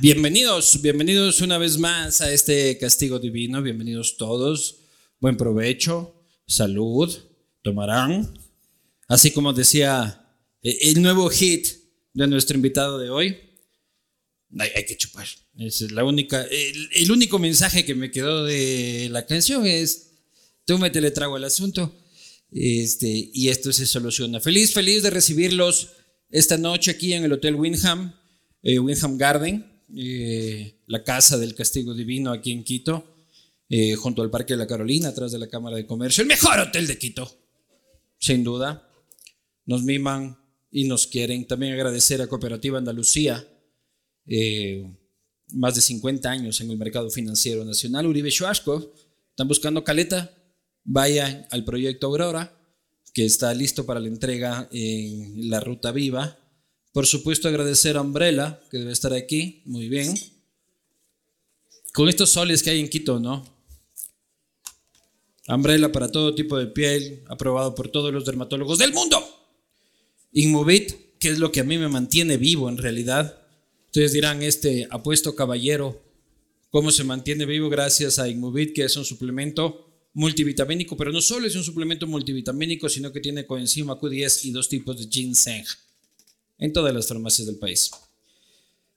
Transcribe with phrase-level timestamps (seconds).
[0.00, 4.80] bienvenidos, bienvenidos una vez más a este castigo divino, bienvenidos todos,
[5.20, 7.16] buen provecho, salud,
[7.62, 8.36] tomarán,
[9.06, 11.68] así como decía eh, el nuevo hit
[12.12, 13.36] de nuestro invitado de hoy,
[14.58, 19.64] hay, que chupar, es la única, el, único mensaje que me quedó de la canción
[19.64, 20.10] es,
[20.64, 21.94] tú me le trago al asunto,
[22.50, 24.40] este, y esto se soluciona.
[24.40, 25.90] Feliz, feliz de recibirlos
[26.30, 28.19] esta noche aquí en el Hotel Windham,
[28.62, 33.16] eh, Windham Garden, eh, la casa del castigo divino aquí en Quito,
[33.68, 36.58] eh, junto al Parque de la Carolina, atrás de la Cámara de Comercio, el mejor
[36.58, 37.30] hotel de Quito,
[38.18, 38.88] sin duda.
[39.66, 40.36] Nos miman
[40.70, 41.46] y nos quieren.
[41.46, 43.46] También agradecer a Cooperativa Andalucía,
[45.52, 48.06] más de 50 años en el mercado financiero nacional.
[48.06, 48.92] Uribe Shuashko,
[49.30, 50.34] están buscando caleta,
[50.84, 52.56] vayan al proyecto Aurora
[53.12, 56.38] que está listo para la entrega en la ruta viva.
[56.92, 60.12] Por supuesto, agradecer a Umbrella, que debe estar aquí, muy bien.
[61.94, 63.44] Con estos soles que hay en Quito, ¿no?
[65.46, 69.18] Umbrella para todo tipo de piel, aprobado por todos los dermatólogos del mundo.
[70.32, 73.40] Inmovit, que es lo que a mí me mantiene vivo en realidad.
[73.86, 76.00] Ustedes dirán, este apuesto caballero,
[76.70, 81.46] ¿cómo se mantiene vivo gracias a Inmovit, que es un suplemento multivitamínico, pero no solo
[81.46, 85.64] es un suplemento multivitamínico, sino que tiene coenzima Q10 y dos tipos de ginseng
[86.60, 87.90] en todas las farmacias del país.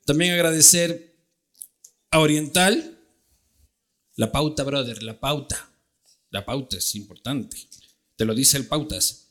[0.06, 1.16] También agradecer
[2.12, 3.00] a Oriental,
[4.16, 5.70] la pauta, brother, la pauta.
[6.30, 7.58] La pauta es importante.
[8.16, 9.30] Te lo dice el pautas.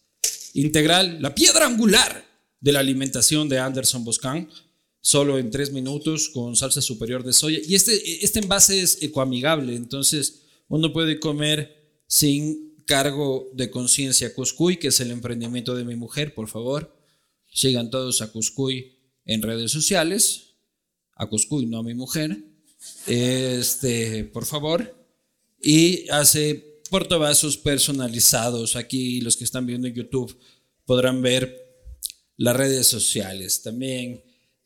[0.55, 2.27] Integral, la piedra angular
[2.61, 4.49] de la alimentación de Anderson Boscan,
[5.01, 7.59] solo en tres minutos con salsa superior de soya.
[7.65, 14.77] Y este, este envase es ecoamigable, entonces uno puede comer sin cargo de conciencia Cuscuy,
[14.77, 17.02] que es el emprendimiento de mi mujer, por favor.
[17.53, 20.55] Sigan todos a Cuscuy en redes sociales.
[21.15, 22.37] A Cuscuy, no a mi mujer.
[23.07, 25.07] Este, por favor.
[25.63, 28.77] Y hace portavasos personalizados.
[28.77, 30.37] Aquí los que están viendo en YouTube
[30.85, 31.57] podrán ver
[32.37, 33.63] las redes sociales.
[33.63, 34.25] También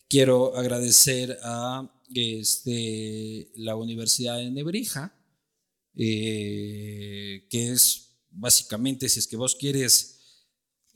[0.09, 5.17] quiero agradecer a este, la Universidad de Nebrija
[5.97, 10.16] eh, que es básicamente si es que vos quieres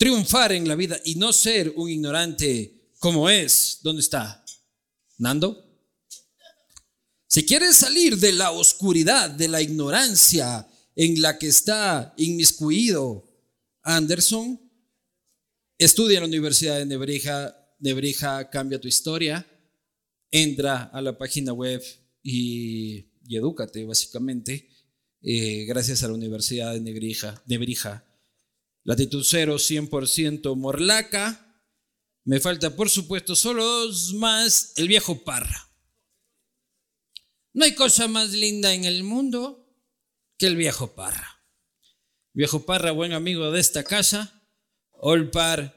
[0.01, 4.43] triunfar en la vida y no ser un ignorante como es, ¿dónde está?
[5.19, 5.63] Nando.
[7.27, 10.67] Si quieres salir de la oscuridad, de la ignorancia
[10.97, 13.29] en la que está inmiscuido
[13.83, 14.59] Anderson,
[15.77, 19.47] estudia en la Universidad de Nebrija, Nebrija cambia tu historia,
[20.31, 21.83] entra a la página web
[22.23, 24.67] y, edúcate básicamente.
[25.21, 28.10] Eh, gracias a la Universidad de Nebrija, Nebrija.
[28.85, 31.47] Latitud 0, 100% Morlaca.
[32.25, 35.71] Me falta, por supuesto, solo dos más, el viejo Parra.
[37.53, 39.67] No hay cosa más linda en el mundo
[40.39, 41.45] que el viejo Parra.
[42.33, 44.43] Viejo Parra, buen amigo de esta casa.
[44.93, 45.75] Olpar,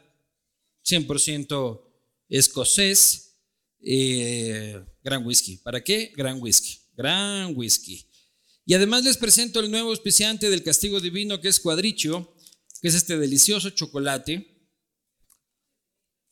[0.85, 1.81] 100%
[2.29, 3.39] escocés.
[3.81, 5.57] Eh, gran whisky.
[5.57, 6.13] ¿Para qué?
[6.15, 6.79] Gran whisky.
[6.95, 8.07] Gran whisky.
[8.65, 12.32] Y además les presento el nuevo auspiciante del castigo divino que es Cuadricho,
[12.83, 14.45] que es este delicioso chocolate.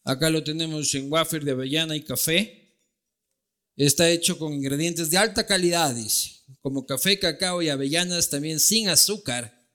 [0.04, 2.76] Acá lo tenemos en wafer de avellana y café.
[3.78, 5.96] Está hecho con ingredientes de alta calidad,
[6.60, 9.66] como café, cacao y avellanas, también sin azúcar.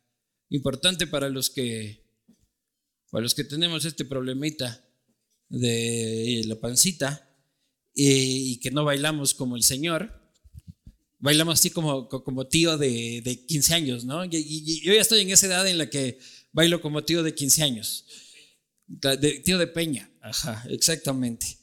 [0.51, 2.05] Importante para los que,
[3.11, 4.87] para los que tenemos este problemita
[5.49, 7.27] de la pancita
[7.95, 10.27] y que no bailamos como el Señor
[11.19, 14.25] bailamos así como, como tío de, de 15 años, ¿no?
[14.25, 16.19] Y, yo ya estoy en esa edad en la que
[16.57, 18.07] bailo como tío de 15 años.
[19.45, 21.59] tío de Peña, ajá, exactamente.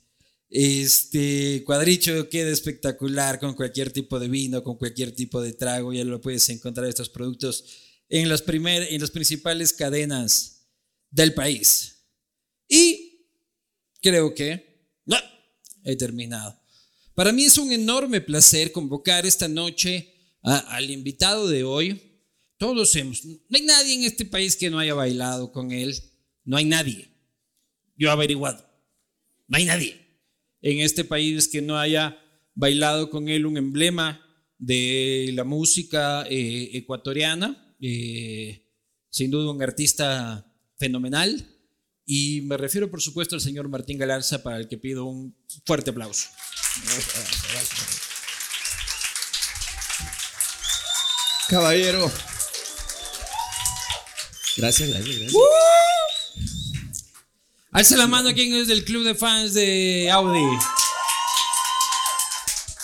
[0.51, 5.93] Este cuadricho queda espectacular con cualquier tipo de vino, con cualquier tipo de trago.
[5.93, 7.65] Ya lo puedes encontrar estos productos
[8.07, 10.67] en, los primer, en las principales cadenas
[11.09, 12.05] del país.
[12.69, 13.25] Y
[13.99, 15.17] creo que no,
[15.85, 16.55] he terminado.
[17.15, 20.13] Para mí es un enorme placer convocar esta noche
[20.43, 22.12] al invitado de hoy.
[22.63, 25.93] Todos hemos, no hay nadie en este país que no haya bailado con él,
[26.45, 27.09] no hay nadie.
[27.97, 28.65] Yo he averiguado,
[29.49, 29.99] no hay nadie
[30.61, 32.17] en este país que no haya
[32.55, 34.25] bailado con él un emblema
[34.57, 38.65] de la música eh, ecuatoriana, eh,
[39.09, 41.45] sin duda un artista fenomenal,
[42.05, 45.89] y me refiero por supuesto al señor Martín Galarza, para el que pido un fuerte
[45.89, 46.29] aplauso.
[51.49, 52.09] Caballero.
[54.57, 55.41] Gracias, gracias, gracias.
[57.71, 60.45] Alza la mano a quien es del club de fans de Audi.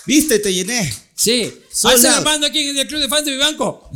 [0.07, 0.39] ¿Viste?
[0.39, 0.91] Te llené.
[1.15, 1.53] Sí.
[1.83, 3.89] Alza la mano a quien es del club de fans de Vivanco.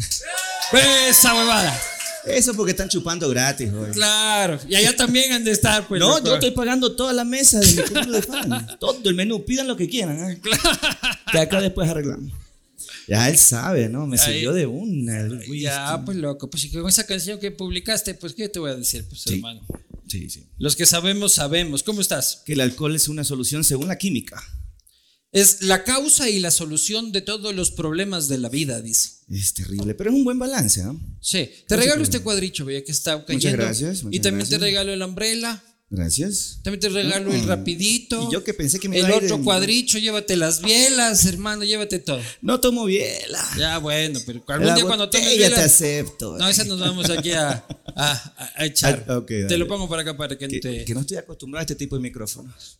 [1.09, 1.81] Esa huevada.
[2.25, 3.91] Eso porque están chupando gratis, hoy.
[3.91, 4.59] Claro.
[4.67, 5.99] Y allá también han de estar, pues.
[5.99, 6.25] No, loco.
[6.25, 8.79] yo estoy pagando toda la mesa de mi club de fans.
[8.79, 10.31] Todo el menú, pidan lo que quieran.
[10.31, 10.41] ¿eh?
[11.31, 12.31] Que acá después arreglamos.
[13.07, 14.07] Ya él sabe, ¿no?
[14.07, 15.27] Me siguió de una.
[15.47, 16.49] Ya, pues loco.
[16.49, 19.35] Pues y con esa canción que publicaste, pues, ¿qué te voy a decir, pues, Sí.
[19.35, 19.65] hermano?
[20.07, 20.45] Sí, sí.
[20.57, 21.83] Los que sabemos, sabemos.
[21.83, 22.43] ¿Cómo estás?
[22.45, 24.41] Que el alcohol es una solución según la química.
[25.31, 29.09] Es la causa y la solución de todos los problemas de la vida, dice.
[29.31, 30.99] Es terrible, pero es un buen balance, ¿no?
[31.21, 31.49] Sí.
[31.67, 33.57] Te regalo este cuadricho, veía que está cayendo.
[33.57, 34.61] gracias, y muchas también te gracias.
[34.61, 35.63] regalo el umbrella.
[35.95, 36.57] Gracias.
[36.63, 37.47] También te regalo el Mm.
[37.47, 38.27] rapidito.
[38.27, 41.23] Y yo que pensé que me El iba a ir en- cuadricho, llévate las bielas,
[41.25, 42.19] hermano, llévate todo.
[42.41, 43.47] No tomo biela.
[43.59, 45.59] Ya, bueno, pero algún La día cuando tomes botella te bielas.
[45.71, 46.35] acepto.
[46.39, 47.63] No, esa nos vamos aquí a,
[47.95, 49.05] a- a- a echar.
[49.07, 50.83] Ah, ok, te lo pongo para acá para que, no te.
[50.83, 52.79] que no estoy acostumbrado a este tipo de micrófonos.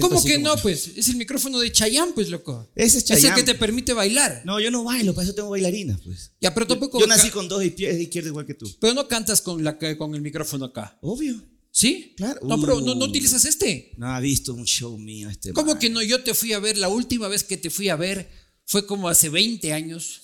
[0.00, 0.56] ¿Cómo que como- no?
[0.62, 2.66] Pues es el micrófono de Chayanne, pues, loco.
[2.74, 4.40] Ese es Es el que te permite bailar.
[4.46, 6.32] No, yo no bailo, para eso tengo bailarinas, pues.
[6.40, 6.98] Ya, pero tampoco.
[6.98, 8.74] Yo nací con dos pies igual que tú.
[8.80, 10.96] Pero no cantas con, la, con el micrófono acá.
[11.02, 11.42] Obvio.
[11.70, 12.14] ¿Sí?
[12.16, 12.40] Claro.
[12.44, 13.08] No, pero no, no Uh.
[13.08, 13.92] utilizas este.
[13.96, 15.52] No ha visto un show mío este.
[15.52, 15.78] ¿Cómo man.
[15.78, 16.02] que no?
[16.02, 18.30] Yo te fui a ver, la última vez que te fui a ver
[18.64, 20.22] fue como hace 20 años.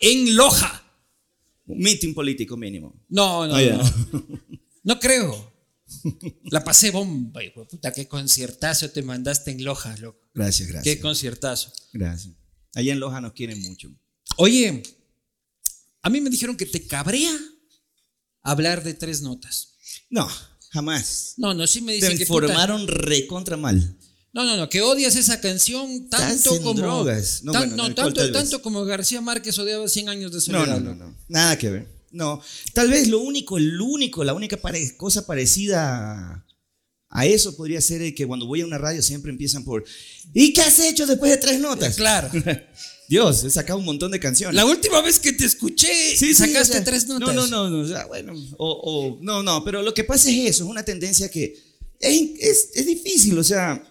[0.00, 0.84] En Loja.
[1.66, 2.94] Un meeting político mínimo.
[3.08, 4.38] No, no, Ah, no.
[4.84, 5.52] No creo.
[6.44, 10.20] La pasé bomba, hijo puta, qué conciertazo te mandaste en Loja, loco.
[10.34, 10.94] Gracias, gracias.
[10.94, 11.72] Qué conciertazo.
[11.92, 12.34] Gracias.
[12.74, 13.90] Allá en Loja nos quieren mucho.
[14.36, 14.82] Oye,
[16.02, 17.34] a mí me dijeron que te cabrea
[18.42, 19.77] hablar de tres notas.
[20.10, 20.28] No,
[20.70, 21.34] jamás.
[21.36, 23.96] No, no, sí me Te dicen que puta- informaron recontra mal.
[24.32, 27.42] No, no, no, que odias esa canción tanto Estás en como drogas.
[27.42, 30.40] No, tan- bueno, no, alcohol tanto, tanto como García Márquez odiaba 100 años de No,
[30.42, 30.66] soledad.
[30.66, 31.04] no, no, loco.
[31.04, 31.16] no.
[31.28, 31.88] Nada que ver.
[32.10, 32.40] No.
[32.74, 36.46] Tal vez lo único, el único, la única pare- cosa parecida a,
[37.10, 39.84] a eso podría ser el que cuando voy a una radio siempre empiezan por
[40.34, 41.96] ¿Y qué has hecho después de tres notas?
[41.96, 42.30] Claro.
[43.08, 44.54] Dios, he sacado un montón de canciones.
[44.54, 47.34] La última vez que te escuché, Sí, sí, sacaste o sea, tres notas.
[47.34, 50.28] No, no, no, no, o sea, bueno, o, o- no, no, pero lo que pasa
[50.30, 51.54] es eso, es una tendencia que
[52.00, 53.82] es, es- es difícil, o sea,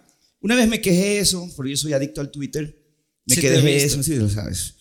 [0.42, 2.78] una vez me quejé de eso, porque yo soy adicto al Twitter,
[3.26, 4.76] me Sí, quedé de eso, sí, lo sabes.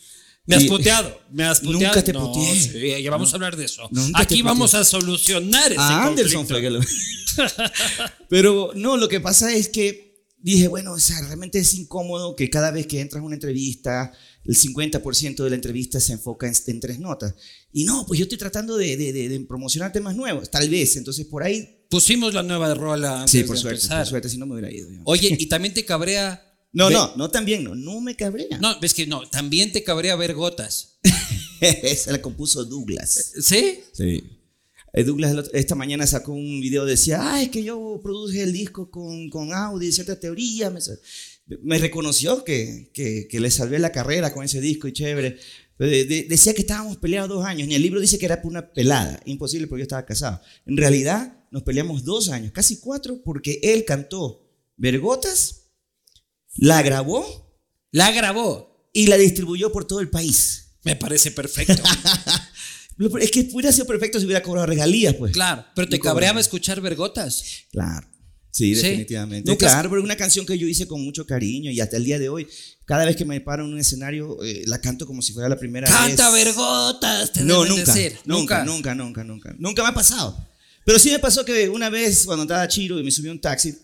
[0.44, 2.02] Me has puteado, me has Nunca puteado.
[2.04, 2.60] te No, puteé.
[2.60, 3.88] sí, ya vamos a hablar de eso.
[3.90, 6.80] Nunca Aquí vamos a solucionar ese A Anderson que lo-
[8.28, 10.05] Pero no, lo que pasa es que
[10.38, 14.12] dije, bueno, o sea, realmente es incómodo que cada vez que entras a una entrevista,
[14.44, 17.34] el 50% de la entrevista se enfoca en, en tres notas.
[17.72, 20.96] Y no, pues yo estoy tratando de, de- de- de promocionar temas nuevos, tal vez.
[20.96, 21.84] Entonces por ahí.
[21.90, 23.98] Pusimos la nueva rola antes Sí, por de suerte, empezar.
[24.02, 24.90] por suerte, si no me hubiera ido.
[24.90, 25.00] yo.
[25.04, 26.42] Oye, y también te cabrea.
[26.72, 28.58] No, no, no también, no, no me cabrea.
[28.58, 30.98] No, ves que no, también te cabrea ver gotas.
[31.60, 33.32] Esa la compuso Douglas.
[33.40, 33.80] ¿Sí?
[33.92, 34.22] Sí.
[34.96, 38.90] Eh, Douglas esta mañana sacó un video, decía, ah, es que yo produje el disco
[38.90, 40.70] con, con Audi, cierta teoría.
[40.70, 40.80] Me,
[41.62, 45.38] me reconoció que, que, que le salvé la carrera con ese disco y chévere.
[45.76, 47.68] Pero de- de- decía que estábamos peleados dos años.
[47.68, 49.20] Ni el libro dice que era por una pelada.
[49.26, 50.40] Imposible porque yo estaba casado.
[50.64, 54.42] En realidad nos peleamos dos años, casi cuatro, porque él cantó
[54.78, 55.64] Vergotas,
[56.56, 57.54] la grabó
[57.92, 58.88] La grabó.
[58.94, 60.78] y la distribuyó por todo el país.
[60.84, 61.82] Me parece perfecto.
[63.20, 65.32] Es que hubiera sido perfecto si hubiera cobrado regalías, pues.
[65.32, 67.42] claro, pero te cabreaba escuchar vergotas.
[67.70, 68.06] Claro.
[68.50, 68.80] Sí, Sí.
[68.82, 69.50] definitivamente.
[69.50, 72.04] Nunca- claro, pero es una canción que yo hice con mucho cariño y hasta el
[72.04, 72.46] día de hoy,
[72.86, 75.58] cada vez que me paro en un escenario, eh, la canto como si fuera la
[75.58, 76.44] primera Canta vez.
[76.46, 78.16] vergotas, te No, nunca, decir.
[78.24, 79.54] nunca, nunca, nunca, nunca.
[79.58, 80.34] Nunca me ha pasado.
[80.86, 83.40] Pero sí me pasó que una vez cuando estaba chiro y me subí a un
[83.42, 83.74] taxi,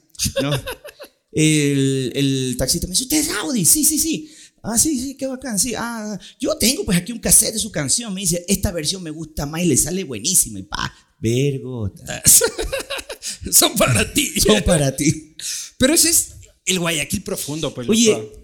[0.41, 0.51] ¿no?
[1.33, 3.65] el, el taxista me dice, ¿usted es Audi?
[3.67, 4.31] Sí, sí, sí.
[4.63, 5.75] Ah, sí, sí, qué bacán, sí.
[5.77, 8.15] Ah, yo tengo pues aquí un cassette de su canción.
[8.15, 10.59] Me dice, esta versión me gusta más y le sale buenísima.
[10.61, 12.23] Y pa, vergota.
[13.53, 14.33] Son para ti.
[14.41, 15.35] Son para ti.
[15.79, 16.29] Pero ese es
[16.67, 17.89] el Guayaquil profundo, pues.
[17.89, 18.41] Oye, loco.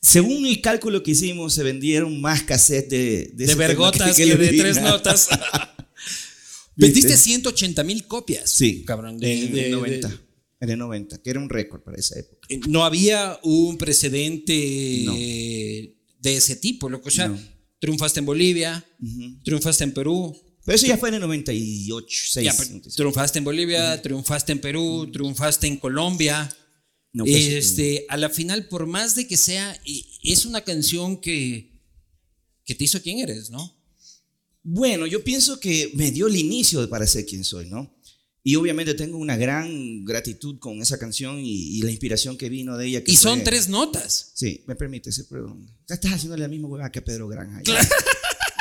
[0.00, 5.28] según el cálculo que hicimos, se vendieron más cassettes de, vergotas que, de tres notas.
[6.76, 8.50] Vendiste 180 mil copias.
[8.50, 9.18] Sí, cabrón.
[9.18, 10.20] De, de- de- 90.
[10.60, 12.46] En el 90, que era un récord para esa época.
[12.48, 15.12] Eh, no había un precedente No.
[15.14, 15.96] de
[16.36, 17.08] ese tipo, loco.
[17.08, 17.38] O sea, No.
[17.78, 19.42] triunfaste en Bolivia, Ujú.
[19.44, 20.34] triunfaste en Perú,
[20.64, 22.44] Pero eso ya fue en el 98, 6.
[22.44, 22.56] ya,
[22.96, 26.48] triunfaste en Bolivia, triunfaste en Perú, triunfaste en Colombia.
[27.12, 29.80] No, pues, este, a la final, por más de que sea,
[30.22, 31.80] es una canción que,
[32.64, 33.74] que te hizo quién eres, ¿no?
[34.62, 37.95] Bueno, yo pienso que me dio el inicio para ser quien soy, ¿no?
[38.48, 42.76] Y obviamente tengo una gran gratitud con esa canción y, y la inspiración que vino
[42.78, 43.02] de ella.
[43.02, 44.30] que Y son fue- tres notas.
[44.34, 45.66] Sí, me permite perdón.
[45.88, 47.60] Ya estás haciendo la misma hueá que a Pedro Granja.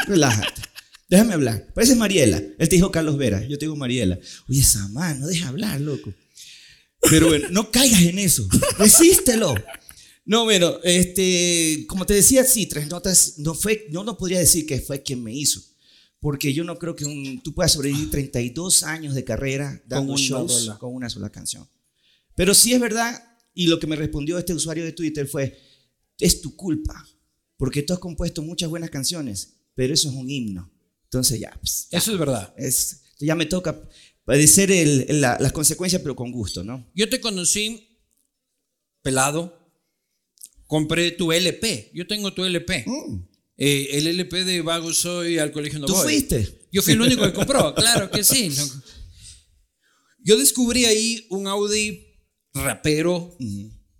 [0.07, 0.61] Relájate.
[1.07, 1.71] Déjame hablar.
[1.75, 2.37] Parece Mariela.
[2.37, 3.43] Él te dijo Carlos Vera.
[3.45, 4.17] Yo te digo Mariela.
[4.49, 6.11] Oye, esa mano, deja hablar, loco.
[7.09, 8.47] Pero bueno, no caigas en eso.
[8.79, 9.53] Resístelo.
[10.25, 14.65] No, bueno, este, como te decía, sí, tres notas, no fue, no, no podría decir
[14.65, 15.61] que fue quien me hizo.
[16.25, 20.19] Porque yo no creo que un, tú puedas sobrevivir 32 años de carrera dando Con
[20.19, 21.69] shows con una sola canción.
[22.35, 25.55] Pero sí es verdad, y lo que me respondió este usuario de Twitter fue,
[26.17, 27.07] es tu culpa,
[27.57, 30.73] porque tú has compuesto muchas buenas canciones, pero eso es un himno.
[31.03, 32.55] Entonces ya, pues, ya, Eso es verdad.
[32.57, 33.79] es- ya me toca
[34.23, 36.89] padecer el- el- la- las consecuencias, pero con gusto, ¿no?
[36.95, 37.99] Yo te conocí
[39.03, 39.59] pelado.
[40.65, 41.91] Compré tu LP.
[41.93, 42.83] Yo tengo tu LP.
[43.57, 46.03] Eh, el LP de Vago Soy al colegio no ¿Tú voy.
[46.03, 46.67] fuiste?
[46.71, 48.49] Yo fui el único que compró, claro que sí.
[50.23, 52.03] Yo descubrí ahí un Audi
[52.53, 53.37] rapero,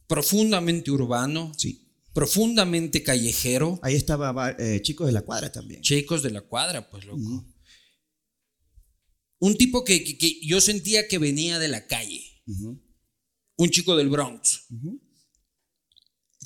[0.07, 1.91] profundamente urbano, Sí.
[2.13, 3.79] profundamente callejero.
[3.83, 5.81] Ahí estaba eh, Chicos de la Cuadra también.
[5.81, 7.45] Chicos de la cuadra, pues loco.
[9.39, 12.23] Un tipo que, que- que yo sentía que venía de la calle.
[13.57, 14.65] Un chico del Bronx.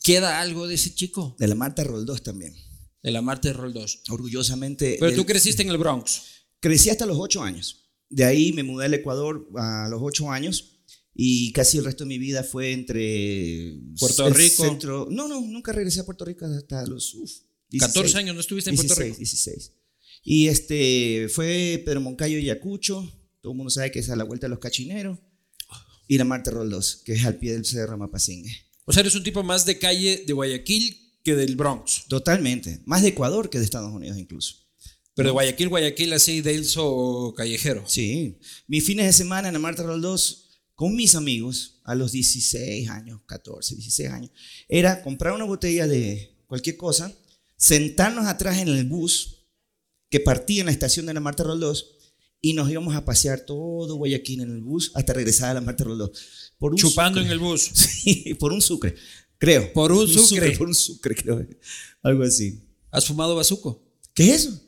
[0.03, 1.35] ¿Queda algo de ese chico?
[1.39, 2.53] De la Marta Roldós también.
[3.03, 4.03] De la Marte Roll 2.
[4.09, 4.97] Orgullosamente.
[4.99, 6.21] Pero del- tú creciste en el Bronx.
[6.59, 7.91] Crecí hasta los ocho años.
[8.09, 10.81] De ahí me mudé al Ecuador a los ocho años
[11.13, 14.63] y casi el resto de mi vida fue entre Puerto Rico.
[14.63, 17.31] centro- no, no, nunca regresé a Puerto Rico hasta los uf,
[17.77, 19.17] 14 años no estuviste en Puerto 16, Rico.
[19.19, 19.73] 16.
[20.23, 23.09] Y este fue Pedro Moncayo y Ayacucho.
[23.41, 25.19] Todo el mundo sabe que es a la vuelta de los cachineros.
[26.07, 28.51] Y la Marta Roldós, que es al pie del cerro Mapasingue.
[28.85, 32.05] O sea, eres un tipo más de calle de Guayaquil que del Bronx.
[32.07, 32.81] Totalmente.
[32.85, 34.55] Más de Ecuador que de Estados Unidos incluso.
[35.15, 37.83] Pero de Guayaquil, Guayaquil, así denso callejero.
[37.87, 38.39] Sí.
[38.67, 43.19] Mis fines de semana en la Marta Roldós con mis amigos a los 16 años,
[43.25, 44.31] 14, 16 años,
[44.69, 47.13] era comprar una botella de cualquier cosa,
[47.57, 49.43] sentarnos atrás en el bus
[50.09, 51.97] que partía en la estación de la Marta Roldós
[52.39, 55.83] y nos íbamos a pasear todo Guayaquil en el bus hasta regresar a la Marta
[55.83, 56.53] Roldós.
[56.57, 57.69] Por un Chupando en el bus.
[57.73, 58.95] Sí, por un sucre,
[59.39, 59.73] creo.
[59.73, 60.55] Por un sucre.
[60.57, 61.43] Por un sucre, creo.
[62.03, 62.61] Algo así.
[62.91, 63.83] ¿Has fumado bazuco?
[64.13, 64.61] ¿Qué es eso?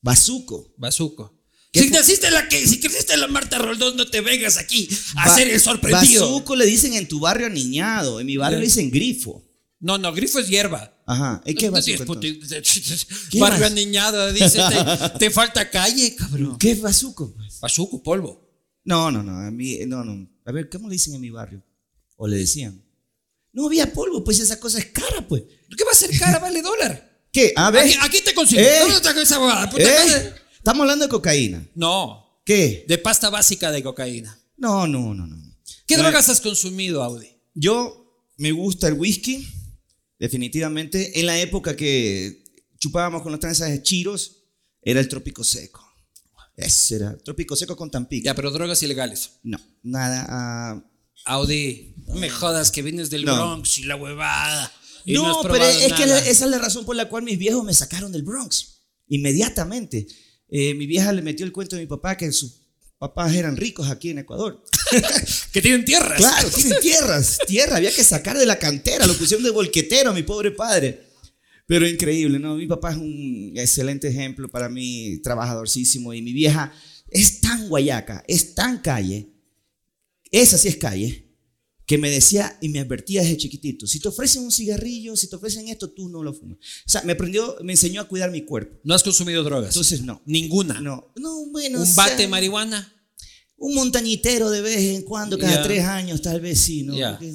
[0.00, 0.74] Bazuco.
[0.76, 1.38] Bazuco.
[1.72, 5.26] ¿Qué Si naciste la que, si creciste la Marta Roldós, no te vengas aquí a
[5.26, 6.22] Ba- hacer el sorprendido.
[6.30, 9.42] Bazuco le dicen en tu barrio aniñado, en mi barrio le dicen grifo.
[9.80, 10.94] No, no, grifo es hierba.
[11.06, 11.42] Ajá.
[11.46, 12.14] ¿Y qué No bazuco
[13.38, 13.62] Barrio vas?
[13.70, 16.58] aniñado, dice, te, te falta calle, cabrón.
[16.58, 17.32] ¿Qué es bazuco?
[17.34, 17.58] pues?
[17.60, 18.48] Bazuco, polvo.
[18.84, 20.28] No, no, no, a mí, no, no.
[20.44, 21.64] A ver, ¿cómo le dicen en mi barrio?
[22.16, 22.82] ¿O le decían?
[23.52, 25.42] No había polvo, pues esa cosa es cara, pues.
[25.76, 26.38] ¿Qué va a ser cara?
[26.38, 27.20] Vale dólar.
[27.32, 27.52] ¿Qué?
[27.56, 27.84] A ver.
[27.84, 28.60] Aquí, aquí te consigo.
[28.62, 28.78] ¿Eh?
[28.80, 29.70] ¿Dónde está esa huevada?
[29.70, 30.06] Puta ¿Eh?
[30.06, 30.34] madre.
[30.56, 31.66] Estamos hablando de cocaína.
[31.74, 32.84] No, ¿Qué?
[32.88, 34.38] de pasta básica de cocaína.
[34.56, 35.36] No, no, no, no.
[35.86, 37.28] ¿Qué No, drogas has consumido, Audi?
[37.54, 39.46] Yo me gusta el whisky,
[40.18, 41.18] definitivamente.
[41.20, 42.44] En la época que
[42.78, 44.44] chupábamos con los tranzas de chiros,
[44.82, 45.86] era el trópico seco.
[46.56, 48.24] Ese era, trópico seco con Tampico.
[48.24, 49.32] Ya, pero drogas ilegales.
[49.42, 50.26] No, nada.
[50.28, 50.84] ah,
[51.24, 53.34] Audi, no me jodas que vienes del No.
[53.34, 54.72] Bronx y la huevada.
[55.04, 56.18] y no, has pero es que nada.
[56.20, 58.80] esa es la razón por la cual mis viejos me sacaron del Bronx.
[59.08, 60.06] Inmediatamente.
[60.48, 62.62] Eh, mi vieja le metió el cuento a mi papá que sus
[62.98, 64.62] papás eran ricos aquí en Ecuador.
[65.52, 66.18] Que tienen tierras.
[66.18, 70.14] Claro, tienen tierras, tierra, había que sacar de la cantera, lo pusieron de volquetero a
[70.14, 71.08] mi pobre padre.
[71.66, 72.56] Pero increíble, ¿no?
[72.56, 76.72] Mi papá es un excelente ejemplo para mí, trabajadorcísimo, y mi vieja
[77.08, 79.31] es tan guayaca, es tan calle,
[80.32, 81.28] esa sí es calle,
[81.86, 85.36] que me decía y me advertía desde chiquitito, si te ofrecen un cigarrillo, si te
[85.36, 86.56] ofrecen esto, tú no lo fumas.
[86.86, 88.80] O sea, me aprendió, me enseñó a cuidar mi cuerpo.
[88.84, 89.70] No has consumido drogas.
[89.74, 90.22] Entonces, no.
[90.24, 90.80] Ninguna.
[90.80, 91.78] No, no, bueno.
[91.78, 92.92] o Un sea, bate de marihuana.
[93.58, 95.62] un montañitero de vez en cuando, cada Ya.
[95.62, 96.96] tres años, tal vez sí, ¿no?
[96.96, 97.12] Ya.
[97.18, 97.34] Porque-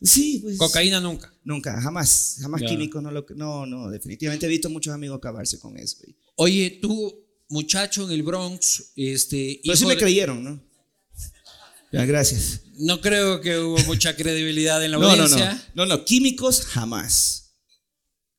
[0.00, 0.56] sí, pues.
[0.58, 1.32] Cocaína nunca.
[1.44, 2.68] Nunca, jamás, jamás Ya.
[2.68, 5.96] químico, no, lo, no, no, definitivamente he visto muchos amigos acabarse con eso.
[6.36, 7.12] Oye, tú,
[7.48, 9.60] muchacho en el Bronx, este.
[9.64, 10.71] Pero sí me creyeron, ¿no?
[11.92, 12.60] Ya, gracias.
[12.78, 17.38] No creo que hubo mucha credibilidad en la No, no, no, no, no, químicos jamás.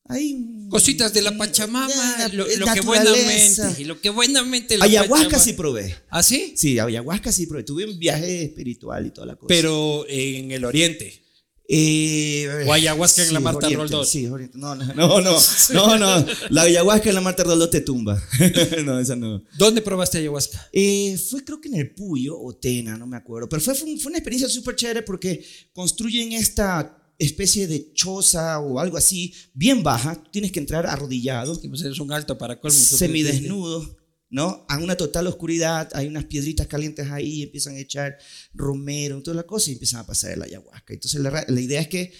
[0.06, 5.30] Hay Cositas de la Pachamama, Ya, lo, lo que buenamente, lo que buenamente la Ayahuasca
[5.38, 5.96] Pachamama- sí probé.
[6.10, 6.54] ¿Ah, sí?
[6.58, 7.64] Sí, ayahuasca sí probé.
[7.64, 9.48] Tuve un viaje espiritual y toda la cosa.
[9.48, 11.23] Pero en el oriente.
[11.70, 14.10] Eh, O ayahuasca en la Marta Oriente, Roldós.
[14.10, 14.58] Sí, Oriente.
[14.58, 15.38] No, no, no, no,
[15.74, 16.26] no, no.
[16.50, 18.22] La ayahuasca en la Marta Roldós te tumba.
[18.86, 19.42] no, esa no.
[19.58, 20.68] ¿Dónde probaste ayahuasca?
[20.74, 23.48] Eh, fue creo que en el Puyo o Tena, no me acuerdo.
[23.50, 25.44] Pero fue, fue un- fue una experiencia súper chévere porque
[25.74, 30.22] construyen esta especie de choza o algo así, bien baja.
[30.32, 32.78] Tienes que entrar arrodillado, Que, pues, eres un alto para colmo.
[32.78, 33.96] semidesnudo,
[34.34, 34.66] ¿no?
[34.68, 38.18] A una total oscuridad, hay unas piedritas calientes ahí, empiezan a echar
[38.56, 40.92] romero, toda la cosa y empiezan a pasar el ayahuasca.
[40.92, 42.12] Entonces la, la idea es que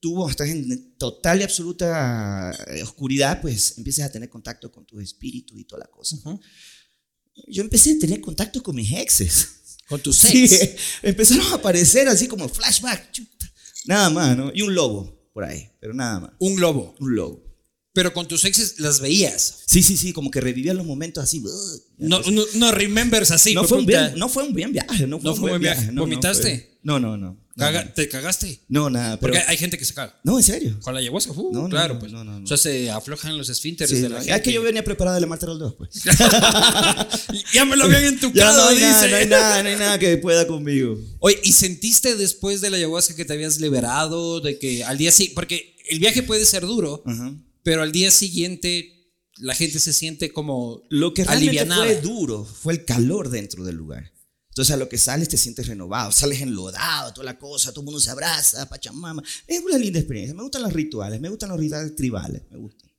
[0.00, 4.98] tú estás en total y absoluta eh, oscuridad, pues empiezas a tener contacto con tu
[4.98, 6.16] espíritu y toda la cosa.
[7.46, 9.48] Yo empecé a tener contacto con mis exes.
[9.88, 10.76] Con tus Sí, ex.
[11.02, 13.12] empezaron a aparecer así como flashback.
[13.12, 13.52] chuta.
[13.86, 14.50] Nada más, ¿no?
[14.52, 16.32] Y un lobo por ahí, pero nada más.
[16.40, 16.96] Un globo.
[16.98, 17.49] Un lobo.
[17.92, 19.62] Pero con tus exes las veías.
[19.66, 21.40] Sí, sí, sí, como que revivían los momentos así.
[21.40, 21.48] uh,
[21.98, 23.52] No, no, no remembers así.
[23.54, 25.76] no, fue un bien, no fue un bien viaje, no fue, No un, buen viaje.
[25.80, 25.86] viaje.
[25.88, 26.78] no, no ¿Vomitaste?
[26.84, 27.36] No, no, no.
[27.58, 27.92] Caga-.
[27.92, 28.60] ¿Te cagaste?
[28.68, 29.32] No, nada, pero.
[29.34, 30.18] Porque hay gente que se caga.
[30.24, 30.78] No, en serio.
[30.80, 32.10] Con la ayahuasca, uh, No, claro, pues.
[32.12, 32.44] no, no, no.
[32.44, 34.42] O sea, se aflojan los esfínteres Sí, de la es gente.
[34.42, 35.90] que yo venía preparado de la Marta 2, pues.
[37.52, 38.84] ya me lo habían entucado, no dice.
[38.86, 40.96] nada, no hay nada, no hay nada que pueda conmigo.
[41.18, 44.40] Oye, ¿y sentiste después de la ayahuasca que te habías liberado?
[44.40, 45.34] De que al día siguiente.
[45.34, 47.32] Porque el viaje puede ser duro, Ajá.
[47.62, 51.84] Pero al día siguiente la gente se siente como Lo que realmente alivianada.
[51.84, 54.12] fue duro fue el calor dentro del lugar.
[54.48, 57.86] Entonces a lo que sales te sientes renovado, sales enlodado, toda la cosa, todo el
[57.86, 59.22] mundo se abraza, pachamama.
[59.46, 60.34] Es una linda experiencia.
[60.34, 62.90] Me gustan los rituales, me gustan los rituales tribales, me gustan.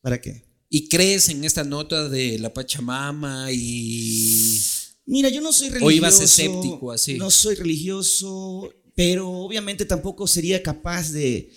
[0.00, 0.44] ¿Para qué?
[0.68, 4.60] ¿Y crees en esta nota de la Pachamama y
[5.06, 5.86] Mira, yo no soy religioso.
[5.86, 7.16] O ibas escéptico, así.
[7.16, 11.50] No soy religioso, pero obviamente tampoco sería capaz de,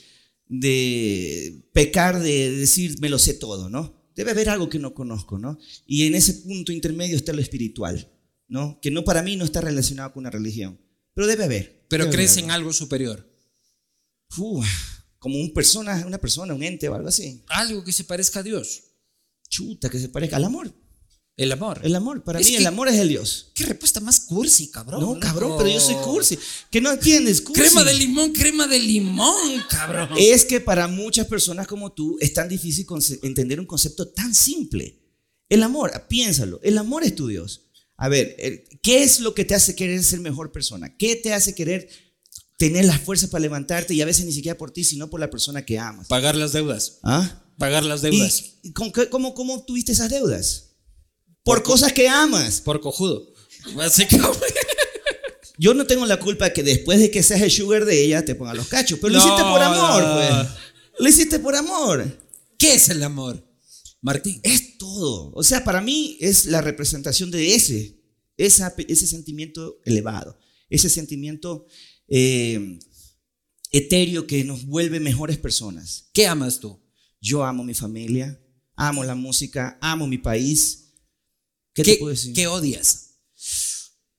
[0.52, 3.96] de pecar de decir me lo sé todo, ¿no?
[4.16, 5.58] Debe haber algo que no conozco, ¿no?
[5.88, 8.12] Y en ese punto intermedio está lo espiritual,
[8.50, 8.78] ¿no?
[8.82, 10.78] Que no para mí no está relacionado con una religión,
[11.14, 11.86] pero debe haber.
[11.88, 13.26] pero debe crees haber en algo superior?
[14.38, 14.68] Uf,
[15.20, 17.46] como un persona, una persona, un ente o algo así.
[17.48, 18.84] Algo que se parezca a Dios.
[19.48, 20.74] Chuta, que se parezca al amor.
[21.38, 21.80] El amor.
[21.84, 23.52] El amor, para Es mí que- el amor es el Dios.
[23.56, 25.02] Qué respuesta más cursi, cabrón.
[25.02, 26.38] No, cabrón, pero yo soy cursi.
[26.70, 27.62] Que no entiendes, cursi.
[27.62, 30.10] Crema de limón, crema de limón, cabrón.
[30.18, 32.86] Es que para muchas personas como tú es tan difícil
[33.24, 35.00] entender un concepto tan simple.
[35.50, 37.62] El amor, piénsalo, el amor es tu Dios.
[37.98, 38.36] A ver,
[38.82, 40.96] ¿qué es lo que te hace querer ser mejor persona?
[40.98, 41.88] ¿Qué te hace querer
[42.58, 45.30] tener las fuerzas para levantarte y a veces ni siquiera por ti, sino por la
[45.30, 46.08] persona que amas?
[46.08, 47.00] Pagar las deudas.
[47.04, 47.44] ¿Ah?
[47.58, 48.44] Pagar las deudas.
[48.64, 50.71] ¿Y, qué- cómo, cómo tuviste esas deudas?
[51.44, 52.62] Por cosas que amas.
[52.62, 53.32] Por cojudo.
[53.76, 54.46] Básicamente.
[55.58, 58.26] Yo no tengo la culpa de que después de que seas el sugar de ella
[58.26, 60.14] te ponga los cachos, pero lo hiciste por amor, no.
[60.16, 60.48] pues.
[61.00, 62.20] Lo hiciste por amor.
[62.58, 63.48] ¿Qué es el amor?
[64.02, 64.40] Martín.
[64.44, 65.32] Es todo.
[65.36, 68.00] O sea, para mí es la representación de ese,
[68.38, 71.68] esa- ese sentimiento elevado, ese sentimiento
[72.08, 72.80] eh,
[73.72, 76.10] etéreo que nos vuelve mejores personas.
[76.14, 76.80] ¿Qué amas tú?
[77.22, 78.42] Yo amo mi familia,
[78.76, 80.91] amo la música, amo mi país.
[81.74, 82.34] ¿Qué, ¿Qué, te puedo decir?
[82.34, 83.18] qué odias?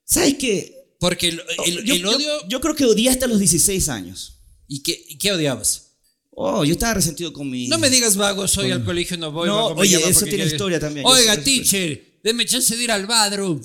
[0.04, 0.94] ¿Sabes qué?
[0.98, 2.48] Porque el, el- yo, el yo- odio.
[2.48, 4.40] Yo, creo que odié hasta los 16 años.
[4.68, 5.88] ¿Y qué, y qué odiabas?
[6.30, 7.68] Oh, yo estaba resentido con mi...
[7.68, 9.46] No me digas vago, soy al colegio, no voy.
[9.48, 11.04] No, oye, eso tiene historia también.
[11.06, 13.60] Oiga, teacher, deme chance de ir al bathroom.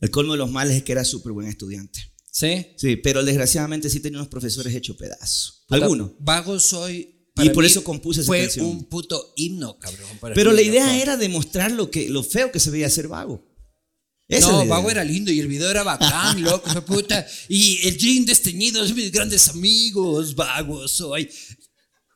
[0.00, 2.12] El colmo de los males es que era súper buen estudiante.
[2.30, 2.66] ¿Sí?
[2.76, 5.64] Sí, pero desgraciadamente sí tenía unos profesores hechos pedazos.
[5.70, 6.10] Algunos.
[6.20, 7.15] Vago soy.
[7.42, 8.66] Y por eso compuse esa Fue canción.
[8.66, 10.08] un puto himno, cabrón.
[10.34, 11.02] Pero la idea loco.
[11.02, 13.44] era demostrar lo, que, lo feo que se veía ser vago.
[14.28, 14.66] Esa No.
[14.66, 17.26] Vago era lindo y el video era bacán, loco, puta.
[17.48, 21.28] Y el jean desteñido es mis grandes amigos, Vago soy.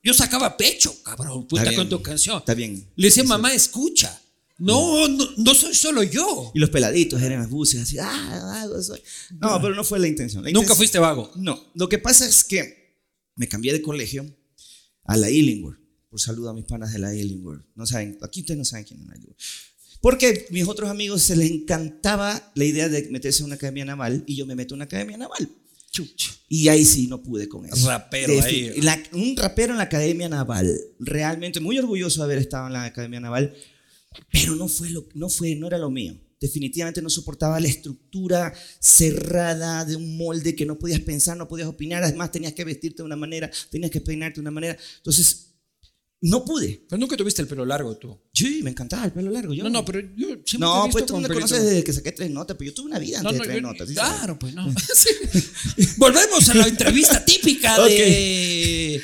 [0.02, 2.38] Yo sacaba pecho, cabrón, puta, bien, con tu canción.
[2.38, 2.90] Está bien.
[2.96, 4.18] Le decía, mamá, escucha.
[4.56, 6.50] No, no, no soy solo yo.
[6.54, 9.00] Y los peladitos eran las buses así, ah, vago soy.
[9.38, 10.42] No, pero no fue la intención.
[10.42, 11.30] La Nunca intención- fuiste vago.
[11.37, 12.96] No, lo que pasa es que
[13.37, 14.26] me cambié de colegio
[15.12, 15.79] a la Illingworth.
[16.09, 17.64] Por saludo a mis panas de la Illingworth.
[17.75, 19.38] No saben, aquí ustedes no saben quién es la Illingworth.
[20.01, 24.25] Porque mis otros amigos se les encantaba la idea de meterse en una academia naval
[24.27, 25.49] y yo me meto en una academia naval.
[26.49, 27.87] Y ahí sí no pude con eso.
[27.88, 28.81] Rapero ahí.
[28.81, 30.75] la- un rapero en la academia naval.
[31.01, 33.55] Realmente muy orgulloso de haber estado en la academia naval,
[34.33, 36.16] pero no fue lo, no fue, no era lo mío.
[36.40, 41.68] Definitivamente no soportaba la estructura cerrada de un molde que no podías pensar, no podías
[41.68, 42.03] opinar.
[42.03, 44.76] Además tenías que vestirte de una manera, tenías que peinarte de una manera.
[44.96, 45.46] Entonces
[46.22, 46.85] no pude.
[46.88, 48.18] Pero nunca tuviste el pelo largo tú.
[48.35, 49.53] Sí, me encantaba el pelo largo.
[49.55, 51.62] Yo, No, no, pero yo siempre te he No, visto pues tú me pelito- conoces
[51.62, 53.62] desde que saqué tres notas, pero yo tuve una vida No, antes no, de tres
[53.62, 53.90] yo- notas.
[53.90, 54.74] claro, pues no.
[55.98, 59.00] Volvemos a la entrevista típica de.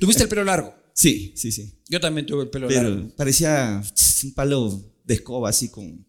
[0.00, 0.74] ¿Tuviste el pelo largo?
[0.92, 1.72] Sí, sí, sí.
[1.88, 2.94] Yo también tuve el pelo largo.
[2.96, 3.82] Pero parecía
[4.24, 6.04] un palo de escoba así con,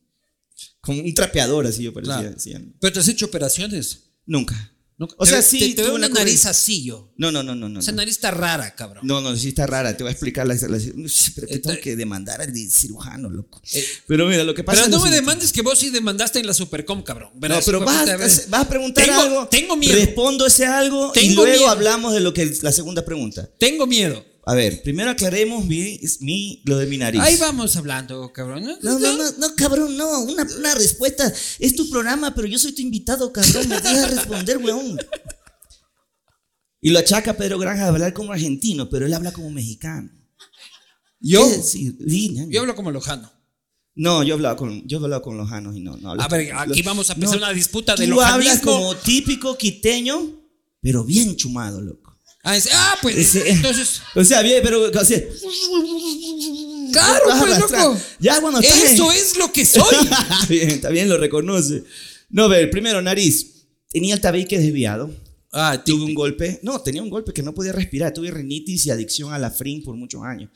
[0.81, 2.33] con un trapeador así yo parecía.
[2.35, 2.65] Claro.
[2.79, 4.11] Pero te has hecho operaciones.
[4.25, 4.71] Nunca.
[4.97, 7.13] Nunca- O sea, sí, Te, te veo una una nariz así yo.
[7.17, 7.81] No, no, no, no, no.
[7.81, 7.97] Esa no.
[7.97, 9.05] nariz está rara, cabrón.
[9.05, 9.97] No, no, sí está rara.
[9.97, 10.53] Te voy a explicar la.
[10.53, 10.61] la-
[11.35, 13.61] pero que tengo te- que demandar al cirujano, loco.
[13.73, 15.21] Eh, pero mira, lo que pasa Pero no me siguiente.
[15.25, 17.31] demandes que vos sí demandaste en la Supercom, cabrón.
[17.33, 19.47] No, Verás, pero vas, a, vas a preguntar Tengo- algo.
[19.49, 19.95] tengo miedo.
[19.95, 21.69] Respondo ese algo y Tengo luego miedo.
[21.71, 23.49] hablamos de lo que es la segunda pregunta.
[23.59, 24.25] Tengo miedo.
[24.47, 27.19] A ver, primero aclaremos mi, mi, lo de mi nariz.
[27.19, 28.63] Ahí vamos hablando, cabrón.
[28.63, 30.19] No, no, no, no, cabrón, no.
[30.21, 31.33] Una, una respuesta.
[31.57, 33.67] Es tu programa, pero yo soy tu invitado, cabrón.
[33.67, 34.99] Me dejas responder, weón.
[36.79, 40.11] Y lo achaca Pedro Granja de hablar como argentino, pero él habla como mexicano.
[41.19, 41.43] Yo.
[41.99, 43.31] Lina, yo hablo como lojano.
[43.95, 45.97] No, yo hablaba con, yo hablaba con lojanos y no.
[45.97, 48.71] no hablo A ver, aquí vamos a empezar No, una disputa de Tú hablas lojanismo.
[48.71, 50.43] como típico quiteño,
[50.81, 52.04] pero bien chumado, loco.
[52.47, 55.19] Ah, es- ah, pues entonces, O sea, bien, pero sea,
[56.91, 57.97] claro, pues loco.
[58.19, 59.95] Ya cuando estás en- Eso es lo que soy.
[60.03, 61.83] Está bien, está bien, lo reconoce.
[62.29, 63.67] No, a ver, primero, nariz.
[63.89, 65.09] Tenía el tabique desviado.
[65.51, 66.59] Ah, Tuve un golpe.
[66.63, 68.13] No, tenía un golpe que no podía respirar.
[68.13, 70.49] Tuve rinitis y adicción a la frin por muchos años.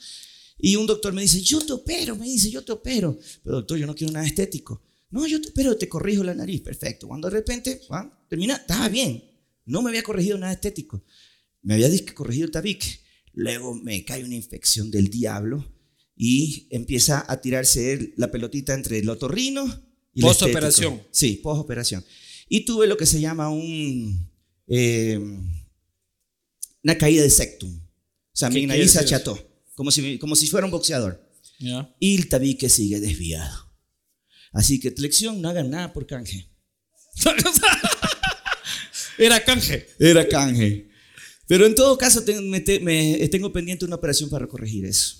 [0.59, 3.17] Y un doctor me dice, yo te opero, me dice, yo te opero.
[3.43, 4.81] Pero doctor, yo no quiero nada estético.
[5.09, 6.61] No, yo te opero, te corrijo la nariz.
[6.61, 7.07] Perfecto.
[7.07, 9.23] Cuando de repente, ah, termina, estaba bien.
[9.65, 11.03] No me había corregido nada estético.
[11.61, 12.99] Me había disque corregido el tabique.
[13.33, 15.65] Luego me cae una infección del diablo
[16.15, 19.65] y empieza a tirarse la pelotita entre el otorrino
[20.13, 20.93] y el Postoperación.
[20.93, 21.09] estético.
[21.13, 22.03] Sí, postoperación.
[22.49, 24.29] Y tuve lo que se llama un,
[24.67, 25.19] eh,
[26.83, 27.79] una caída de septum.
[27.79, 29.37] O sea, ¿Qué mi nariz se acható,
[29.75, 31.29] como si, como si fuera un boxeador.
[31.99, 33.69] Y el tabique sigue desviado.
[34.51, 36.49] Así que, lección, no hagan nada por canje.
[39.17, 39.87] Era canje.
[39.99, 40.88] Era canje.
[41.49, 45.15] Pero en todo caso, me, te- me- tengo pendiente una operación para corregir eso.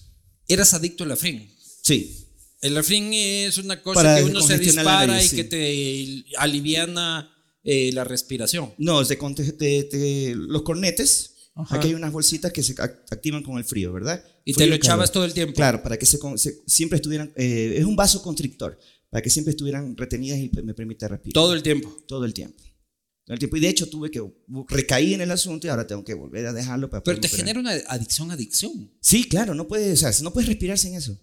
[0.47, 1.49] Eras adicto al afrin.
[1.81, 2.27] Sí.
[2.61, 5.35] El afrin es una cosa Para que uno se dispara nariz, y sí.
[5.37, 7.31] que te aliviana
[7.63, 8.71] eh, la respiración.
[8.77, 9.17] No, te
[9.53, 11.31] te- te- los cornetes.
[11.55, 11.75] Ajá.
[11.77, 14.23] Aquí hay unas bolsitas que se ac- activan con el frío, ¿verdad?
[14.45, 14.85] Y te Frío lo calor.
[14.85, 15.55] echabas todo el tiempo.
[15.55, 17.33] Claro, para que se, se- siempre estuvieran.
[17.35, 18.77] eh, es un vaso constrictor,
[19.09, 21.33] para que siempre estuvieran retenidas y me permita respirar.
[21.33, 21.89] Todo el tiempo.
[22.07, 22.63] Todo el tiempo.
[23.29, 23.55] El tiempo.
[23.57, 24.21] Y de hecho tuve que.
[24.67, 27.37] Recaí en el asunto y ahora tengo que volver a dejarlo para Pero te operar.
[27.39, 28.91] genera una adicción, adicción.
[28.99, 31.17] Sí, claro, no puedes, o sea, no puedes respirar sin eso.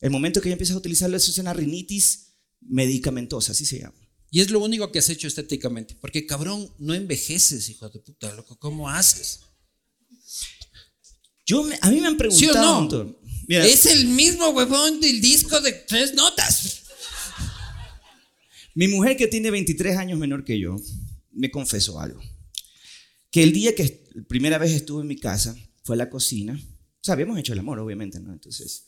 [0.00, 3.94] El momento que ya empiezas a utilizarlo, eso es una rinitis medicamentosa, así se llama.
[4.30, 5.94] Y es lo único que has hecho estéticamente.
[6.00, 8.58] Porque cabrón, no envejeces, hijo de puta, loco.
[8.58, 9.40] ¿Cómo haces?
[11.46, 12.52] Yo me- a mí me han preguntado.
[12.52, 12.80] ¿Sí o no?
[12.80, 13.20] doctor.
[13.46, 16.80] Mira, Es el mismo huevón del disco de tres notas.
[18.74, 20.76] mi mujer que tiene 23 años menor que yo,
[21.34, 22.20] me confesó algo.
[23.30, 26.54] Que el día que primera vez estuve en mi casa, fue a la cocina.
[26.54, 28.32] O sea, habíamos hecho el amor, obviamente, ¿no?
[28.32, 28.84] Entonces,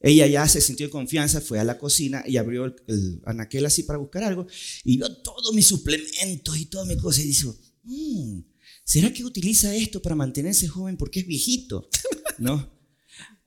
[0.00, 3.66] ella ya se sintió en confianza, fue a la cocina y abrió el, el anaquel
[3.66, 4.46] así para buscar algo
[4.82, 8.40] y vio todos mis suplementos y todas mis cosas y dijo, "Mm,
[8.82, 11.88] ¿será que utiliza esto para mantenerse joven porque es viejito?
[12.38, 12.72] ¿No?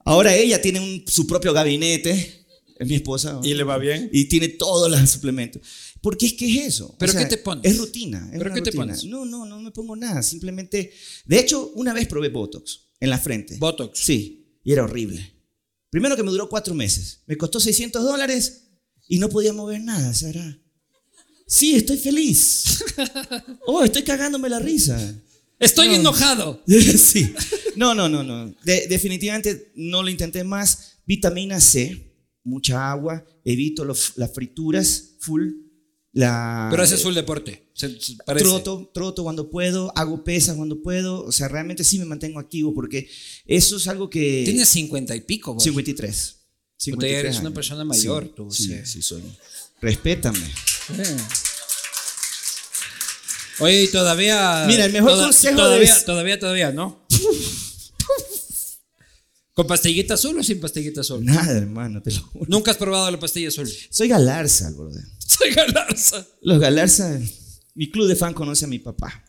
[0.04, 2.46] Ahora ella tiene un- su propio gabinete,
[2.78, 3.32] es mi esposa.
[3.32, 3.44] ¿no?
[3.44, 4.08] ¿Y le va bien?
[4.12, 5.60] Y tiene todos los suplementos.
[6.04, 6.94] ¿Por qué es que es eso?
[6.98, 7.64] ¿Pero qué te pones?
[7.64, 8.28] Es rutina.
[8.30, 9.04] es ¿Pero qué te pones?
[9.06, 10.22] No, no, no me pongo nada.
[10.22, 10.92] Simplemente.
[11.24, 13.56] De hecho, una vez probé Botox en la frente.
[13.56, 14.00] Botox.
[14.00, 15.32] Sí, y era horrible.
[15.88, 17.22] Primero que me duró cuatro meses.
[17.26, 18.64] Me costó 600 dólares
[19.08, 20.60] y no podía mover nada, Sara.
[21.46, 22.84] Sí, estoy feliz.
[23.66, 24.98] Oh, estoy cagándome la risa.
[25.58, 25.94] Estoy No.
[25.94, 26.62] enojado.
[26.66, 27.32] sí.
[27.76, 28.54] No, no, no, no.
[28.62, 30.98] De- definitivamente no lo intenté más.
[31.06, 32.14] Vitamina C,
[32.44, 35.63] mucha agua, evito las frituras full.
[36.14, 37.68] La, Pero haces deporte.
[37.74, 38.44] Se- se parece.
[38.46, 41.24] Troto, troto cuando puedo, hago pesas cuando puedo.
[41.24, 43.08] O sea, realmente sí me mantengo activo porque
[43.46, 44.42] eso es algo que.
[44.44, 45.64] Tienes cincuenta y pico, güey.
[45.64, 46.36] 53.
[46.92, 48.74] Puta, ya eres 53 una persona mayor, Sí, tú, Sí, sí.
[48.84, 49.22] sí, soy.
[49.80, 50.38] Respétame.
[50.38, 51.16] Eh.
[53.60, 54.64] Oye, y todavía.
[54.68, 57.04] Mira, el mejor consejo todavía, es- Todavía, todavía, ¿no?
[59.54, 61.24] ¿Con pastillita azul o sin pastillita azul?
[61.24, 62.46] Nada, hermano, te lo juro.
[62.48, 63.68] Nunca has probado la pastilla azul.
[63.88, 65.04] Soy Galarza, brother.
[65.18, 66.26] Soy Galarza.
[66.42, 67.20] Los Galarza,
[67.74, 69.24] mi club de fan conoce a mi papá.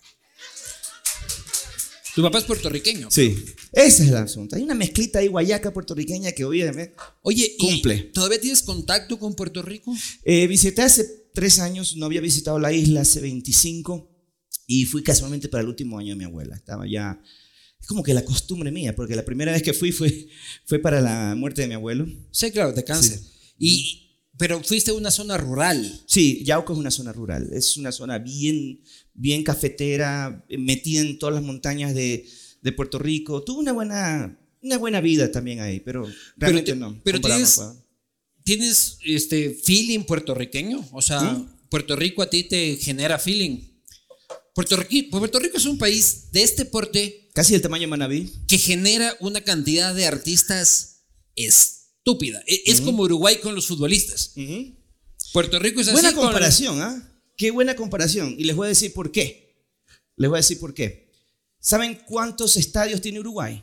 [2.16, 3.10] Tu papá es puertorriqueño.
[3.12, 3.36] Sí,
[3.74, 4.56] ese es el asunto.
[4.56, 7.98] Hay una mezclita ahí guayaca puertorriqueña que obviamente Oye, ¿y Cumple.
[8.14, 9.94] ¿todavía tienes contacto con Puerto Rico?
[10.24, 14.10] Eh, visité hace tres años, no había visitado la isla hace 25
[14.66, 16.56] y fui casualmente para el último año de mi abuela.
[16.56, 17.22] Estaba ya,
[17.86, 20.28] es como que la costumbre mía, porque la primera vez que fui fue,
[20.66, 22.08] fue para la muerte de mi abuelo.
[22.32, 23.20] Sí, claro, de cáncer.
[23.60, 26.02] Y, pero fuiste a una zona rural.
[26.08, 28.82] Sí, Yauco es una zona rural, es una zona bien,
[29.14, 32.28] bien cafetera, metida en todas las montañas de,
[32.64, 33.44] de Puerto Rico.
[33.44, 37.00] Tuve una buena, una buena vida también ahí, pero realmente te- no.
[37.04, 37.62] pero tienes-
[38.44, 40.88] ¿Tienes este feeling puertorriqueño?
[40.92, 41.20] O sea.
[41.70, 43.60] Puerto Rico a ti te genera feeling.
[44.54, 48.34] Puerto Rico, Puerto Rico es un país de este porte Casi el tamaño de Manaví.
[48.48, 51.04] que genera una cantidad de artistas
[51.36, 52.42] estúpida.
[52.48, 54.34] E- Es como Uruguay con los futbolistas.
[55.34, 57.12] Puerto Rico es así Buena comparación, ¿ah?
[57.38, 58.36] Qué buena comparación.
[58.40, 59.68] Y les voy a decir por qué.
[60.16, 61.12] Les voy a decir por qué.
[61.60, 63.62] ¿Saben cuántos estadios tiene Uruguay?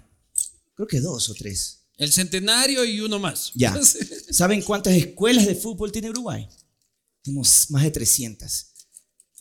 [0.74, 1.78] Creo que dos o tres.
[1.96, 3.52] el centenario y uno más.
[3.54, 3.78] Ya.
[4.30, 6.46] ¿Saben cuántas escuelas de fútbol tiene Uruguay?
[7.22, 8.71] Tenemos más de 300.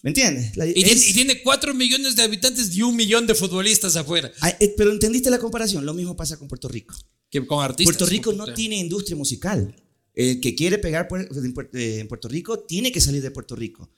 [0.03, 0.55] ¿Me entiendes?
[0.57, 3.95] La- Y, tiene, es- y tiene 4 millones de habitantes y un millón de futbolistas
[3.95, 4.31] afuera.
[4.41, 6.95] Ah, eh, pero entendiste la comparación, lo mismo pasa con Puerto Rico.
[7.29, 7.95] Que con artistas.
[7.95, 9.75] Puerto Rico no tiene industria musical.
[10.13, 13.89] El que quiere pegar en eh, en Puerto Rico tiene que salir de Puerto Rico.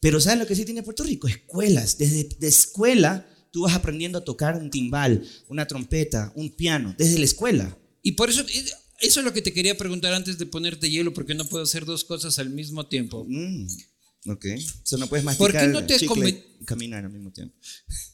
[0.00, 1.26] Pero ¿sabes lo que sí tiene Puerto Rico?
[1.26, 1.98] Escuelas.
[1.98, 7.18] Desde de escuela tú vas aprendiendo a tocar un timbal, una trompeta, un piano, desde
[7.18, 7.76] la escuela.
[8.02, 8.64] Y por eso, eh,
[9.00, 11.84] eso es lo que te quería preguntar antes de ponerte hielo, porque no puedo hacer
[11.84, 13.24] dos cosas al mismo tiempo.
[13.28, 13.66] Mm,
[14.28, 14.44] ok.
[14.56, 16.28] O sea, no puedes ¿Por masticar qué no te chicle
[16.60, 17.54] y caminar al mismo tiempo.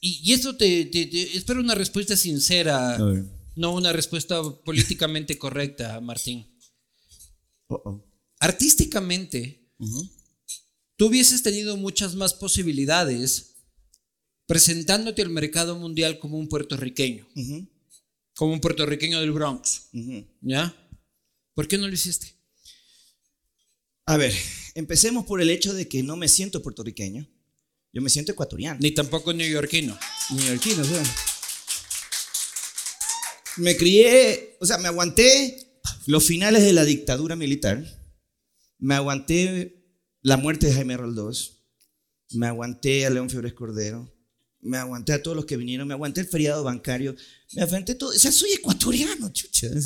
[0.01, 3.25] Y, y eso te, te- te- espero una respuesta sincera, A ver.
[3.57, 6.47] no una respuesta políticamente correcta, Martín.
[7.69, 8.05] Oh.
[8.41, 10.11] Artísticamente, Ujú.
[10.97, 13.55] tú hubieses tenido muchas más posibilidades
[14.47, 17.67] presentándote al mercado mundial como un puertorriqueño, Ujú.
[18.35, 20.27] como un puertorriqueño del Bronx, Ujú.
[20.43, 20.75] ¿ya?
[21.55, 22.35] ¿Por qué no lo hiciste?
[24.07, 24.35] A ver,
[24.75, 27.29] empecemos por el hecho de que no me siento puertorriqueño.
[27.93, 28.79] Yo me siento ecuatoriano.
[28.81, 29.97] Ni tampoco neoyorquino.
[30.31, 31.03] neoyorquino, o sea.
[33.57, 37.85] Me crié, o sea, me aguanté los finales de la dictadura militar,
[38.79, 39.85] me aguanté
[40.23, 41.65] la muerte de Jaime Roldós,
[42.33, 44.14] me aguanté a León Febres Cordero,
[44.65, 47.15] me aguanté a todos los que vinieron, me aguanté el feriado bancario,
[47.53, 49.69] me aguanté todo, o sea, soy ecuatoriano, chucha.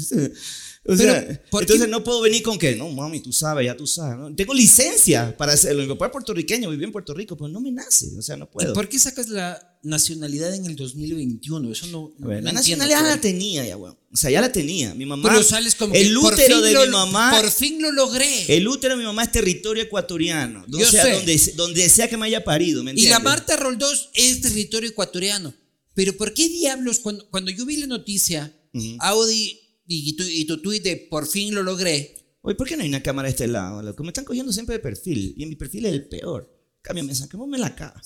[0.90, 1.90] O sea, Pero, ¿por entonces qué?
[1.90, 4.16] no puedo venir con que, no, mami, tú sabes, ya tú sabes.
[4.16, 4.34] ¿no?
[4.34, 5.82] Tengo licencia para hacerlo.
[5.82, 8.48] Mi papá es puertorriqueño, viví en Puerto Rico, pero no me nace, o sea, no
[8.48, 8.72] puedo.
[8.72, 11.72] ¿Por qué sacas la nacionalidad en el 2021?
[11.72, 12.12] Eso no.
[12.22, 13.16] A ver, no la nacionalidad cabrón.
[13.16, 13.96] la tenía ya, weón.
[14.12, 14.94] O sea, ya la tenía.
[14.94, 15.28] Mi mamá.
[15.28, 17.38] Pero sales como el que útero de lo- mi mamá.
[17.40, 18.56] Por fin lo logré.
[18.56, 20.64] El útero de mi mamá es territorio ecuatoriano.
[20.72, 21.12] O Yo sea, sé.
[21.12, 23.18] donde, donde sea que me haya parido, ¿me y la?
[23.20, 25.54] Marta Roldós es territorio ecuatoriano.
[25.94, 28.96] Pero ¿por qué diablos cuando, cuando yo vi la noticia, Ujú.
[29.00, 32.14] Audi y tu, y tu tweet de por fin lo logré?
[32.42, 33.82] Oye, ¿por qué no hay una cámara de este lado?
[33.82, 34.02] loco?
[34.04, 35.34] Me están cogiendo siempre de perfil.
[35.36, 36.54] Y en mi perfil es el peor.
[36.82, 38.00] Cámbiame, saquémosme la cara.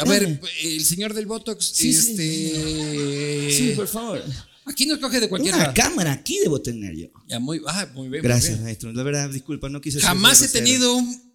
[0.00, 0.18] A Dame.
[0.18, 3.50] ver, el señor del Botox, Sí, este.
[3.50, 4.22] Sí, por favor.
[4.66, 5.74] Aquí nos coge de cualquier Una lado.
[5.74, 7.08] cámara aquí debo tener yo.
[7.28, 8.22] Ya, muy, ah, muy bien.
[8.22, 8.64] muy Gracias, bien.
[8.64, 8.92] maestro.
[8.92, 11.30] La verdad, disculpa, no quise Jamás he tenido un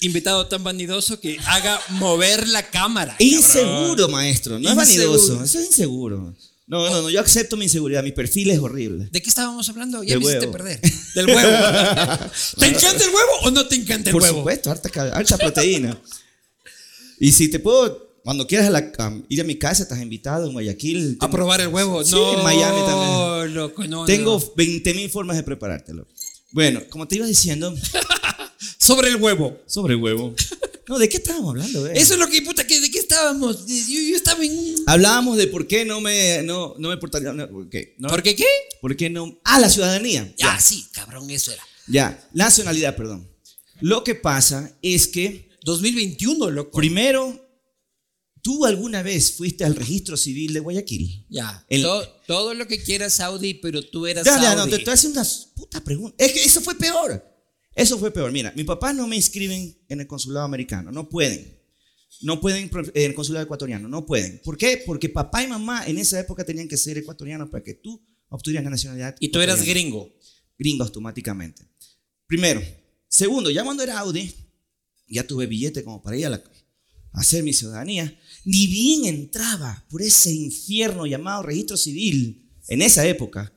[0.00, 3.12] invitado tan vanidoso que haga mover la cámara.
[3.18, 3.28] cabrón.
[3.34, 4.58] Inseguro, maestro.
[4.58, 5.44] No es vanidoso.
[5.44, 6.34] Eso es inseguro.
[6.66, 7.10] No, no, no.
[7.10, 8.02] Yo acepto mi inseguridad.
[8.02, 9.08] Mi perfil es horrible.
[9.12, 10.02] ¿De qué estábamos hablando?
[10.02, 10.52] Ya Del me hiciste huevo.
[10.52, 10.80] perder.
[11.14, 11.40] Del huevo.
[12.58, 14.38] ¿Te encanta el huevo o no te encanta el Por huevo?
[14.38, 16.00] supuesto, harta, harta proteína.
[17.26, 20.52] Y si te puedo, cuando quieras a la- ir a mi casa, estás invitado en
[20.52, 21.16] Guayaquil.
[21.20, 22.04] A probar el huevo.
[22.04, 23.54] Sí, no, en Miami también.
[23.54, 24.52] loco, no, Tengo no.
[24.56, 26.06] 20 mil formas de preparártelo.
[26.50, 27.74] Bueno, como te iba diciendo,
[28.78, 29.60] Sobre el huevo.
[29.66, 30.34] sobre huevo.
[30.88, 31.86] No, ¿de qué estábamos hablando?
[31.86, 31.92] eh?
[31.94, 33.64] Eso es lo que, puta, ¿de qué estábamos?
[33.66, 34.74] Yo, yo estaba en.
[34.86, 37.32] Hablábamos de por qué no me, no, no me portaría.
[37.32, 37.46] no.
[37.46, 38.08] ¿No?
[38.08, 38.44] ¿Por qué qué?
[38.80, 39.40] ¿Por qué no?
[39.44, 40.34] Ah, la ciudadanía.
[40.42, 41.62] Ah, sí, cabrón, eso era.
[41.86, 43.28] Ya, nacionalidad, perdón.
[43.80, 46.76] Lo que pasa es que, 2021, loco.
[46.78, 47.48] primero,
[48.42, 51.26] ¿tú alguna vez fuiste al registro civil de Guayaquil?
[51.28, 51.64] Ya.
[51.68, 51.86] El-
[52.26, 55.82] todo lo que quieras, Saudi, pero tú eras Ya, no, te estoy haciendo una puta
[55.82, 56.24] pregunta.
[56.24, 57.24] Es que eso fue peor.
[57.74, 58.30] Eso fue peor.
[58.32, 60.92] Mira, mi papá no me inscriben en el consulado americano.
[60.92, 61.58] No pueden.
[62.20, 63.88] No pueden en el consulado ecuatoriano.
[63.88, 64.40] No pueden.
[64.44, 64.82] ¿Por qué?
[64.84, 68.64] Porque papá y mamá en esa época tenían que ser ecuatorianos para que tú obtuvieras
[68.64, 69.16] la nacionalidad.
[69.20, 70.12] Y tú eras gringo.
[70.58, 71.66] Gringo automáticamente.
[72.26, 72.62] Primero.
[73.08, 74.32] Segundo, ya cuando era Audi,
[75.12, 76.42] ya tuve billete como para ir a, la-
[77.12, 78.18] a hacer mi ciudadanía.
[78.44, 83.52] Ni bien entraba por ese infierno llamado registro civil en esa época.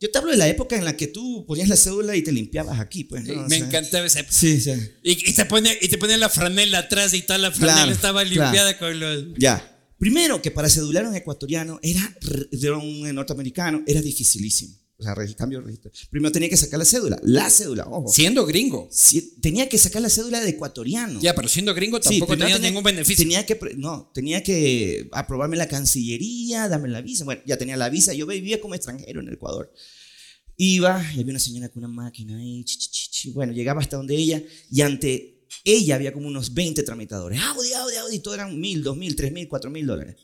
[0.00, 2.32] Yo te hablo de la época en la que tú ponías la cédula y te
[2.32, 3.24] limpiabas aquí, pues.
[3.24, 3.42] ¿no?
[3.46, 4.34] Me sea, encantaba esa época.
[4.34, 4.72] Sí, sí.
[5.04, 7.92] Y, y te ponía, y te ponía la franela atrás y toda la franela Claro,
[7.92, 8.44] estaba claro.
[8.50, 9.24] limpiada con los...
[9.38, 9.74] Ya.
[9.98, 12.16] Primero, que para cedular a un ecuatoriano era,
[12.50, 14.74] de un norteamericano, era dificilísimo.
[15.00, 15.92] O sea, cambio de registro.
[16.10, 17.20] Primero tenía que sacar la cédula.
[17.22, 18.08] La cédula, ojo.
[18.08, 18.88] Siendo gringo.
[18.90, 21.20] Sí, tenía que sacar la cédula de ecuatoriano.
[21.20, 23.22] Ya, pero siendo gringo Sí, tampoco primero tenías tenía- ningún beneficio.
[23.24, 27.24] Tenía que, no, tenía que aprobarme la Cancillería, darme la visa.
[27.24, 29.72] Bueno, ya tenía la visa, yo vivía como extranjero en el Ecuador.
[30.56, 32.64] Iba y había una señora con una máquina ahí,
[33.32, 37.40] bueno, llegaba hasta donde ella y ante ella había como unos 20 tramitadores.
[37.40, 40.16] Audi, Audi, Audi, todo eran mil, dos mil, tres mil, cuatro mil dólares.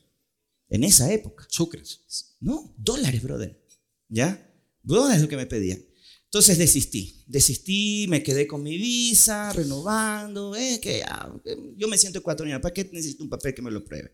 [0.68, 1.46] En esa época.
[1.48, 2.00] Sucres.
[2.40, 3.62] No, dólares, brother.
[4.08, 4.43] ¿Ya?
[4.84, 5.82] Dólares es lo que me pedían.
[6.24, 7.24] Entonces desistí.
[7.26, 10.54] Desistí, me quedé con mi visa, renovando.
[10.54, 11.32] Eh, que ya,
[11.76, 12.60] yo me siento ecuatoriano.
[12.60, 14.12] ¿Para qué necesito un papel que me lo pruebe?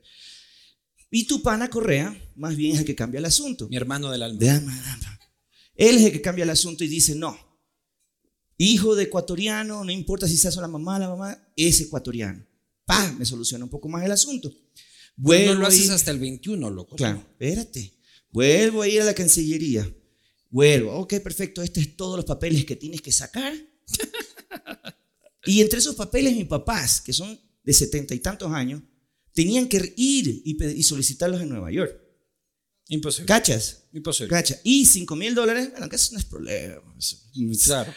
[1.10, 3.68] Y tu pana Correa, más bien es el que cambia el asunto.
[3.68, 4.38] Mi hermano del alma.
[4.38, 5.18] De alma, de alma.
[5.74, 7.36] Él es el que cambia el asunto y dice, no,
[8.58, 12.46] hijo de ecuatoriano, no importa si sea la mamá, la mamá, es ecuatoriano.
[12.84, 14.50] Pa, me soluciona un poco más el asunto.
[14.50, 14.56] no
[15.16, 16.96] Vuelvo lo a haces ir- hasta el 21, loco.
[16.96, 17.94] Claro, espérate.
[18.30, 19.90] Vuelvo a ir a la Cancillería.
[20.50, 20.92] Vuelvo.
[20.96, 21.62] Ok, perfecto.
[21.62, 23.54] Este es todos los papeles que tienes que sacar.
[25.46, 28.82] y entre esos papeles, mis papás, que son de setenta y tantos años
[29.32, 31.96] tenían que ir y, y solicitarlos en Nueva York.
[32.88, 33.26] Imposible.
[33.26, 33.84] ¿Cachas?
[33.92, 34.30] Imposible.
[34.30, 34.58] ¿Cacha?
[34.64, 36.82] Y 5 mil dólares, bueno, que eso no es problema.
[37.64, 37.94] Claro.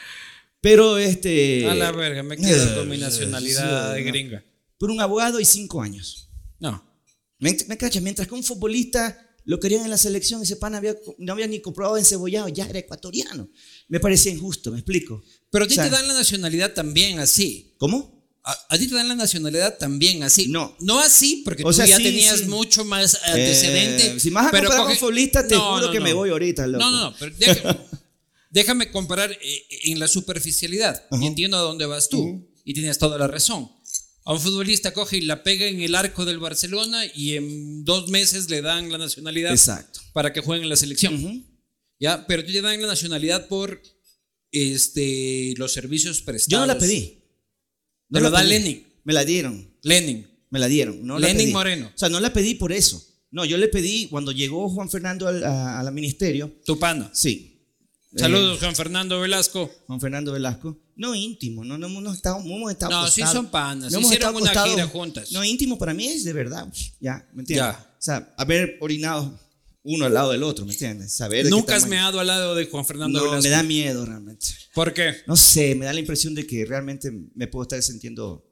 [0.61, 1.67] Pero este...
[1.67, 4.45] A la verga, me quedo eh, con mi nacionalidad de gringa.
[4.77, 6.29] Por un abogado y 5 años.
[6.59, 6.87] No.
[7.39, 8.03] ¿Me, me cachas?
[8.03, 11.59] Mientras que un futbolista lo querían en la selección, ese pan había, no había ni
[11.61, 13.49] comprobado encebollado, ya era ecuatoriano.
[13.89, 15.21] Me parecía injusto, ¿me explico?
[15.51, 17.73] Pero a ti O sea, te dan la nacionalidad también así.
[17.77, 18.23] ¿Cómo?
[18.45, 20.47] A, a ti te dan la nacionalidad también así.
[20.47, 20.75] No.
[20.79, 22.45] No así, porque O tú sea, ya sí, tenías sí.
[22.45, 24.15] mucho más antecedente.
[24.15, 26.03] Eh, si vas a pero comparar con futbolista, te No, juro no, que no.
[26.05, 26.83] me voy ahorita, loco.
[26.83, 27.15] No, no, no.
[27.17, 27.79] Pero déjame,
[28.49, 31.05] déjame comparar eh, en la superficialidad.
[31.21, 32.47] Y entiendo a dónde vas tú.
[32.65, 33.69] Y tienes toda la razón.
[34.25, 38.09] A un futbolista coge y la pega en el arco del Barcelona y en dos
[38.09, 39.99] meses le dan la nacionalidad Exacto.
[40.13, 41.13] para que juegue en la selección.
[41.15, 41.43] Ujú.
[41.99, 42.25] ¿Ya?
[42.27, 43.81] Pero te dan la nacionalidad por
[44.51, 46.51] este, los servicios prestados.
[46.51, 47.19] Yo no la pedí.
[48.09, 48.49] Lo la da pedí.
[48.49, 48.87] Lenin.
[49.03, 49.73] Me la dieron.
[49.81, 50.27] Lenin.
[50.49, 51.05] Me la dieron.
[51.05, 51.53] No la Lenin pedí.
[51.53, 51.91] Moreno.
[51.93, 53.03] O sea, no la pedí por eso.
[53.31, 56.53] No, yo le pedí cuando llegó Juan Fernando al, a- al ministerio.
[56.65, 57.09] Tu pana.
[57.13, 57.52] Sí.
[58.15, 59.71] Saludos, Juan Fernando Velasco.
[59.87, 60.77] Juan Fernando Velasco.
[60.95, 63.99] No íntimo, no, no, no hemos estado, no hemos estado No, sí son panas, No
[63.99, 65.31] hicieron una gira juntas.
[65.31, 66.71] No, íntimo para mí es de verdad.
[66.99, 67.75] Ya, ¿me entiendes?
[67.75, 67.95] Ya.
[67.97, 69.39] O sea, haber orinado
[69.83, 71.13] uno al lado del otro, ¿me entiendes?
[71.13, 73.43] Saber Nunca has meado al lado de Juan Fernando No, Velasco.
[73.43, 74.47] me da miedo realmente.
[74.73, 75.15] ¿Por qué?
[75.25, 78.45] No sé, me da la impresión de que realmente me puedo estar sintiendo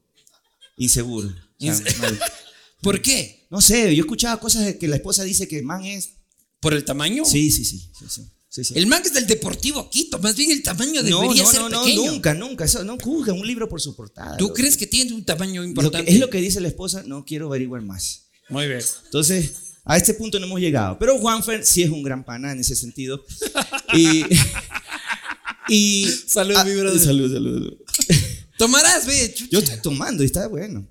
[0.77, 1.27] inseguro.
[1.29, 1.85] O sea.
[2.81, 3.45] ¿Por qué?
[3.51, 6.13] No sé, yo escuchaba cosas de que la esposa dice que man es.
[6.59, 7.25] ¿Por el tamaño?
[7.25, 7.79] Sí, sí, sí.
[7.97, 8.73] sí, sí, sí, sí.
[8.77, 11.69] El man es del Deportivo Quito, más bien el tamaño no, debería no, ser no,
[11.69, 12.11] no, pequeño.
[12.11, 12.65] nunca, nunca.
[12.65, 14.37] Eso no juzga un libro por su portada.
[14.37, 16.11] ¿Tú crees que tiene un tamaño Lo que- importante?
[16.13, 18.27] es lo que dice la esposa, no quiero averiguar más.
[18.49, 18.81] Muy bien.
[19.05, 19.53] Entonces,
[19.85, 20.99] a este punto no hemos llegado.
[20.99, 23.23] Pero Juanfer sí es un gran pana en ese sentido.
[23.93, 24.23] Y.
[25.69, 26.99] y Salud, Ah, mi brother.
[26.99, 27.53] Salud, salud.
[27.63, 27.77] salud.
[28.57, 29.49] Tomarás, ve, chucha.
[29.51, 30.87] Yo estoy tomando y está bueno.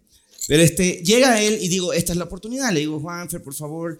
[0.48, 2.72] Pero este, llega él y digo, esta es la oportunidad.
[2.72, 3.98] Le digo, Juanfer, por favor,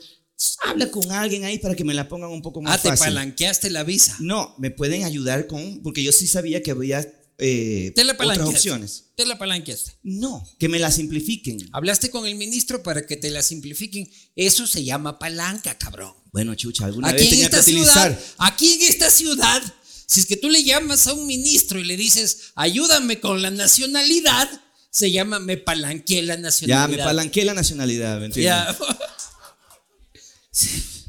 [0.62, 3.06] habla con alguien ahí para que me la pongan un poco más Ah, te fácil.
[3.06, 4.16] palanqueaste la visa.
[4.20, 7.06] No, me pueden ayudar con, porque yo sí sabía que había
[7.42, 8.56] eh, Te la otras palanqueaste.
[8.56, 9.04] opciones.
[9.16, 9.92] Te la palanqueaste.
[10.02, 11.58] No, que me la simplifiquen.
[11.72, 14.10] Hablaste con el ministro para que te la simplifiquen.
[14.36, 16.12] Eso se llama palanca, cabrón.
[16.32, 18.12] Bueno, chucha, alguna Aquí vez en tenía que utilizar.
[18.12, 19.62] ciudad, aquí en esta ciudad,
[20.06, 23.50] si es que tú le llamas a un ministro y le dices, ayúdame con la
[23.50, 24.48] nacionalidad,
[24.90, 26.88] se llama me palanqueé la Ya, nacionalidad.
[26.90, 28.44] me palanqué la nacionalidad, ¿me entiendes?
[28.44, 28.76] Ya.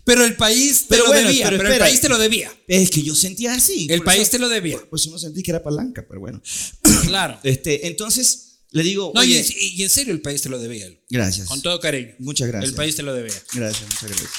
[0.03, 2.51] Pero el país te Pero lo bueno, debía, pero pero, el país te lo debía.
[2.67, 3.87] Es que yo sentía así.
[3.89, 4.79] El país eso- te lo debía.
[4.89, 6.41] Por eso no sentí que era palanca, pero bueno.
[7.05, 7.39] Claro.
[7.43, 9.45] Este, entonces, le digo, No, y, oye, en,
[9.77, 10.87] y en serio el país te lo debía.
[11.09, 11.47] gracias.
[11.47, 12.13] Con todo cariño.
[12.19, 12.69] Muchas gracias.
[12.69, 13.33] El país te lo debía.
[13.53, 14.31] Gracias, muchas gracias.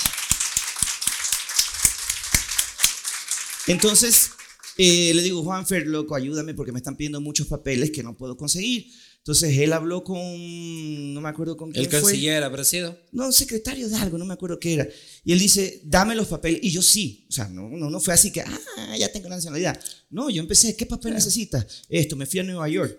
[3.67, 4.31] Entonces,
[4.79, 8.37] eh, le digo, Juanfer, loco, ayúdame porque me están pidiendo muchos papeles que no puedo
[8.37, 8.87] conseguir.
[9.23, 12.99] Entonces, él habló con, no me acuerdo con quién El canciller sido.
[13.13, 14.89] No, secretario de algo, no me acuerdo qué era.
[15.25, 16.59] Y él dice, dame los papeles.
[16.65, 17.25] Y yo sí.
[17.29, 19.81] O sea, no, no, no fue así que, ah, ya tengo la nacionalidad.
[20.11, 21.85] No, yo empecé, ¿qué papel necesitas?
[21.89, 22.99] Esto, me fui a Nueva York,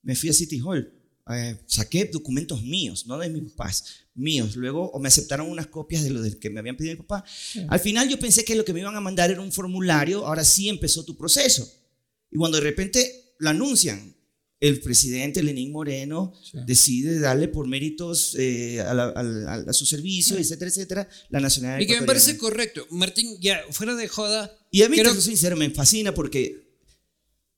[0.00, 0.90] me fui a City Hall,
[1.30, 4.56] eh, saqué documentos míos, no de mis papás, míos.
[4.56, 7.26] Luego o me aceptaron unas copias de lo del que me habían pedido mi papá.
[7.68, 10.44] Al final yo pensé que lo que me iban a mandar era un formulario, ahora
[10.44, 11.70] sí empezó tu proceso.
[12.30, 14.16] Y cuando de repente lo anuncian,
[14.60, 16.32] el presidente Lenín Moreno
[16.66, 21.80] decide darle por méritos eh, a, la- al- a su servicio, etcétera, etcétera, la nacionalidad
[21.80, 22.86] Y que me parece correcto.
[22.90, 24.52] Martín, ya, fuera de joda.
[24.70, 26.66] Y a mí, creo- te sincero, me fascina porque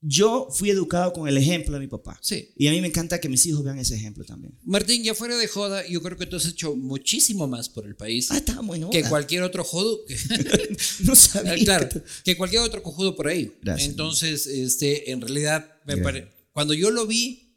[0.02, 2.18] yo fui educado con el ejemplo de mi papá.
[2.22, 2.48] Sí.
[2.56, 4.58] Y a mí me encanta que mis hijos vean ese ejemplo también.
[4.64, 7.96] Martín, ya fuera de joda, yo creo que tú has hecho muchísimo más por el
[7.96, 10.04] país Ah, estaba muy que cualquier otro jodo.
[10.06, 10.16] que-
[11.04, 11.54] No sabía.
[11.64, 11.88] claro,
[12.24, 13.52] que- cualquier otro cojudo por ahí.
[13.62, 13.88] Gracias.
[13.90, 16.28] Entonces, este, en realidad, me Gracias.
[16.60, 17.56] Cuando yo lo vi,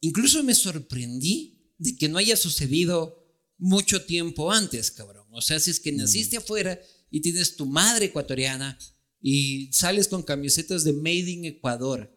[0.00, 3.22] incluso me sorprendí de que no haya sucedido
[3.58, 5.26] mucho tiempo antes, cabrón.
[5.32, 5.96] O sea, si es que Mm.
[5.96, 8.78] naciste afuera y tienes tu madre ecuatoriana
[9.20, 12.10] y sales con camisetas de Made in Ecuador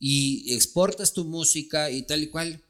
[0.00, 2.64] y exportas tu música y tal y cual.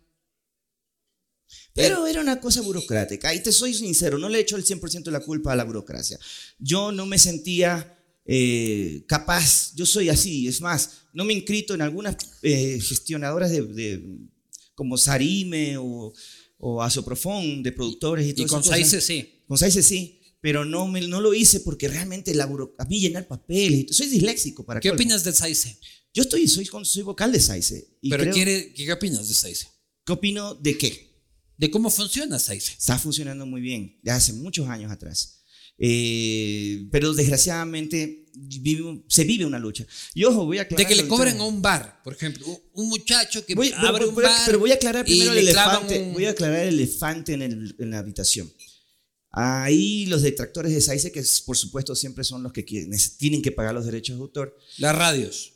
[1.73, 3.35] Pero era una cosa burocrática.
[3.35, 6.21] Y te soy sincero, no le echo el 100% de la culpa a la burocracia.
[6.59, 7.96] Yo no me sentía
[8.27, 10.47] eh, capaz, yo soy así.
[10.49, 14.19] Es más, no me inscrito en algunas eh, gestionadoras de, de-
[14.75, 16.13] como Sarime o,
[16.59, 19.43] o Asoprofón, de productores y todo Y con Saice sí.
[19.47, 22.45] Con Saice sí, pero no, me, no lo hice porque realmente la
[22.79, 25.01] a mí llenar papeles, soy disléxico para ¿Qué colmo.
[25.03, 25.79] opinas de Saice?
[26.13, 27.99] Yo estoy, soy, soy vocal de Saice.
[28.01, 29.67] Y Pero creo- quiere, ¿qué opinas de Saice?
[30.05, 31.07] ¿Qué opino de qué?
[31.59, 32.73] De cómo funciona Saice.
[32.73, 35.43] Está funcionando muy bien, de hace muchos años atrás.
[35.79, 39.87] Eh, pero desgraciadamente vive- se vive una lucha.
[40.15, 40.87] Y ojo, voy a aclarar.
[40.87, 42.47] De que le cobren a un bar, por ejemplo.
[42.75, 44.43] un- muchacho que Voy- abre un voy bar.
[44.47, 46.01] pero voy a aclarar primero el elefante.
[46.01, 48.51] un- Voy a aclarar el elefante en, el- en la habitación.
[49.31, 53.53] Ahí los detractores de SAICE, que por supuesto siempre son los que quieren- tienen que
[53.53, 54.57] pagar los derechos de autor.
[54.79, 55.53] Las radios.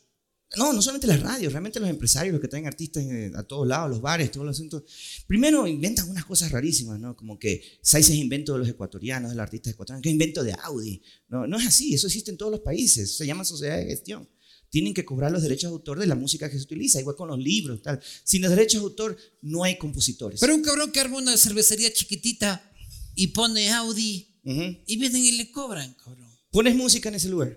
[0.57, 3.69] No, no solamente las radios, realmente los empresarios, los que traen artistas eh, a todos
[3.69, 4.83] lados, los bares, todos los asuntos.
[5.27, 7.15] Primero inventan unas cosas rarísimas, ¿no?
[7.17, 10.43] Como que SAICE es invento de los ecuatorianos, de los artistas ecuatorianos, que es invento
[10.43, 11.03] de Audi.
[11.29, 14.29] No, no es así, eso existe en todos los países, se llama sociedad de gestión.
[14.71, 17.29] Tienen que cobrar los derechos de autor de la música que se utiliza, igual con
[17.29, 18.01] los libros, tal.
[18.25, 20.41] Sin los derechos de autor no hay compositores.
[20.41, 22.73] Pero un cabrón que arma una cervecería chiquitita
[23.15, 24.79] y pone Audi Ujú.
[24.87, 26.29] y vienen y le cobran, cabrón.
[26.51, 27.57] Pones música en ese lugar.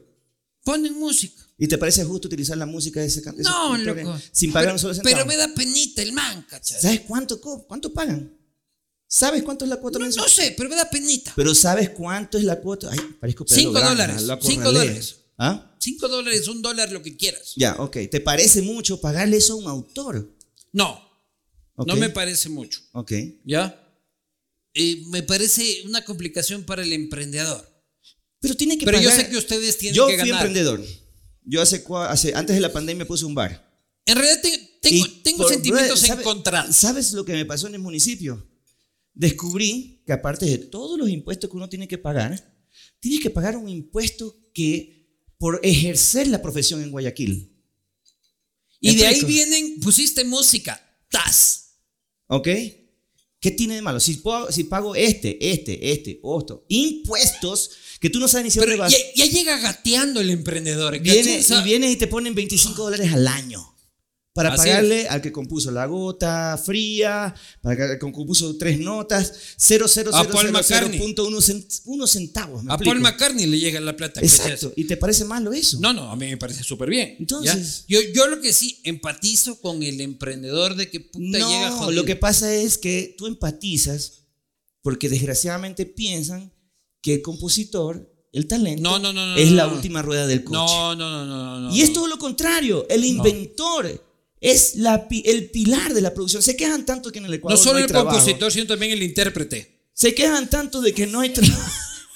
[0.63, 1.41] Ponen música.
[1.57, 4.19] ¿Y te parece justo utilizar la música de ese can- esos No, loco.
[4.31, 5.15] Sin pagar pero, un solo centavo?
[5.15, 6.79] pero me da penita el man, ¿cachai?
[6.81, 8.37] ¿Sabes cuánto, cuánto pagan?
[9.07, 10.25] ¿Sabes cuánto es la cuota No, mensual?
[10.25, 11.33] no sé, pero me da penita.
[11.35, 12.89] Pero ¿sabes cuánto es la cuota?
[12.91, 15.15] Ay, parezco Pedro Cinco dólares, cinco dólares.
[15.37, 15.75] ¿Ah?
[15.79, 17.53] Cinco dólares, un dólar, lo que quieras.
[17.55, 17.97] Ya, ok.
[18.09, 20.35] ¿Te parece mucho pagarle eso a un autor?
[20.71, 20.99] No,
[21.77, 22.79] no me parece mucho.
[22.93, 23.11] Ok.
[23.45, 23.79] ¿Ya?
[24.73, 27.69] Eh, me parece una complicación para el emprendedor.
[28.43, 30.45] Pero tiene que Pero yo pagar- sé que ustedes tienen Yo que fui ganar.
[30.45, 30.83] emprendedor.
[31.45, 33.71] Yo hace, hace antes de la pandemia puse un bar.
[34.05, 36.75] En realidad te- tengo, tengo por- sentimientos ¿sabe- encontrados.
[36.75, 38.45] ¿Sabes lo que me pasó en el municipio?
[39.13, 42.53] Descubrí que aparte de todos los impuestos que uno tiene que pagar,
[42.99, 47.49] tienes que pagar un impuesto que por ejercer la profesión en Guayaquil.
[48.81, 50.81] Y de ahí vienen, pusiste música.
[51.09, 51.75] ¡Tas!
[52.27, 52.47] ¿Ok?
[53.39, 53.99] ¿Qué tiene de malo?
[54.01, 57.71] Si, puedo- si pago este, este, este, otro, impuestos
[58.03, 58.91] que tú no sabes ni si dónde vas.
[58.91, 60.99] ya, ya llega gateando el emprendedor.
[60.99, 63.65] Viene, O sea, y vienes y te ponen 25 dólares al año
[64.33, 70.11] para pagarle al que compuso la gota fría, para que compuso tres notas, 0, 0,
[70.13, 70.99] A Paul McCartney.
[71.85, 72.61] unos centavos.
[72.63, 72.77] ¿me A?
[72.77, 74.19] Paul McCartney le llega la plata.
[74.21, 74.73] Exacto.
[74.75, 75.79] ¿Y te parece malo eso?
[75.79, 77.15] No, no, a mí me parece súper bien.
[77.19, 78.01] Entonces- ¿ya?
[78.01, 81.91] Yo, yo lo que sí empatizo con el emprendedor de que puta No, llega jodido.
[82.01, 84.23] lo que pasa es que tú empatizas
[84.81, 86.51] porque desgraciadamente piensan
[87.03, 90.55] que el compositor, el talento, No, no, no, es la última rueda del coche.
[90.55, 91.75] No, no, no, no, no.
[91.75, 92.87] y es todo lo contrario.
[92.89, 94.01] El inventor
[94.39, 96.41] es la el pilar de la producción.
[96.41, 98.17] Se quejan tanto que en el Ecuador no, solo hay el trabajo.
[98.17, 99.89] compositor, sino también el intérprete.
[99.93, 101.71] Se quejan tanto de que no hay trabajo.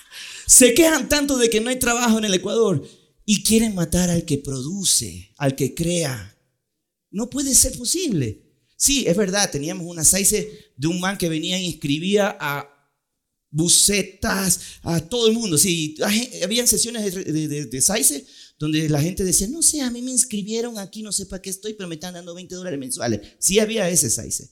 [0.47, 2.81] Se quejan tanto de que no hay trabajo en el Ecuador
[3.25, 6.37] y quieren matar al que produce, al que crea.
[7.11, 8.41] No puede ser posible.
[8.77, 12.76] Sí, es verdad, teníamos una saice de un man que venía y inscribía a
[13.57, 15.57] bucetas, a todo el mundo.
[15.57, 15.95] Sí,
[16.43, 18.25] habían sesiones de, de, Saice
[18.59, 21.49] donde la gente decía, no sé, a mí me inscribieron aquí, no sé para qué
[21.49, 23.21] estoy, pero me están dando 20 dólares mensuales.
[23.39, 24.51] Sí había ese Saice.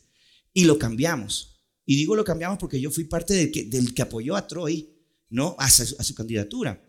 [0.53, 1.61] Y lo cambiamos.
[1.85, 4.89] Y digo lo cambiamos porque yo fui parte del que, del que apoyó a Troy,
[5.29, 5.55] ¿no?
[5.59, 6.83] A su, a su candidatura.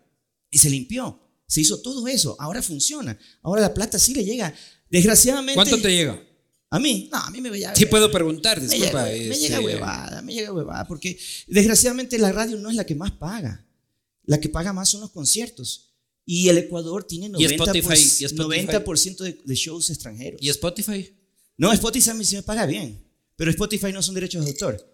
[0.49, 1.21] Y se limpió.
[1.47, 2.35] Se hizo todo eso.
[2.39, 3.17] Ahora funciona.
[3.43, 4.53] Ahora la plata sí le llega.
[4.89, 5.55] Desgraciadamente.
[5.55, 6.26] ¿Cuánto te llega?
[6.69, 7.75] A mí, no, a mí me llega.
[7.75, 9.05] Sí puedo preguntar, Me disculpa.
[9.09, 12.85] llega, me este, llega huevada, me llega huevada, porque desgraciadamente la radio no es la
[12.85, 13.65] que más paga.
[14.25, 15.93] La que paga más son los conciertos.
[16.25, 17.93] Y el Ecuador tiene 90%, ¿Y Spotify?
[18.19, 18.65] ¿Y Spotify?
[18.65, 20.41] 90 de, de shows extranjeros.
[20.41, 21.13] ¿Y Spotify?
[21.55, 23.01] No, Spotify a mí sí me paga bien,
[23.37, 24.85] pero Spotify no son derechos de autor.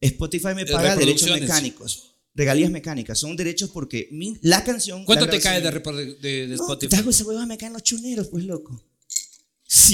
[0.00, 3.18] Spotify me paga derechos mecánicos, regalías mecánicas.
[3.18, 5.04] Son derechos porque mi- la canción...
[5.06, 6.90] ¿Cuánto la te cae de, de, de No, Spotify?
[6.90, 8.84] te hago esa huevada, me caen los choneros, pues loco.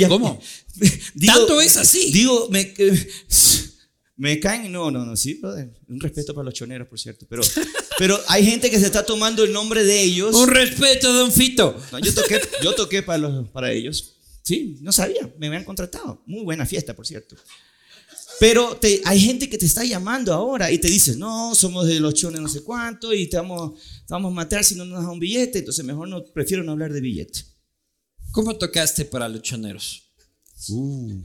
[0.08, 0.40] ¿Cómo?
[1.14, 2.10] Digo- ¿Tanto es así?
[2.12, 2.74] Digo, me,
[4.16, 5.72] me caen, no, no, no, sí, brother.
[5.88, 7.26] Un respeto para los choneros, por cierto.
[7.28, 7.42] Pero,
[7.98, 10.34] pero hay gente que se está tomando el nombre de ellos.
[10.34, 11.76] Un respeto, don Fito.
[11.92, 14.14] No, yo toqué, yo toqué para, los, para ellos.
[14.42, 16.22] Sí, no sabía, me habían contratado.
[16.26, 17.36] Muy buena fiesta, por cierto.
[18.40, 21.98] Pero te- hay gente que te está llamando ahora y te dices, no, somos de
[22.00, 25.02] los chones no sé cuánto y te vamos, te vamos a matar si no nos
[25.02, 25.58] das un billete.
[25.58, 27.40] Entonces mejor no, prefiero no hablar de billete.
[28.38, 30.04] ¿Cómo tocaste para los choneros?
[30.68, 31.24] Uh.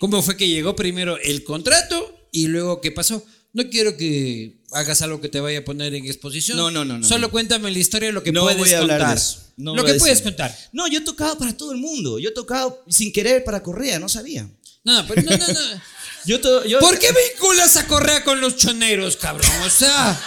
[0.00, 3.24] ¿Cómo fue que llegó primero el contrato y luego qué pasó?
[3.52, 6.56] No quiero que hagas algo que te vaya a poner en exposición.
[6.56, 7.30] No, no, no, no, Solo no.
[7.30, 9.16] cuéntame la historia, lo que No puedes voy a hablar de contar.
[9.18, 9.38] eso.
[9.56, 10.52] No lo que puedes contar.
[10.72, 12.18] No, yo he tocado para todo el mundo.
[12.18, 14.50] Yo he tocado sin querer para Correa, no sabía.
[14.82, 15.60] No, no, pero no, no, no.
[16.26, 19.48] Yo to- yo- ¿Por qué vinculas a Correa con los choneros, cabrón?
[19.64, 20.20] O sea,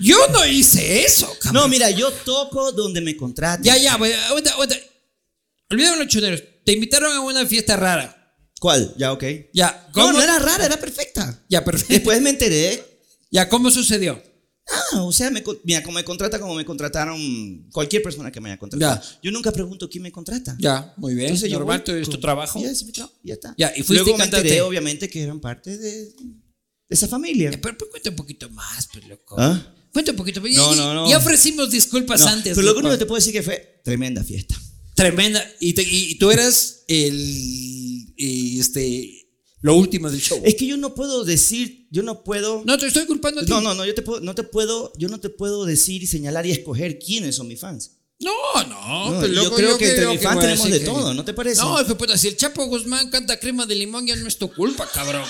[0.00, 1.62] yo no hice eso, cabrón.
[1.62, 3.64] No, mira, yo toco donde me contraten.
[3.64, 4.76] Ya, ya, aguanta, aguanta.
[5.70, 6.42] Olvídame los choneros.
[6.64, 8.14] Te invitaron a una fiesta rara.
[8.60, 8.94] ¿Cuál?
[8.96, 9.24] Ya, ok.
[9.52, 10.12] Ya, No, ¿cómo?
[10.14, 11.44] no era rara, era perfecta.
[11.48, 11.92] Ya, perfecto.
[11.94, 12.82] Después me enteré.
[13.30, 14.22] Ya, ¿cómo sucedió?
[14.92, 18.50] Ah, o sea, me, mira, como me contrata como me contrataron cualquier persona que me
[18.50, 19.00] haya contratado.
[19.00, 19.18] Ya.
[19.22, 20.56] Yo nunca pregunto quién me contrata.
[20.58, 21.28] Ya, muy bien.
[21.28, 22.60] Entonces yo Normal, voy es tu trabajo.
[22.60, 23.54] Ya, es mi trabajo, ya está.
[23.56, 26.14] Ya, y fuiste Luego me enteré, obviamente, que eran parte de, de
[26.90, 27.50] esa familia.
[27.50, 29.36] Ya, Pero, pero cuenta un poquito más, pues, loco.
[29.38, 29.74] ¿Ah?
[29.92, 30.40] Cuenta un poquito.
[30.40, 31.08] No, y- no, no.
[31.10, 32.54] Ya ofrecimos disculpas antes.
[32.54, 34.54] pero lo único que te puedo decir que fue tremenda fiesta.
[34.94, 35.44] Tremenda.
[35.60, 38.06] Y, te- y tú eras el.
[38.16, 39.14] este.
[39.60, 40.40] Lo último del show.
[40.44, 42.62] Es que yo no puedo decir, yo no puedo.
[42.64, 43.50] No, te estoy culpando a ti.
[43.50, 46.06] No, no, no, yo te puedo, no te puedo, yo no te puedo decir y
[46.06, 47.92] señalar y escoger quiénes son mis fans.
[48.20, 48.32] No,
[48.68, 49.10] no.
[49.14, 51.34] No, pero yo loco, creo que entre mis fans tenemos de que- todo, ¿no te
[51.34, 51.60] parece?
[51.60, 54.88] No, puta, si el Chapo Guzmán canta crema de limón, ya no es tu culpa,
[54.92, 55.24] cabrón.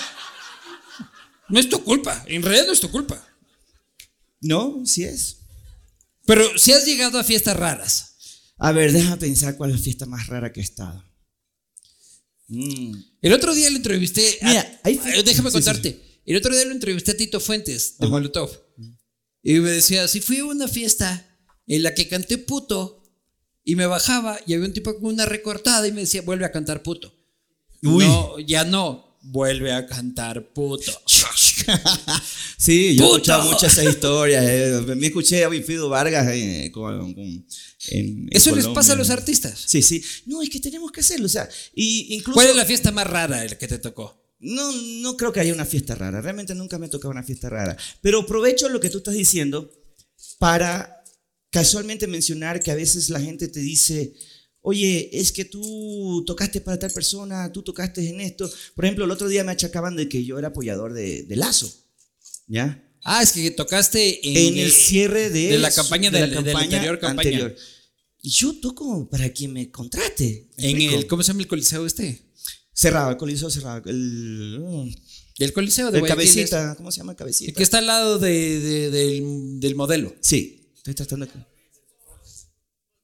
[1.49, 2.23] No es tu culpa.
[2.27, 3.27] En realidad no es tu culpa.
[4.41, 5.37] No, sí es.
[6.25, 8.05] Pero si has llegado a fiestas raras.
[8.57, 11.03] A ver, déjame pensar cuál es la fiesta más rara que he estado.
[12.47, 12.93] Mm.
[13.21, 14.37] El otro día lo entrevisté.
[14.41, 16.21] a- Mira, ahí- eh, déjame sí, contarte.
[16.25, 18.49] El otro día lo entrevisté a Tito Fuentes de Molotov.
[19.43, 21.25] Y me decía: Si fui a una fiesta
[21.67, 23.03] en la que canté puto
[23.63, 26.51] y me bajaba y había un tipo con una recortada y me decía: Vuelve a
[26.51, 27.13] cantar puto.
[27.83, 28.05] Uy.
[28.05, 29.17] No, ya no.
[29.21, 30.91] Vuelve a cantar puto.
[32.57, 34.43] Sí, yo he escuchado muchas esas historias.
[34.47, 34.81] eh.
[34.95, 37.45] Me escuché a Wilfrido Vargas eh, con- con- en,
[37.91, 39.63] en Eso les pasa a los artistas.
[39.65, 40.03] Sí, sí.
[40.25, 41.25] No, es que tenemos que hacerlo.
[41.25, 42.33] O sea, y incluso.
[42.35, 44.21] ¿Cuál es la fiesta más rara el que te tocó?
[44.39, 46.21] No, no creo que haya una fiesta rara.
[46.21, 47.75] Realmente nunca me ha tocado una fiesta rara.
[48.01, 49.69] Pero aprovecho lo que tú estás diciendo
[50.37, 51.03] para
[51.49, 54.13] casualmente mencionar que a veces la gente te dice,
[54.61, 58.49] oye, es que tú tocaste para tal persona, tú tocaste en esto.
[58.75, 61.71] Por ejemplo, el otro día me achacaban de que yo era apoyador de, de Lazo.
[62.47, 62.83] ¿Ya?
[63.03, 66.99] Ah, es que tocaste en, En el cierre de, de la campaña de la anterior
[66.99, 67.53] campaña.
[68.21, 70.49] Y yo toco para quien me contrate.
[70.57, 70.95] ¿me en explico?
[70.95, 72.25] el ¿cómo se llama el coliseo este?
[72.73, 73.81] Cerrado, el coliseo cerrado.
[73.89, 74.89] El, mm,
[75.39, 77.53] El coliseo de el Guayaquil, cabecita, ¿cómo se llama el el cabecita?
[77.53, 80.13] que está al lado de- de- del, del modelo.
[80.19, 81.31] Sí, estoy tratando de...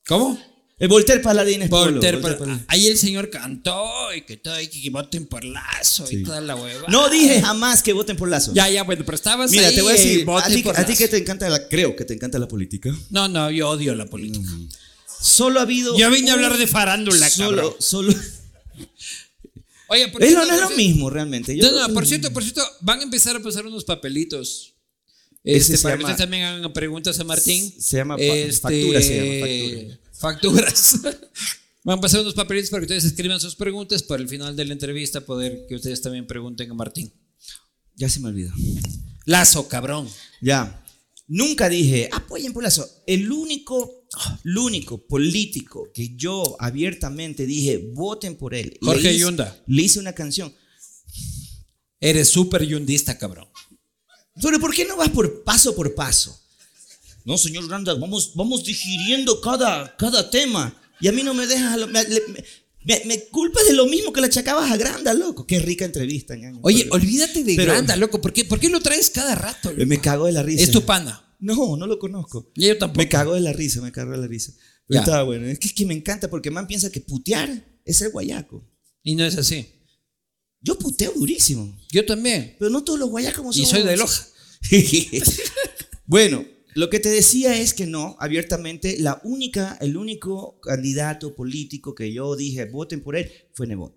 [0.08, 0.38] ¿Cómo?
[0.78, 1.70] El Voltaire Paladines.
[1.70, 2.66] Polo, Voltaire, Voltaire pero- Paladines.
[2.68, 6.56] ahí el señor cantó y que todo y que voten por lazo y toda la
[6.56, 6.88] hueva.
[6.90, 8.52] No dije jamás que voten por Lazo.
[8.54, 10.96] Ya, ya, bueno, pero estabas Mira, ahí te voy a decir, a ti, a ti
[10.98, 11.68] que te encanta la...
[11.70, 12.94] Creo que te encanta la política.
[13.10, 14.50] No, no, yo odio la política.
[15.22, 15.98] Solo ha habido...
[15.98, 17.74] Yo vine a un- hablar de farándula, Solo, cabrón.
[17.80, 18.14] solo...
[19.88, 21.56] Oye, por Es cierto, no es por lo mismo, realmente.
[21.56, 24.74] Yo No, no, por cierto, por cierto, van a empezar a pasar unos papelitos.
[25.44, 27.64] Este, para que ustedes también hagan preguntas a Martín.
[27.66, 29.16] Este, Se llama factura, se
[29.86, 31.00] llama Facturas.
[31.84, 34.66] Van a pasar unos papelitos para que ustedes escriban sus preguntas para el final de
[34.66, 37.14] la entrevista poder que ustedes también pregunten a Martín.
[37.96, 38.52] Ya se me olvidó.
[39.26, 40.10] Lazo, cabrón.
[40.42, 40.84] Ya.
[41.28, 42.88] Nunca dije, apoyen por Lazo.
[43.06, 44.08] El único,
[44.44, 48.78] el único político que yo abiertamente dije, voten por él.
[48.82, 49.64] Le Jorge hice- Yunda.
[49.68, 50.54] Le hice una canción.
[52.00, 53.48] Eres súper yundista, cabrón.
[54.42, 56.40] Pero ¿por qué no vas por paso por paso?
[57.26, 60.80] No, señor Granda, vamos, vamos digiriendo cada, cada tema.
[61.02, 61.78] Y a mí no me dejas...
[61.90, 62.04] Me,
[62.86, 65.48] me- me- culpas de lo mismo que le achacabas a Granda, loco.
[65.48, 66.60] Qué rica entrevista, ñaño.
[66.62, 68.22] Oye, Pero- olvídate de pero- Granda, loco.
[68.22, 69.72] ¿Por qué, ¿Por qué lo traes cada rato?
[69.72, 69.86] loco?
[69.88, 70.64] Me cago de la risa.
[70.64, 71.36] Es tu pana.
[71.40, 72.52] No, no lo conozco.
[72.56, 73.00] Y yo tampoco.
[73.00, 74.54] Me cago de la risa, me cago de la risa.
[74.88, 75.48] Pero estaba bueno.
[75.48, 77.50] Es que, es que me encanta porque man piensa que putear
[77.84, 78.64] es ser guayaco.
[79.02, 79.66] Y no es así.
[80.62, 81.76] Yo puteo durísimo.
[81.92, 82.56] Yo también.
[82.60, 83.70] Pero no todos los guayacos Y somos.
[83.72, 84.28] soy de Loja.
[86.06, 86.46] bueno,
[86.76, 92.14] lo que te decía es que no, abiertamente, la única, el único candidato político que
[92.14, 93.94] yo dije voten por él fue Nebot.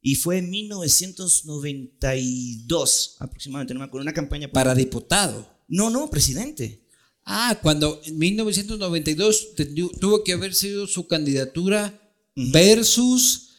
[0.00, 5.48] Y fue en 1992 aproximadamente, no me acuerdo, una campaña Para diputado.
[5.68, 6.80] No, no, presidente.
[7.24, 12.00] Ah, cuando en 1992 te- tuvo que haber sido su candidatura
[12.34, 13.50] versus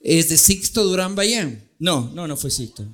[0.00, 1.70] este Sixto Durán Bayán.
[1.78, 2.84] No, no, no fue Sixto.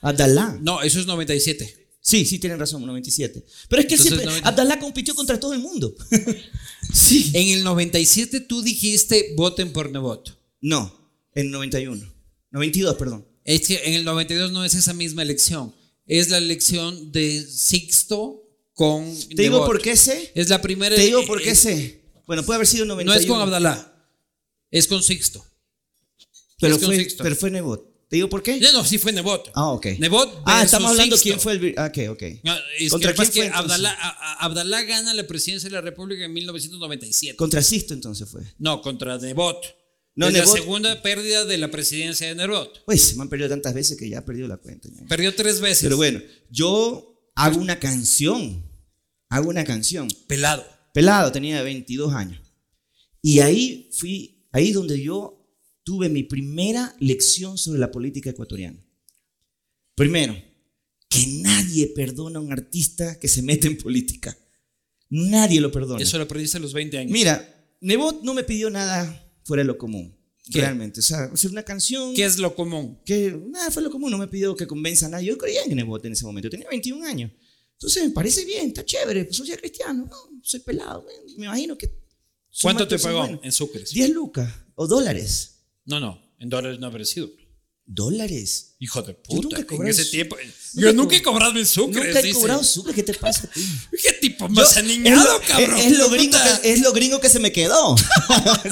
[0.00, 0.58] Abdalá.
[0.60, 1.79] No, eso es 97.
[2.02, 3.44] Sí, sí, tienen razón, 97.
[3.68, 4.48] Pero es que Entonces, siempre, 90.
[4.48, 5.94] Abdalá compitió contra todo el mundo.
[6.94, 7.30] sí.
[7.34, 10.36] En el 97 tú dijiste voten por Nebot.
[10.62, 10.92] No,
[11.34, 12.10] en 91.
[12.50, 13.26] 92, perdón.
[13.44, 15.74] Es que en el 92 no es esa misma elección.
[16.06, 18.42] Es la elección de Sixto
[18.74, 20.32] con Te digo por qué sé.
[20.34, 20.96] Es la primera.
[20.96, 22.00] Te digo por qué sé.
[22.26, 23.20] Bueno, puede haber sido en No 91.
[23.20, 24.08] es con Abdalá.
[24.70, 25.44] Es con Sixto.
[26.60, 27.22] Pero es con fue, Sixto.
[27.22, 27.89] pero fue Nebot.
[28.10, 28.58] ¿Te digo por qué?
[28.60, 29.52] No, no, sí fue Nebot.
[29.54, 29.86] Ah, ok.
[30.00, 31.28] Nebot Ah, estamos hablando Sixto.
[31.30, 31.74] quién fue el...
[31.78, 32.22] Ah, ok, ok.
[32.42, 33.60] No, es ¿Contra que, quién que fue, entonces?
[33.72, 37.36] Abdalá, a- a- Abdalá gana la presidencia de la República en 1997.
[37.36, 38.42] Contra Sisto entonces fue.
[38.58, 39.64] No, contra Nebot.
[40.16, 42.84] No, es Nebot- la segunda pérdida de la presidencia de Nebot.
[42.84, 44.88] Pues se me han perdido tantas veces que ya he perdido la cuenta.
[44.92, 45.06] ya.
[45.06, 45.84] Perdió tres veces.
[45.84, 48.68] Pero bueno, yo hago una canción.
[49.28, 50.08] Hago una canción.
[50.26, 50.66] Pelado.
[50.92, 52.40] pelado, tenía 22 años.
[53.22, 55.39] Y ahí fui, ahí donde yo
[55.90, 58.78] tuve mi primera lección sobre la política ecuatoriana.
[59.96, 60.40] Primero,
[61.08, 64.38] que nadie perdona a un artista que se mete en política.
[65.08, 66.00] Nadie lo perdona.
[66.00, 67.10] Eso lo aprendiste a los 20 años.
[67.10, 70.16] Mira, Nebot no me pidió nada fuera de lo común.
[70.48, 70.60] ¿Qué?
[70.60, 71.00] Realmente.
[71.00, 73.00] O sea, hacer una canción ¿Qué es lo común?
[73.04, 75.26] que nada fue lo común, no me pidió que convenza a nadie.
[75.26, 77.32] Yo creía en Nebot en ese momento, tenía 21 años.
[77.72, 81.04] Entonces me parece bien, está chévere, pues soy ya cristiano, no, soy pelado,
[81.36, 81.98] me imagino que...
[82.62, 83.90] ¿Cuánto te pagó en sucres?
[83.90, 85.59] 10 lucas o dólares.
[85.86, 87.30] No, no, en dólares no habrá sido.
[87.92, 88.76] ¿Dólares?
[88.78, 89.42] Hijo de Yo puta.
[89.42, 90.36] nunca he en cobrado ese su- tiempo.
[90.36, 92.04] nunca Yo nunca he co- cobrado en sucres.
[92.06, 92.34] Nunca he dice.
[92.38, 93.60] cobrado sucre, ¿qué te pasa ti?
[94.02, 95.76] ¿Qué tipo más Yo- aniñado, es lo- cabrón?
[95.80, 97.96] Es, es lo gringo que, es lo gringo que se me quedó.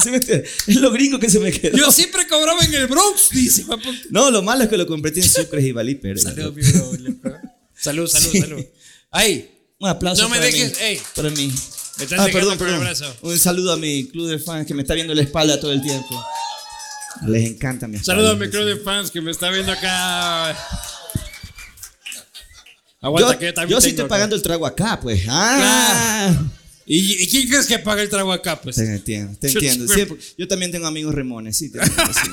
[0.69, 1.77] Es lo gringo que se me quedó.
[1.77, 3.65] Yo siempre cobraba en el Bronx, dice.
[4.11, 6.93] No, lo malo es que lo convertí en sucres y valí pero Salud, mi bro.
[7.75, 8.41] Salud, salud, Sí.
[8.41, 8.65] salud.
[9.11, 9.51] Ay,
[9.81, 10.77] Un aplauso No me para dejes, mí.
[10.81, 11.01] ey.
[11.17, 11.53] Para mí.
[11.99, 12.87] Me Ah, perdón, perdón.
[13.23, 15.83] Un saludo a mi club de fans que me está viendo la espalda todo el
[15.83, 16.25] tiempo.
[17.27, 20.57] Les encanta mi saludos a mi club de fans que me está viendo acá.
[23.01, 24.09] Aguanta, Yo, que también yo sí estoy acá.
[24.09, 25.23] pagando el trago acá, pues.
[25.29, 26.35] Ah.
[26.85, 28.61] ¿Y, y quién crees que paga el trago acá?
[28.61, 28.77] Pues?
[28.77, 29.87] Te entiendo, te entiendo.
[29.93, 31.71] Siempre- yo también tengo amigos remones, sí.
[31.71, 32.31] te entiendo, sí.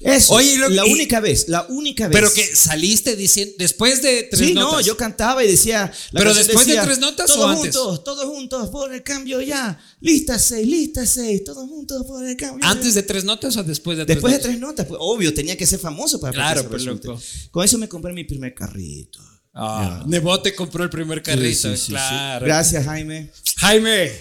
[0.00, 2.12] Eso, Oye, lo- la y- única vez, la única vez.
[2.14, 4.72] Pero que saliste diciendo, después de tres Sí, notas.
[4.72, 5.90] no, yo cantaba y decía.
[6.10, 7.74] la ¿Pero después de tres notas o Todos antes?
[7.76, 9.80] juntos, todos juntos, por el cambio ya.
[10.00, 12.66] Lista seis, lista seis, todos juntos por el cambio.
[12.68, 13.00] ¿Antes ya.
[13.00, 14.50] de tres notas o después de tres Después de notas?
[14.50, 17.08] tres notas, pues obvio, tenía que ser famoso para Claro, resulte.
[17.08, 17.22] loco.
[17.50, 19.20] Con eso me compré mi primer carrito.
[19.54, 21.92] Ah, Nebote compró el primer carrito, Sí, sí, sí, sí.
[21.92, 22.44] claro.
[22.44, 23.30] Gracias, Jaime.
[23.58, 24.12] Jaime,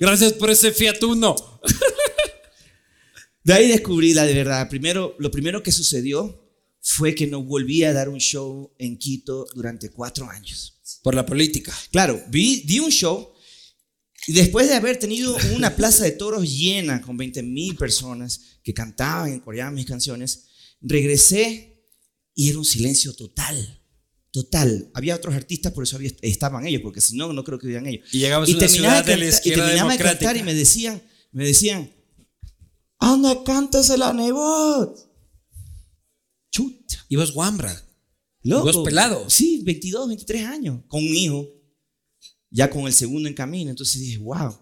[0.00, 1.36] gracias por ese Fiat Uno.
[3.46, 4.68] De ahí descubrí la de verdad.
[4.68, 6.42] Primero, lo primero que sucedió
[6.80, 10.80] fue que no volví a dar un show en Quito durante cuatro años.
[11.02, 11.72] Por la política.
[11.92, 13.32] Claro, vi, di un show
[14.26, 18.74] y después de haber tenido una plaza de toros llena con 20 mil personas que
[18.74, 20.46] cantaban y coreaban mis canciones,
[20.80, 21.84] regresé
[22.34, 23.80] y era un silencio total.
[24.32, 24.90] Total.
[24.94, 27.86] Había otros artistas, por eso había- estaban ellos, porque si no, no creo que hubieran
[27.86, 28.08] ellos.
[28.12, 30.52] Y llegabas a una ciudad de la canta- y izquierda terminaba de cantar y me
[30.54, 31.92] decían, me decían,
[32.98, 34.98] anda, cántesela, Nebot.
[36.50, 36.96] Chuta.
[37.08, 37.82] Y vos guambra.
[38.42, 38.64] Loco.
[38.72, 39.28] vos pelado.
[39.28, 41.48] Sí, 22, 23 años, con un hijo,
[42.50, 43.70] ya con el segundo en camino.
[43.70, 44.56] Entonces dije, wow,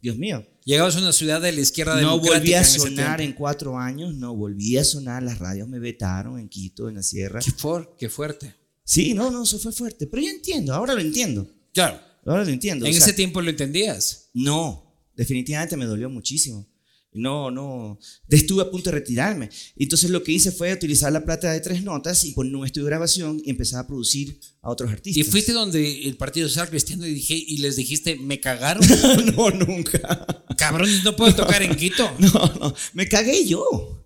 [0.00, 0.44] Dios mío.
[0.64, 2.38] Llegabas a una ciudad de la izquierda No democrática.
[2.40, 3.22] volví a en sonar tiempo.
[3.22, 7.02] en cuatro años, no volví a sonar, las radios me vetaron en Quito, en la
[7.02, 7.40] sierra.
[7.40, 8.54] Qué, for- qué fuerte.
[8.84, 11.98] Sí, no, no, eso fue fuerte, pero yo entiendo, ahora lo entiendo, Claro.
[12.26, 12.84] ahora lo entiendo.
[12.84, 14.28] En o sea, ese tiempo lo entendías.
[14.34, 16.66] No, definitivamente me dolió muchísimo.
[17.12, 17.98] No, no,
[18.28, 19.50] estuve a punto de retirarme.
[19.76, 22.84] Entonces lo que hice fue utilizar la plata de tres notas y poner un estudio
[22.84, 25.26] de grabación y empezar a producir a otros Y artistas.
[25.26, 28.84] fuiste donde el Partido Social Cristiano y, dije, y les dijiste, me cagaron.
[29.36, 30.24] no, nunca.
[30.56, 32.08] Cabrón, no puedo tocar en Quito.
[32.20, 32.30] No,
[32.60, 33.96] no, me cagué yo.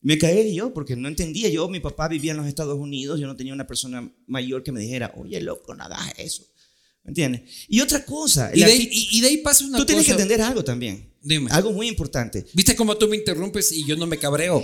[0.00, 1.48] Me cagué yo porque no entendía.
[1.48, 4.72] Yo, mi papá vivía en los Estados Unidos, yo no tenía una persona mayor que
[4.72, 6.44] me dijera, oye, loco, hagas eso.
[7.08, 7.42] ¿Me entiendes?
[7.68, 10.12] Y otra cosa, Y de, ahí, y- y de ahí pasa una tú tienes que
[10.12, 10.22] cosa.
[10.22, 11.10] entender algo también.
[11.22, 11.50] Dime.
[11.50, 12.44] Algo muy importante.
[12.52, 14.62] ¿Viste cómo tú me interrumpes y yo no me cabreo?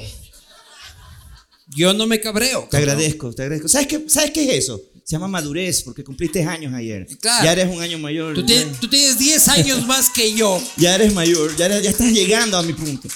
[1.75, 2.65] Yo no me cabreo.
[2.65, 2.91] Te cabrón.
[2.91, 3.69] agradezco, te agradezco.
[3.69, 4.81] ¿Sabes qué, ¿Sabes qué es eso?
[5.03, 7.07] Se llama madurez, porque cumpliste años ayer.
[7.21, 7.45] Claro.
[7.45, 8.35] Ya eres un año mayor.
[8.35, 10.63] Tú, tienes- tú tienes 10 años más que yo.
[10.77, 13.09] ya eres mayor, ya, eres- ya estás llegando a mi punto.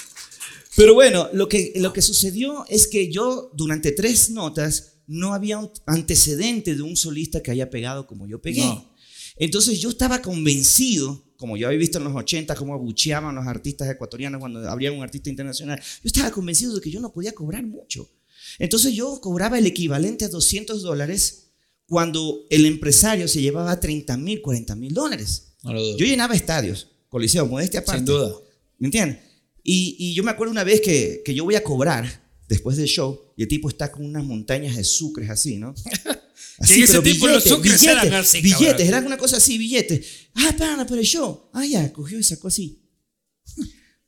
[0.75, 5.57] Pero bueno, lo que, lo que sucedió es que yo durante tres notas no había
[5.59, 8.61] un antecedente de un solista que haya pegado como yo pegué.
[8.65, 8.88] No.
[9.39, 13.89] Entonces yo estaba convencido, como yo había visto en los 80, cómo abucheaban los artistas
[13.89, 17.65] ecuatorianos cuando habría un artista internacional, yo estaba convencido de que yo no podía cobrar
[17.65, 18.07] mucho.
[18.59, 21.51] Entonces yo cobraba el equivalente a 200 dólares
[21.87, 25.53] cuando el empresario se llevaba 30 mil, 40 mil dólares.
[25.63, 25.73] No.
[25.97, 27.99] Yo llenaba estadios, coliseo, modestia aparte.
[27.99, 28.35] Sin duda.
[28.77, 29.19] ¿Me entiendes?
[29.63, 32.87] Y, y yo me acuerdo una vez que, que yo voy a cobrar después del
[32.87, 35.73] show y el tipo está con unas montañas de sucres así, ¿no?
[36.67, 38.87] en ese tiempo los sucres eran así, Billetes, cabrón.
[38.87, 40.05] era una cosa así, billetes.
[40.35, 41.49] Ah, pana, pero show.
[41.53, 42.81] Ah, ya, cogió y sacó así.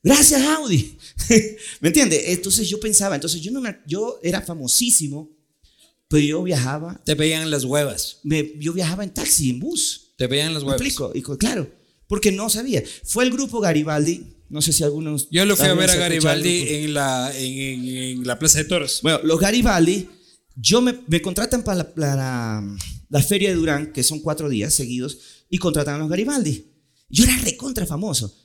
[0.04, 0.98] Gracias, Audi.
[1.80, 2.24] ¿Me entiendes?
[2.28, 5.30] Entonces yo pensaba, entonces yo, no me, yo era famosísimo,
[6.08, 8.18] pero yo viajaba, Te veían las huevas.
[8.24, 10.14] me- yo viajaba en taxi, en bus.
[10.18, 10.82] Te veían las ¿Me huevas.
[10.82, 11.12] explico?
[11.14, 11.72] Y claro,
[12.08, 12.84] porque no sabía.
[13.04, 15.30] Fue el grupo Garibaldi, no sé si algunos...
[15.30, 18.66] Yo lo fui a ver a Garibaldi en la, en, en- en la Plaza de
[18.66, 19.00] Toros.
[19.04, 20.08] Bueno, los Garibaldi,
[20.56, 22.78] yo me, me contratan para la, para
[23.10, 25.18] la feria de Durán, que son cuatro días seguidos,
[25.50, 26.66] y contratan a los Garibaldi.
[27.10, 28.36] Yo era recontra famoso.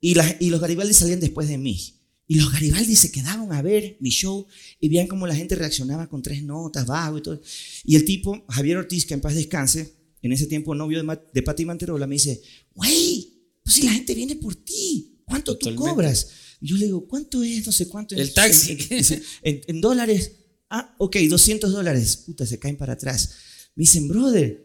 [0.00, 1.78] Y, la- y los Garibaldi salían después de mí.
[2.26, 4.46] Y los Garibaldi se quedaban a ver mi show
[4.80, 7.40] y veían cómo la gente reaccionaba con tres notas, bajo y todo.
[7.84, 11.42] Y el tipo, Javier Ortiz, que en paz descanse, en ese tiempo novio de, de
[11.42, 12.40] Pati Manterola, me dice,
[12.74, 13.28] güey,
[13.62, 15.84] pues si la gente viene por ti, ¿cuánto Totalmente.
[15.84, 16.28] tú cobras?
[16.62, 17.66] Y yo le digo, ¿cuánto es?
[17.66, 18.20] No sé cuánto es.
[18.22, 18.72] El taxi.
[18.72, 20.32] En, en- en- en dólares.
[20.70, 22.16] Ah, ok, 200 dólares.
[22.16, 23.30] Puta, se caen para atrás.
[23.74, 24.64] Me dicen, brother,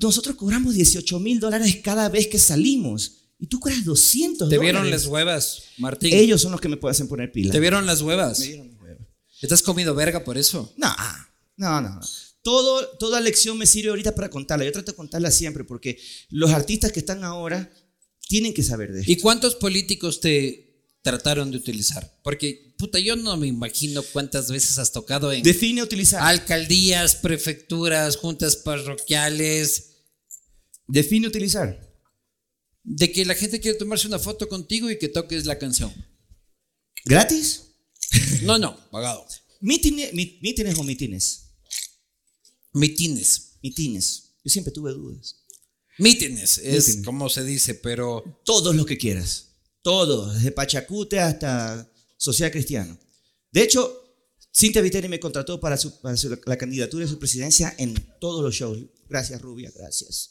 [0.00, 3.18] nosotros cobramos 18 mil dólares cada vez que salimos.
[3.38, 4.60] Y tú cobras 200 Te dólares.
[4.60, 6.14] vieron las huevas, Martín.
[6.14, 7.52] Ellos son los que me pueden poner pila.
[7.52, 8.38] Te vieron las huevas.
[8.38, 9.06] Me dieron las huevas.
[9.40, 10.72] ¿Estás comido verga por eso?
[10.76, 10.94] No,
[11.56, 11.90] no, no.
[11.96, 12.00] no.
[12.42, 14.64] todo, toda lección me sirve ahorita para contarla.
[14.64, 15.98] Yo trato de contarla siempre porque
[16.30, 17.68] los artistas que están ahora
[18.28, 19.10] tienen que saber de esto.
[19.10, 20.71] ¿Y cuántos políticos te
[21.02, 22.18] trataron de utilizar?
[22.22, 26.22] Porque, puta, yo no me imagino cuántas veces has tocado en Define utilizar.
[26.22, 29.88] alcaldías, prefecturas, juntas parroquiales,
[30.86, 31.90] Define utilizar.
[32.84, 35.92] de que la gente quiere tomarse una foto contigo y que toques la canción.
[37.04, 37.62] ¿Gratis?
[38.42, 39.26] No, no, pagado.
[39.60, 40.10] Mítines,
[40.78, 41.50] o mitines.
[42.72, 43.58] Mitines.
[43.62, 44.34] Mitines.
[44.44, 45.36] Yo siempre tuve dudas.
[45.98, 47.04] Mítines es Mítines.
[47.06, 49.51] como se dice, pero Todos los que quieras.
[49.82, 50.34] Todos.
[50.34, 52.98] Desde Pachacute hasta Social Cristiano.
[53.50, 53.98] De hecho,
[54.54, 58.42] Cintia Viteri me contrató para, su- para su- la candidatura de su presidencia en todos
[58.42, 58.78] los shows.
[59.08, 60.30] Gracias, Rubia, gracias.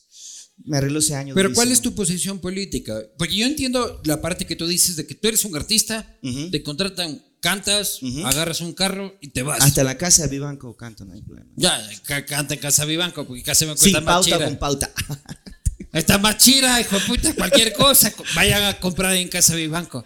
[0.64, 1.34] Me arregló ese año.
[1.34, 3.02] Pero ¿cuál es tu posición política?
[3.18, 6.52] Porque yo entiendo la parte que tú dices de que tú eres un artista, Ujú.
[6.52, 8.26] te contratan, cantas, Ujú.
[8.28, 9.60] agarras un carro y te vas.
[9.62, 11.49] Hasta la casa de Vivanco canto, no hay problema.
[11.56, 14.45] Ya, ca- canta en Casa Vivanco, porque Casa Vivanco Sin está más pauta chira.
[14.45, 14.93] con pauta.
[15.94, 18.14] Está más chira, hijo de puta, cualquier cosa.
[18.36, 20.06] Vayan a comprar en Casa Vivanco.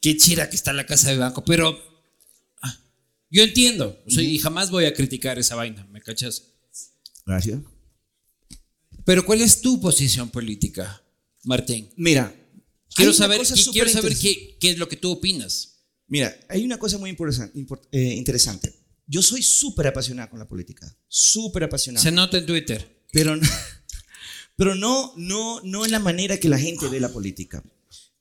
[0.00, 1.44] Qué chira que está la Casa Vivanco.
[1.44, 1.78] Pero
[2.62, 2.76] ah,
[3.30, 6.42] yo entiendo, o sea, y jamás voy a criticar esa vaina, ¿me cachas?
[7.24, 7.60] Gracias.
[9.04, 11.02] Pero ¿cuál es tu posición política,
[11.44, 11.90] Martín?
[11.96, 12.34] Mira.
[12.96, 13.40] Quiero saber,
[13.72, 15.74] quiero saber qué, qué es lo que tú opinas.
[16.06, 18.72] Mira, hay una cosa muy eh, interesante.
[19.06, 20.86] Yo soy súper apasionado con la política.
[21.08, 22.02] Súper apasionado.
[22.02, 23.02] Se nota en Twitter.
[23.12, 23.42] pero no,
[24.56, 27.62] pero no, no, no en la manera que la gente ve la política.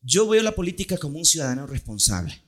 [0.02, 2.42] Yo veo la política como un ciudadano responsable.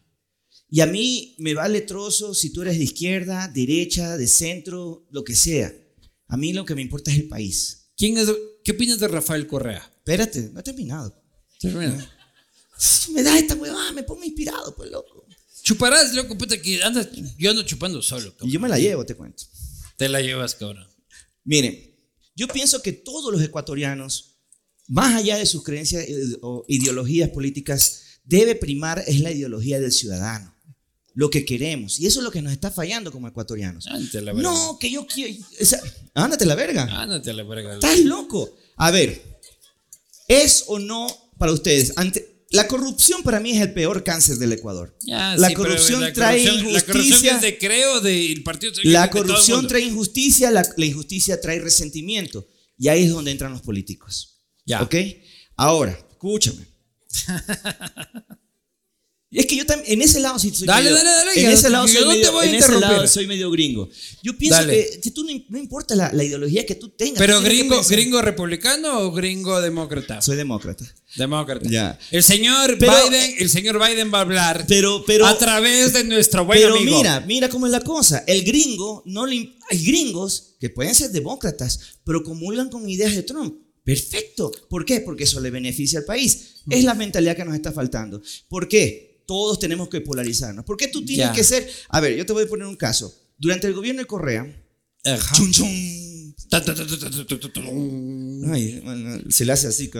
[0.69, 5.23] Y a mí me vale trozo si tú eres de izquierda, derecha, de centro, lo
[5.23, 5.73] que sea.
[6.27, 7.91] A mí lo que me importa es el país.
[7.95, 8.29] ¿Quién es,
[8.63, 9.89] ¿Qué opinas de Rafael Correa?
[9.97, 11.15] Espérate, no he terminado.
[11.59, 12.11] Termina.
[13.13, 15.25] Me da esta huevada, me pongo inspirado, pues loco.
[15.63, 17.07] Chuparás, loco, puta, que andas.
[17.37, 19.45] Yo ando chupando solo, Y yo me la llevo, te cuento.
[19.95, 20.87] Te la llevas, cabrón.
[21.45, 21.94] Miren,
[22.35, 24.35] yo pienso que todos los ecuatorianos,
[24.87, 29.91] más allá de sus creencias eh, o ideologías políticas, debe primar es la ideología del
[29.91, 30.53] ciudadano,
[31.13, 31.99] lo que queremos.
[31.99, 33.87] Y eso es lo que nos está fallando como ecuatorianos.
[33.87, 34.49] Ándate a la verga.
[34.49, 35.33] No, que yo quiero...
[36.13, 36.83] ándate la verga.
[37.01, 37.75] Ándate a la verga.
[37.75, 38.57] Estás loco.
[38.75, 39.39] A ver,
[40.27, 41.07] ¿es o no
[41.37, 41.93] para ustedes?
[41.95, 44.97] Ante, la corrupción para mí es el peor cáncer del Ecuador.
[45.05, 47.35] La sí, corrupción la trae corrupción- La corrupción injusticia.
[47.35, 48.71] es de creo del partido.
[48.83, 52.47] La corrupción trae injusticia, la, la injusticia trae resentimiento.
[52.77, 54.39] Y ahí es donde entran los políticos.
[54.65, 54.81] Ya.
[54.81, 54.95] ¿Ok?
[55.55, 56.65] Ahora, escúchame.
[59.35, 61.51] Es que yo también, en ese lado sí soy Dale, medio, dale, dale, en ya,
[61.51, 63.89] ese lado soy no te medio, voy a en ese lado soy medio gringo.
[64.23, 67.17] Yo pienso que, que tú no, no importa la, la ideología que tú tengas.
[67.19, 70.21] Pero tú gringo, gringo republicano o gringo demócrata?
[70.21, 70.85] Soy demócrata.
[71.17, 71.69] Demócrata.
[71.69, 71.99] Ya.
[72.11, 76.03] El señor Pero- Biden, el señor Biden va a hablar Pero, pero, a través de
[76.05, 76.97] nuestro buen pero amigo.
[76.97, 78.23] mira, mira cómo es la cosa.
[78.27, 83.23] El gringo, no le, hay gringos que pueden ser demócratas, pero comulgan con ideas de
[83.23, 83.55] Trump.
[83.83, 84.51] Perfecto.
[84.67, 84.99] ¿Por qué?
[85.01, 86.55] Porque eso le beneficia al país.
[86.69, 88.19] Es la mentalidad que nos está faltando.
[88.49, 89.04] ¿Por qué?
[89.25, 90.65] todos tenemos que polarizarnos.
[90.65, 91.69] ¿Por qué tú tienes que ser?
[91.89, 93.13] A ver, yo te voy a poner un caso.
[93.37, 94.45] Durante el gobierno de Correa,
[95.33, 96.35] chun chun,
[98.51, 98.83] Ay,
[99.29, 99.91] se le hace así.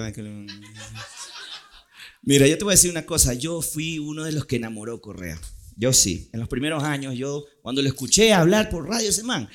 [2.21, 3.33] Mira, yo te voy a decir una cosa.
[3.33, 5.39] Yo fui uno de los que enamoró Correa.
[5.75, 6.29] Yo sí.
[6.33, 9.49] En los primeros años, yo cuando lo escuché hablar por radio, ese man,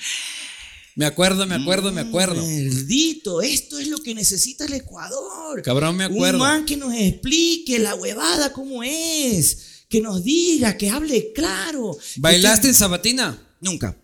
[1.01, 2.45] me acuerdo, me acuerdo, me acuerdo.
[2.45, 5.63] Maldito, esto es lo que necesita el Ecuador.
[5.63, 6.37] Cabrón, me acuerdo.
[6.37, 11.97] Un man que nos explique la huevada cómo es, que nos diga, que hable claro.
[12.17, 13.57] ¿Bailaste Que en Sabatina?
[13.63, 13.97] Nunca.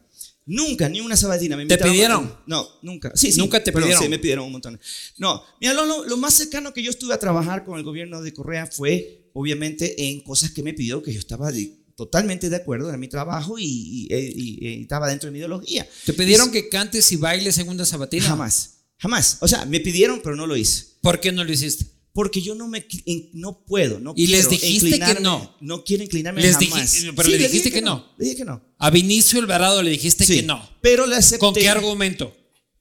[0.46, 1.54] Nunca, ni una sabatina.
[1.58, 2.34] Me ¿Te pidieron?
[2.46, 3.12] No, nunca.
[3.14, 3.40] Sí, sí.
[3.40, 4.02] ¿Nunca te pidieron?
[4.02, 4.80] Sí, me pidieron un montón.
[5.18, 8.22] No, mira, lo, lo- lo más cercano que yo estuve a trabajar con el gobierno
[8.22, 12.56] de Correa fue, obviamente, en cosas que me pidió que yo estaba de- totalmente de
[12.56, 15.86] acuerdo en mi trabajo y, y- y- y estaba dentro de mi ideología.
[16.04, 18.26] ¿Te pidieron que cantes y bailes en una Sabatina?
[18.26, 19.38] Jamás, jamás.
[19.40, 20.84] O sea, me pidieron, pero no lo hice.
[21.00, 21.86] ¿Por qué no lo hiciste?
[22.12, 22.86] Porque yo no me
[23.34, 25.54] no puedo, no Y les dijiste que no.
[25.60, 26.92] No quiero inclinarme Les jamás.
[26.92, 28.06] dijiste- pero Sí, le dijiste que no.
[28.16, 28.62] Le dije que no.
[28.78, 30.66] A Vinicio Alvarado le dijiste Sí, que no.
[30.80, 31.38] Pero le acepté.
[31.40, 32.34] ¿Con qué argumento?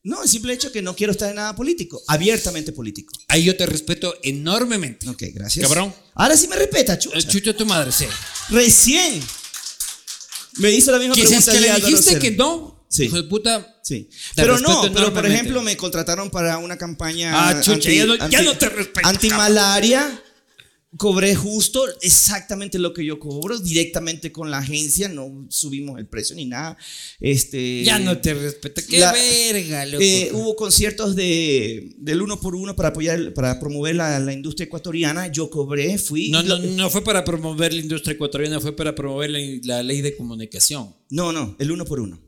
[0.05, 3.11] No, el simple hecho que no quiero estar en nada político, abiertamente político.
[3.27, 5.09] Ahí yo te respeto enormemente.
[5.09, 5.67] Ok, gracias.
[5.67, 5.93] Cabrón.
[6.13, 7.17] Ahora sí me respeta, chucha.
[7.17, 8.05] El chucho de tu madre, sí.
[8.49, 9.19] Recién
[10.57, 13.05] me hizo la misma pregunta que le dijiste que no, Sí.
[13.05, 13.79] hijo de puta.
[13.83, 14.09] Sí.
[14.35, 18.41] Pero no, pero por ejemplo me contrataron para una campaña Ah, chucha, ya no- ya
[18.41, 20.23] no te respeto, Antimalaria.
[20.97, 26.35] Cobré justo exactamente lo que yo cobro, directamente con la agencia, no subimos el precio
[26.37, 26.77] ni nada.
[27.19, 28.81] Este, Ya no te respeto.
[28.87, 30.01] Qué la- verga, loco.
[30.01, 34.65] eh, hubo conciertos de, del uno por uno para apoyar, para promover la, la industria
[34.67, 35.27] ecuatoriana.
[35.27, 36.29] Yo cobré, fui.
[36.29, 40.01] no, no, no fue para promover la industria ecuatoriana, fue para promover la, la ley
[40.01, 40.95] de comunicación.
[41.09, 42.21] no, no, el uno por uno.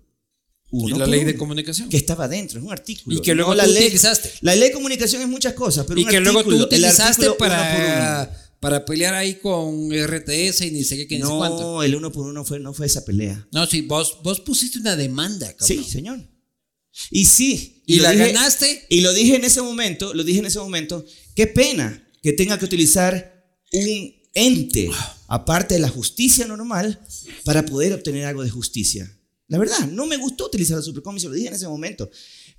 [0.72, 1.88] uno la ley de comunicación.
[1.88, 3.15] que estaba dentro, es un artículo.
[3.15, 4.30] Y que luego No la ley, utilizaste.
[4.41, 7.36] La ley de comunicación es muchas cosas, pero y un que luego tú utilizaste artículo
[7.39, 11.62] uno para, pelear ahí con RTS y ni sé qué, ni sé cuánto.
[11.62, 13.47] No, el uno por uno fue, no fue esa pelea.
[13.51, 15.68] No, sí, vos, vos pusiste una demanda, cabrón.
[15.68, 16.20] Sí, señor.
[17.12, 17.84] Y sí.
[17.86, 18.86] Y la dije- ganaste.
[18.89, 21.05] Y lo dije en ese momento, lo dije en ese momento,
[21.36, 24.89] qué pena que tenga que utilizar un ente,
[25.28, 26.99] aparte de la justicia normal,
[27.43, 29.12] para poder obtener algo de justicia.
[29.47, 32.10] La verdad, no me gustó utilizar la Supercom y se lo dije en ese momento,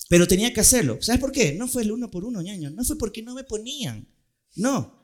[0.09, 0.99] pero tenía que hacerlo.
[1.03, 1.53] ¿Sabes por qué?
[1.53, 2.70] No fue el uno por uno, ñaño.
[2.70, 4.09] No fue porque no me ponían.
[4.57, 4.97] No.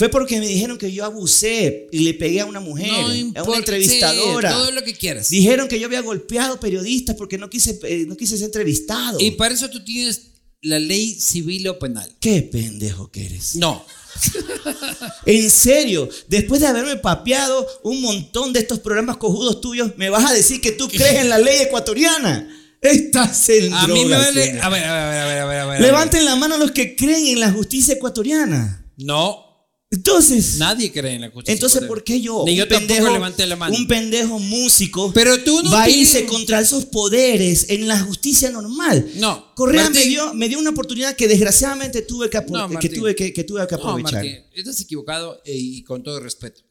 [0.00, 3.44] Fue porque me dijeron que yo abusé y le pegué a una mujer, No a
[3.44, 4.48] una entrevistadora.
[4.48, 5.28] sí, todo lo que quieras.
[5.28, 9.20] Dijeron que yo había golpeado periodistas porque no quise, eh, no quise ser entrevistado.
[9.20, 10.22] Y para eso tú tienes
[10.62, 12.10] la ley civil o penal.
[12.18, 13.56] Qué pendejo que eres.
[13.56, 13.84] No.
[15.26, 20.24] En serio, después de haberme papeado un montón de estos programas cojudos tuyos, me vas
[20.24, 22.48] a decir que tú crees en la ley ecuatoriana.
[22.80, 24.60] Estás en A mí me vale.
[24.62, 25.80] A ver, a ver, a ver, a ver, a ver.
[25.82, 28.86] Levanten la mano los que creen en la justicia ecuatoriana.
[28.96, 29.49] No,
[29.92, 31.52] Entonces, nadie cree en la justicia.
[31.52, 33.74] entonces ¿por qué yo, Ni yo un tampoco levanté la mano.
[33.74, 38.50] un pendejo músico, Pero tú no va a irse contra esos poderes en la justicia
[38.52, 39.10] normal?
[39.16, 43.16] No, Correa me dio, me dio una oportunidad que desgraciadamente tuve que, No, que, tuve
[43.16, 44.22] que, que tuve que No, aprovechar.
[44.24, 46.62] Martín, estás equivocado eh, y con todo respeto.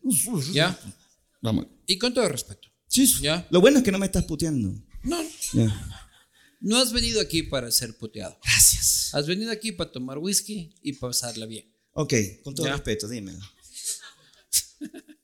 [0.54, 0.80] ¿Ya?
[1.42, 1.66] Vamos.
[1.88, 2.70] Y con todo respeto.
[2.88, 3.24] Sí, sí.
[3.24, 3.46] ¿Ya?
[3.52, 4.74] Lo bueno es que no me estás puteando.
[5.04, 5.22] No,
[5.54, 6.08] Ya.
[6.62, 8.38] no has venido aquí para ser puteado.
[8.46, 9.10] Gracias.
[9.14, 11.66] Has venido aquí para tomar whisky y pasarla bien.
[12.02, 12.72] Ok, con todo Ya.
[12.74, 13.40] respeto, dímelo.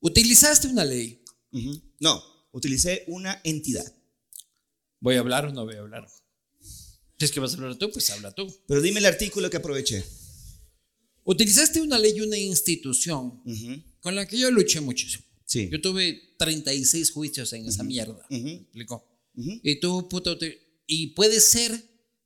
[0.00, 1.24] Utilizaste una ley.
[1.98, 2.22] No,
[2.52, 3.84] utilicé una entidad.
[5.00, 6.06] ¿Voy a hablar o no voy a hablar?
[7.18, 8.46] Si es que vas a hablar tú, pues habla tú.
[8.68, 10.04] Pero dime el artículo que aproveché.
[11.24, 13.42] Utilizaste una ley y una institución
[14.00, 15.24] con la que yo luché muchísimo.
[15.46, 15.68] Sí.
[15.68, 18.24] Yo tuve 36 juicios en esa mierda.
[18.30, 18.44] Ujú.
[18.44, 19.04] ¿Me explicó?
[19.34, 20.36] Y tú, puta,
[20.86, 21.72] y puede ser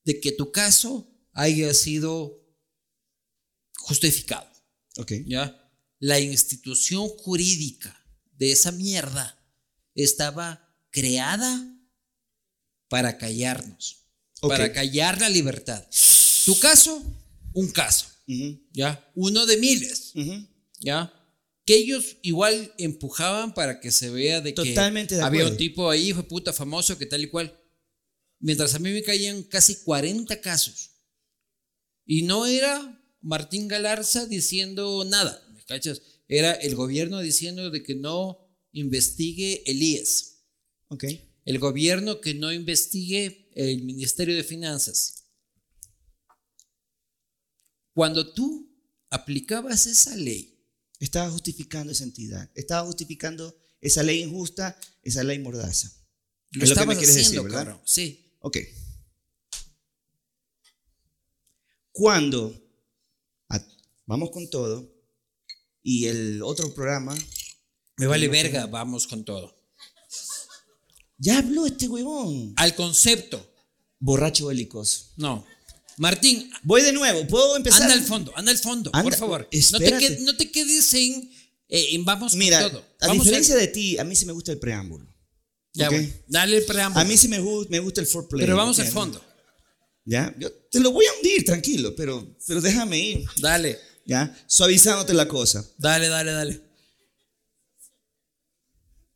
[0.04, 2.40] de que tu caso haya sido
[3.78, 4.48] justificado.
[4.96, 5.12] Ok.
[5.26, 5.58] ¿ya?
[5.98, 7.96] La institución jurídica
[8.32, 9.38] de esa mierda
[9.94, 11.68] estaba creada
[12.88, 14.06] para callarnos,
[14.40, 14.50] Ok.
[14.50, 15.86] para callar la libertad.
[16.44, 17.02] Tu caso,
[17.54, 18.60] un caso, Ujú.
[18.72, 19.10] ¿ya?
[19.14, 20.46] Uno de miles, Ujú.
[20.80, 21.12] ¿ya?
[21.64, 25.88] Que ellos igual empujaban para que se vea de que Totalmente de había un tipo
[25.88, 27.56] ahí, de puta famoso, que tal y cual.
[28.40, 30.90] Mientras a mí me caían casi 40 casos.
[32.12, 36.02] Y no era Martín Galarza diciendo nada, ¿me cachas?
[36.28, 40.44] Era el gobierno diciendo de que no investigue el IES.
[41.46, 45.24] El gobierno que no investigue el Ministerio de Finanzas.
[47.94, 48.70] Cuando tú
[49.08, 50.50] aplicabas esa ley,
[51.00, 52.50] Estaba justificando esa entidad.
[52.54, 55.90] Estaba justificando esa ley injusta, esa ley mordaza.
[56.50, 57.64] lo Es lo que estabas me quieres decir, haciendo, ¿verdad?
[57.64, 57.82] cabrón.
[57.86, 58.36] Sí.
[58.40, 58.58] Ok.
[61.92, 62.54] Cuando
[63.48, 63.60] a-
[64.06, 64.90] vamos con todo
[65.82, 67.14] y el otro programa
[67.98, 69.54] Me vale verga, vamos con todo.
[71.18, 73.48] ya habló este huevón, Al concepto.
[73.98, 75.12] borracho belicoso.
[75.16, 75.46] No.
[75.98, 77.82] Martín, Voy de nuevo, ¿puedo empezar?
[77.82, 79.42] anda al fondo, anda al fondo, por favor.
[79.42, 79.98] No te, espérate.
[80.08, 81.30] qued- no te quedes en,
[81.68, 82.84] eh, en vamos Mira, con todo.
[83.00, 85.06] a Vamos diferencia de ti, a mí sí me gusta el preámbulo.
[85.74, 85.92] Ya, ok.
[85.94, 87.00] bueno, dale el preámbulo.
[87.00, 88.40] A mí sí me, gu- me gusta el foreplay.
[88.44, 89.22] pero vamos al fondo.
[90.04, 90.34] ¿Ya?
[90.38, 93.24] Yo te lo voy a hundir, tranquilo, pero, pero déjame ir.
[93.40, 94.36] Dale, ¿Ya?
[94.46, 95.64] Suavizándote la cosa.
[95.78, 96.62] dale, dale, dale.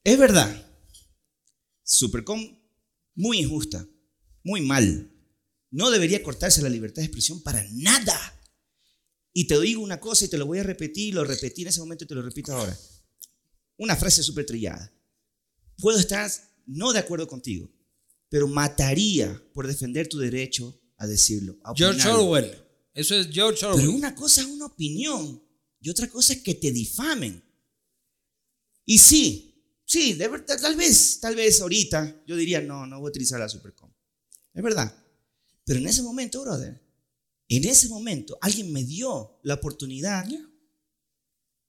[0.04, 0.62] Es verdad.
[1.82, 2.40] Supercom,
[3.14, 3.86] muy injusta,
[4.44, 5.10] muy mal.
[5.70, 8.18] No debería cortarse la libertad de expresión para nada.
[9.32, 11.80] Y te digo una cosa y te lo voy a repetir, lo repetí en ese
[11.80, 12.76] momento y te lo repito ahora.
[13.76, 14.92] Una frase súper trillada.
[15.78, 16.30] Puedo estar
[16.66, 17.70] no de acuerdo contigo,
[18.28, 21.58] pero mataría por defender tu derecho a decirlo.
[21.64, 22.08] a George.
[22.08, 22.52] Orwell.
[22.94, 23.88] Eso es George Pero Orwell.
[23.88, 25.42] una cosa es una opinión
[25.80, 27.42] y otra cosa es que te difamen.
[28.84, 33.08] Y sí, sí, de verdad, tal vez, tal vez ahorita yo diría, no, no voy
[33.08, 33.92] a utilizar la Supercom.
[34.54, 34.94] Es verdad.
[35.64, 36.80] Pero en ese momento, brother,
[37.48, 40.26] en ese momento alguien me dio la oportunidad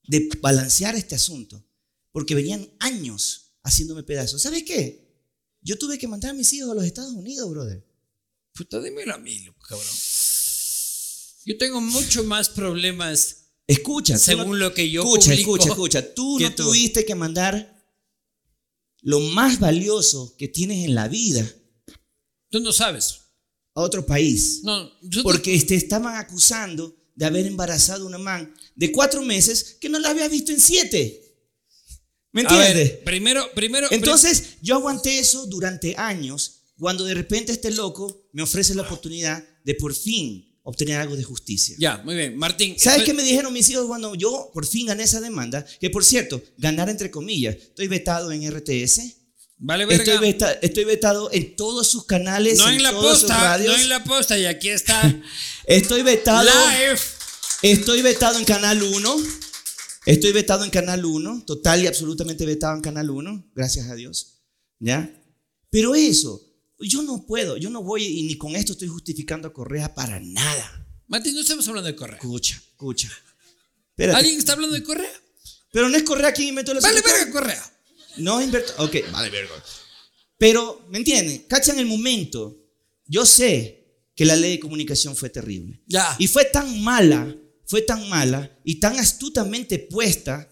[0.04, 1.64] de balancear este asunto.
[2.10, 4.40] Porque venían años haciéndome pedazos.
[4.40, 5.07] ¿Sabes qué?
[5.68, 7.86] Yo tuve que mandar a mis hijos a los Estados Unidos, brother.
[8.54, 9.86] Puta, dímelo a mí, cabrón.
[11.44, 16.14] Yo tengo mucho más problemas Escucha, según lo que yo escucha, publico escucha, escucha.
[16.14, 16.64] Tú no tú.
[16.64, 17.86] tuviste que mandar
[19.02, 21.46] lo más valioso que tienes en la vida
[22.48, 23.20] Tú no sabes.
[23.74, 24.60] a otro país.
[24.62, 29.76] No, yo Porque te estaban acusando de haber embarazado a una man de cuatro meses
[29.78, 31.27] que no la había visto en siete.
[32.32, 32.90] ¿Me entiendes?
[33.04, 33.88] primero, primero.
[33.90, 39.42] Entonces, yo aguanté eso durante años, cuando de repente este loco me ofrece la oportunidad
[39.64, 41.74] de por fin obtener algo de justicia.
[41.78, 42.36] Ya, muy bien.
[42.36, 42.76] Martín.
[42.78, 45.64] ¿Sabes qué me dijeron mis hijos cuando yo por fin gané esa demanda?
[45.80, 49.00] Que por cierto, ganar entre comillas, estoy vetado en RTS,
[49.60, 50.04] Vale, verga.
[50.04, 53.88] estoy, veta- estoy vetado en todos sus canales, no en la todos posta, no en
[53.88, 55.20] la posta, y aquí está.
[55.66, 57.00] estoy vetado, Live.
[57.62, 59.16] estoy vetado en Canal 1,
[60.12, 64.40] estoy vetado en Canal 1, total y absolutamente vetado en Canal 1, gracias a Dios,
[64.78, 65.14] ¿ya?
[65.70, 66.42] Pero eso,
[66.80, 70.18] yo no puedo, yo no voy y ni con esto estoy justificando a Correa para
[70.20, 70.86] nada.
[71.06, 72.18] Martín, no estamos hablando de Correa.
[72.18, 73.10] Escucha, escucha.
[73.90, 74.18] Espérate.
[74.18, 75.12] ¿Alguien está hablando de Correa?
[75.72, 77.72] Pero no es Correa quien inventó la Vale, verga, Correa.
[78.18, 78.72] No inventó.
[78.78, 79.54] Ok, vale, verga.
[80.38, 81.44] Pero, ¿me entienden?
[81.48, 82.56] Cachan el momento.
[83.06, 83.78] Yo sé
[84.14, 85.82] que la ley de comunicación fue terrible.
[85.86, 86.14] Ya.
[86.18, 87.36] Y fue tan mala,
[87.68, 90.48] fue tan mala y tan astutamente puesta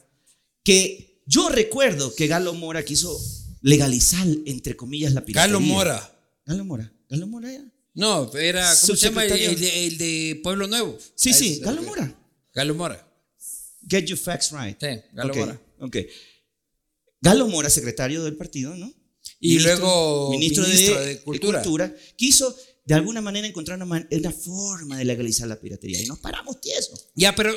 [0.63, 3.19] que yo recuerdo que Galo Mora quiso
[3.63, 5.47] legalizar, entre comillas, la piratería.
[5.55, 6.19] Galo Mora.
[6.45, 6.93] Galo Mora.
[7.09, 7.65] Galo Mora era.
[7.95, 9.25] No, era, ¿cómo se llama?
[9.25, 10.97] El, de, el de Pueblo Nuevo.
[11.15, 12.17] Sí, Ah, sí, es- Galo Mora.
[12.55, 13.03] Galo Mora.
[13.89, 14.77] Get your facts right.
[14.79, 15.61] Sí, Galo Ok, Mora.
[15.81, 15.97] ok.
[17.23, 18.93] Galo Mora, secretario del partido, ¿no?
[19.41, 21.95] Y luego ministro de, de Cultura.
[22.17, 22.55] quiso
[22.87, 26.61] de alguna manera encontrar una, man- una forma de legalizar la piratería y nos paramos
[26.61, 27.09] tiesos.
[27.15, 27.53] Ya, pero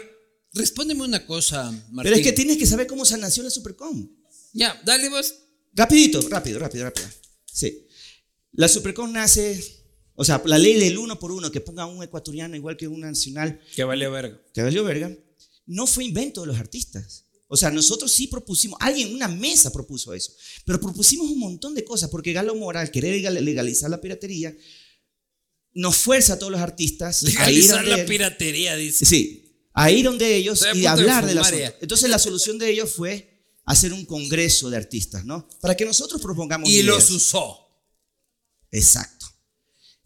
[0.53, 2.03] respóndeme una cosa, Martín.
[2.03, 4.09] Pero es que tienes que saber cómo se nació la Supercom.
[4.53, 5.33] Ya, dale vos.
[5.73, 7.07] Rapidito, rápido, rápido, rápido.
[7.45, 7.85] Sí.
[8.53, 9.63] La Supercom nace,
[10.15, 12.99] o sea, la ley del uno por uno, que ponga un ecuatoriano igual que un
[13.01, 14.41] nacional, Que vale verga.
[14.53, 15.15] que valió verga,
[15.67, 17.25] no fue invento de los artistas.
[17.51, 20.31] O sea, nosotros sí propusimos, alguien en una mesa propuso eso,
[20.65, 24.55] pero propusimos un montón de cosas porque Galo Mora, al querer legal- legalizar la piratería,
[25.73, 29.05] nos fuerza a todos los artistas a ir donde la piratería, dice.
[29.05, 31.75] Sí, a ir donde ellos Estoy a y punto de hablar de la ya.
[31.81, 33.29] Entonces la solución de ellos fue
[33.65, 35.47] hacer un congreso de artistas, ¿no?
[35.61, 36.87] Para que nosotros propongamos Y ideas.
[36.87, 37.67] los usó.
[38.71, 39.27] Exacto.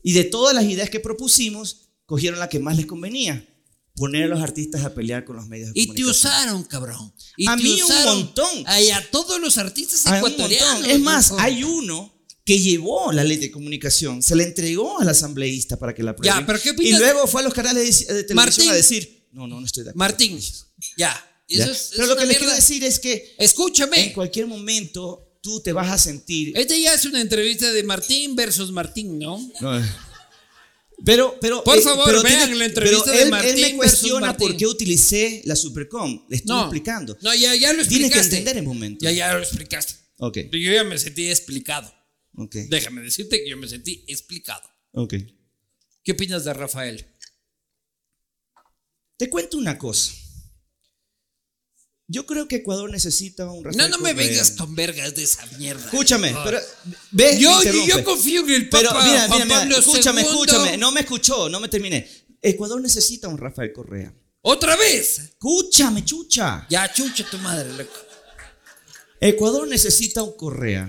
[0.01, 3.47] Y de todas las ideas que propusimos, cogieron la que más les convenía,
[3.95, 7.13] poner a los artistas a pelear con los medios de Y te usaron, cabrón.
[7.37, 8.63] Y A te mí un montón.
[8.65, 10.73] Ay, a todos los artistas ecuatorianos.
[10.81, 10.91] montón.
[10.91, 12.13] Es más, hay uno
[12.45, 16.35] que llevó la ley de comunicación, se la entregó al asambleísta para que la apruebe.
[16.39, 16.99] Ya, pero ¿qué opinas?
[16.99, 18.35] Y luego fue a los canales de, de televisión
[18.67, 18.69] Martín.
[18.69, 19.99] a decir, no, no, no estoy de acuerdo.
[20.11, 20.39] Martín,
[20.97, 21.29] ya.
[21.47, 24.05] Eso es, pero es lo que les quiero decir es que Escúchame.
[24.07, 28.35] en cualquier momento tú te vas a sentir Esta ya es una entrevista de Martín
[28.35, 29.39] versus Martín, ¿no?
[31.05, 33.75] Pero, pero, eh, Por favor, pero vean la entrevista pero de él, Martín Él me
[33.77, 34.47] cuestiona Martín.
[34.47, 36.25] por qué utilicé la Supercom.
[36.29, 36.61] Le estoy No.
[36.61, 37.17] explicando.
[37.21, 38.37] No, ya, ya lo Tienes que explicaste.
[38.37, 39.03] entender el momento.
[39.03, 39.95] Ya, ya lo explicaste.
[40.19, 41.93] Ok, Yo ya me sentí explicado.
[42.33, 44.67] Déjame decirte que yo me sentí explicado.
[44.93, 45.13] ok.
[46.03, 47.05] ¿Qué opinas de Rafael?
[49.17, 50.11] Te cuento una cosa.
[52.07, 54.27] Yo creo que Ecuador necesita un No, Rafael no me Correa.
[54.27, 55.81] vengas con vergas de esa mierda.
[55.85, 56.41] Escúchame, Ah.
[56.43, 56.59] pero
[57.11, 57.57] ve, yo,
[57.95, 59.27] me confío en el Papa Pero mira,
[59.65, 60.27] mira, escúchame, II.
[60.27, 60.77] escúchame.
[60.77, 62.09] No me escuchó, no me terminé.
[62.41, 64.13] Ecuador necesita un Rafael Correa.
[64.41, 65.19] ¿Otra vez?
[65.19, 66.67] Escúchame, chucha.
[66.69, 67.93] Ya, chucha tu madre, loco.
[69.21, 70.85] Ecuador necesita un Correa.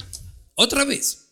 [0.57, 1.24] ¿Otra vez?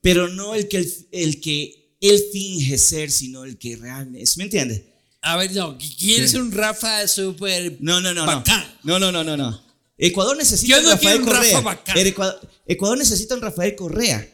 [0.00, 4.82] Pero no el que, el, que él finge ser, sino el que realmente, ¿me entiendes?
[5.20, 6.36] A ver, no, ¿quieres Sí.
[6.36, 8.44] un Rafa súper No, no, no, no.
[8.84, 9.64] No, no, no, no, no.
[9.96, 11.82] Ecuador necesita Yo un Rafael un Correa.
[11.96, 14.28] El Ecuador, Ecuador necesita un Rafael Correa,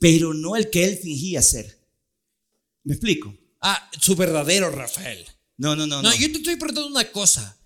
[0.00, 1.78] pero no el que él fingía ser.
[2.82, 3.32] ¿Me explico?
[3.60, 5.24] Ah, su verdadero Rafael.
[5.56, 6.16] No, no, no, No, no.
[6.16, 7.56] yo te estoy preguntando una cosa,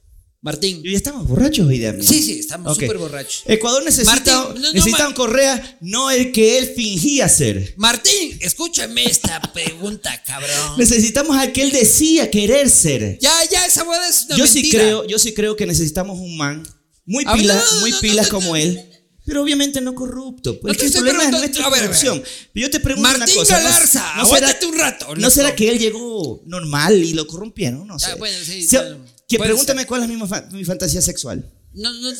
[0.42, 0.82] Martín.
[0.82, 1.94] Ya estamos borrachos hoy día.
[2.00, 2.80] Sí, sí, estamos Ok.
[2.80, 3.42] súper borrachos.
[3.44, 7.74] Ecuador necesita, Martín, no, no, necesita un Correa, no el que él fingía ser.
[7.76, 10.78] Martín, escúchame esta pregunta, cabrón.
[10.78, 13.18] Necesitamos al que él decía querer ser.
[13.20, 14.82] Ya, ya, esa boda es una yo sí mentira.
[14.82, 16.66] creo, yo sí creo que necesitamos un man
[17.04, 18.56] muy A ver, pila, no, no, muy no, pilas no, no, como no.
[18.56, 18.82] él,
[19.26, 20.58] pero obviamente no corrupto.
[20.58, 22.22] Pues No el problema es nuestra a ver, corrupción.
[22.54, 25.06] Pero yo te pregunto Martín una cosa, ¿no- Galarza, no, será, aguántate un rato.
[25.08, 25.30] ¿no loco.
[25.30, 27.86] será que él llegó normal y lo corrompieron?
[27.86, 28.06] No sé.
[28.12, 28.96] Ah, bueno, sí, Se-
[29.38, 29.88] que pregúntame ser.
[29.88, 31.48] cuál es mi, fa- mi fantasía sexual.
[31.74, 32.16] No, no, no.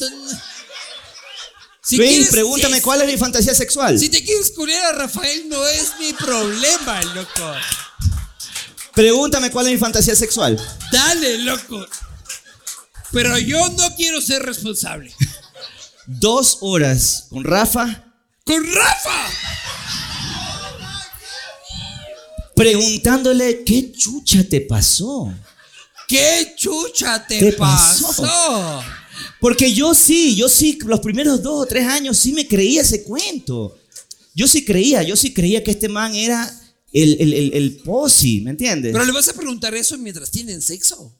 [1.82, 3.98] Si quieres- pregúntame cuál es mi fantasía sexual.
[3.98, 7.52] Si te quieres culiar a Rafael, no es mi problema, loco.
[8.94, 10.58] Pregúntame cuál es mi fantasía sexual.
[10.92, 11.86] Dale, loco.
[13.12, 15.12] Pero yo no quiero ser responsable.
[16.06, 18.04] Dos horas con Rafa
[18.44, 19.28] ¡Con Rafa!
[22.56, 25.32] preguntándole qué chucha te pasó.
[26.10, 28.08] ¿Qué chucha te, ¿Qué pasó?
[28.08, 28.82] pasó?
[29.38, 33.04] Porque yo sí, yo sí, los primeros dos o tres años sí me creía ese
[33.04, 33.78] cuento.
[34.34, 36.52] Yo sí creía, yo sí creía que este man era
[36.92, 38.92] el, el, el, el posi, ¿me entiendes?
[38.92, 41.16] Pero le vas a preguntar eso mientras tienen sexo.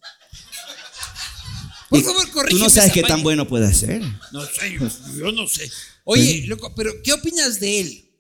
[1.89, 4.03] Por favor, Tú corrígeme no sabes qué tan bueno puede ser.
[4.33, 4.79] No sé,
[5.19, 5.71] yo no sé.
[6.05, 8.11] Oye, loco, pero ¿qué opinas de él?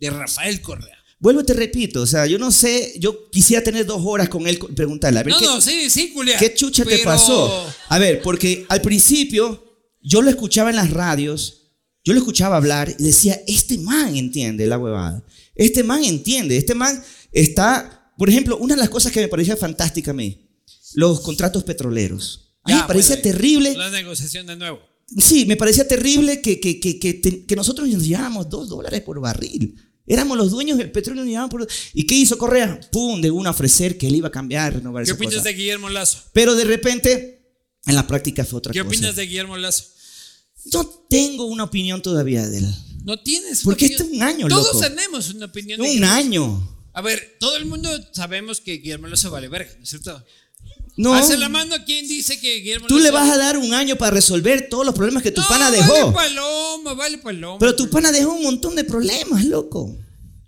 [0.00, 0.95] De Rafael Correa.
[1.18, 4.46] Vuelvo y te repito, o sea, yo no sé, yo quisiera tener dos horas con
[4.46, 6.38] él preguntarle, a ver, No, ¿qué, no, sí, sí, Julián.
[6.38, 7.66] ¿qué chucha te pero- pasó?
[7.88, 9.64] A ver, porque al principio
[10.02, 11.72] yo lo escuchaba en las radios,
[12.04, 16.74] yo lo escuchaba hablar y decía, este man entiende la huevada, este man entiende, este
[16.74, 17.02] man
[17.32, 20.50] está, por ejemplo, una de las cosas que me parecía fantástica a mí,
[20.94, 22.58] los contratos petroleros.
[22.62, 23.74] A mí me parecía bueno, terrible.
[23.74, 24.80] La negociación de nuevo.
[25.18, 29.00] Sí, me parecía terrible que, que, que, que, te- que nosotros nos llevábamos dos dólares
[29.02, 29.74] por barril.
[30.06, 31.68] Éramos los dueños del petróleo, llevábamos por...
[31.94, 32.78] ¿Y qué hizo Correa?
[32.92, 35.88] Pum, de una a ofrecer que él iba a cambiar, renovar ¿Qué opinas de Guillermo
[35.88, 36.18] Lazo?
[36.32, 38.88] Pero de repente, en la práctica fue otra ¿Qué cosa.
[38.88, 39.84] opinas de Guillermo Lazo?
[40.72, 42.74] No tengo una opinión todavía de él.
[43.04, 43.62] No tienes.
[43.62, 44.02] Porque opinión.
[44.02, 44.80] este es un año, Todos loco.
[44.80, 45.80] tenemos una opinión.
[45.80, 46.12] de Un Guillermo.
[46.14, 46.76] año.
[46.92, 50.24] A ver, todo el mundo sabemos que Guillermo Lazo vale verga, ¿no es cierto?
[50.96, 51.12] No.
[51.14, 54.12] Hace la mano quien dice que Guillermo Tú le vas a dar un año para
[54.12, 56.12] resolver todos los problemas que tu no, pana Vale dejó.
[56.12, 57.58] paloma, vale paloma.
[57.58, 59.94] Pero tu pana dejó un montón de problemas, loco.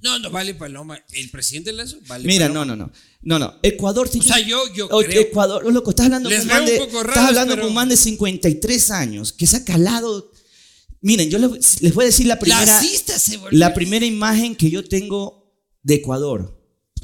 [0.00, 0.98] No, no vale paloma.
[1.12, 2.64] El presidente Lazo vale Mira, paloma.
[2.64, 2.92] no, no, no.
[3.20, 3.54] No, no.
[3.62, 4.24] Ecuador tiene.
[4.24, 5.20] O sea, yo, yo O- creo.
[5.20, 7.74] Ecuador, loco, estás hablando, Les con un, man de, poco estás hablando pero- con un
[7.74, 10.30] man de 53 años que se ha calado.
[11.00, 14.82] Miren, yo les, les voy a decir la primera, se la primera imagen que yo
[14.84, 16.58] tengo de Ecuador.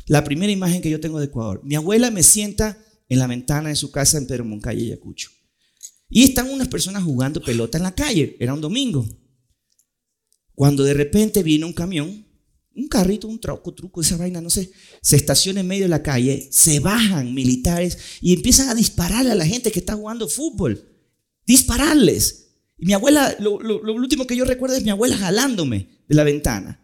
[0.07, 1.61] La primera imagen que yo tengo de Ecuador.
[1.65, 2.79] Mi abuela me sienta
[3.09, 5.31] en la ventana de su casa en Pedro Moncayo, Ayacucho.
[6.09, 8.37] Y están unas personas jugando pelota en la calle.
[8.39, 9.07] Era un domingo.
[10.55, 12.27] Cuando de repente viene un camión,
[12.77, 14.71] un carrito, un troco, truco, esa vaina, no sé,
[15.03, 19.37] se estaciona en medio de la calle, se bajan militares y empiezan a dispararle a
[19.37, 20.89] la gente que está jugando fútbol.
[21.47, 22.41] Dispararles.
[22.79, 26.15] Y mi abuela, lo, lo- lo último que yo recuerdo es mi abuela jalándome de
[26.15, 26.81] la ventana.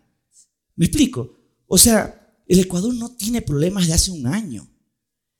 [0.77, 1.37] ¿Me explico?
[1.67, 4.70] O sea, el Ecuador no tiene problemas de hace un año.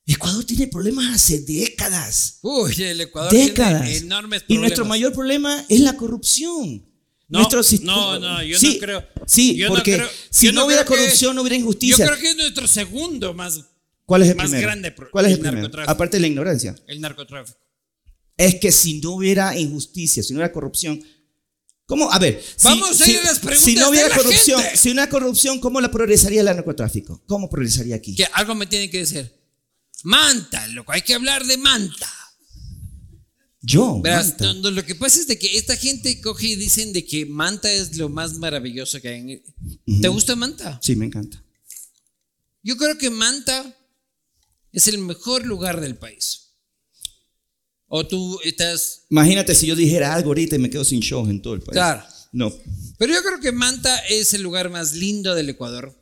[0.07, 2.39] Ecuador tiene problemas hace décadas.
[2.43, 3.83] Uy, el Ecuador décadas.
[3.85, 4.63] tiene enormes y problemas.
[4.63, 6.85] nuestro mayor problema es la corrupción.
[7.29, 9.05] No, Nuestro sis- no, no, yo Sí, no creo.
[9.25, 11.57] Sí, Yo no porque creo- si yo no, no hubiera creo que- corrupción, no hubiera
[11.57, 12.07] Yo injusticia.
[12.07, 13.61] creo que es nuestro segundo más.
[14.05, 14.67] ¿Cuál es el más primero?
[14.67, 15.83] grande ¿Cuál es el, el primero?
[15.89, 16.75] Aparte de la ignorancia.
[16.89, 17.57] El narcotráfico.
[18.37, 21.01] Es que si no hubiera injusticia, si no hubiera corrupción,
[21.87, 22.11] ¿cómo?
[22.11, 24.17] A ver, si- Vamos a si, ir a las preguntas si no hubiera de la
[24.17, 24.77] corrupción, gente.
[24.77, 27.23] si no hubiera corrupción, ¿cómo la progresaría el narcotráfico?
[27.29, 28.17] ¿Cómo progresaría aquí?
[28.17, 29.33] Que algo me tiene que decir.
[30.05, 32.11] Manta, loco, hay que hablar de Manta.
[33.63, 34.55] Yo, Manta.
[34.55, 37.27] no, no, lo que pasa es de que esta gente coge y dicen de que
[37.27, 39.21] Manta es lo más maravilloso que hay.
[39.87, 40.79] en- ¿Te gusta Manta?
[40.83, 41.45] Sí, me encanta.
[42.63, 43.77] Yo creo que Manta
[44.73, 46.55] es el mejor lugar del país.
[47.87, 49.03] O tú estás.
[49.11, 51.73] Imagínate si yo dijera algo ahorita y me quedo sin shows en todo el país.
[51.73, 52.03] Claro.
[52.33, 52.55] No.
[52.99, 56.00] Pero yo creo que Manta es el lugar más lindo del Ecuador.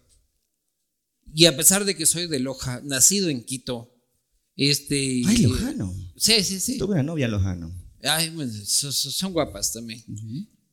[1.39, 3.95] Y a pesar de que soy de Loja, nacido en Quito,
[4.57, 5.23] este.
[5.25, 5.95] Ay, Lojano.
[6.17, 6.79] Sí, sí, sí.
[6.79, 7.73] Tuve una novia Lojano.
[8.03, 8.35] Ay,
[8.67, 10.05] son guapas también.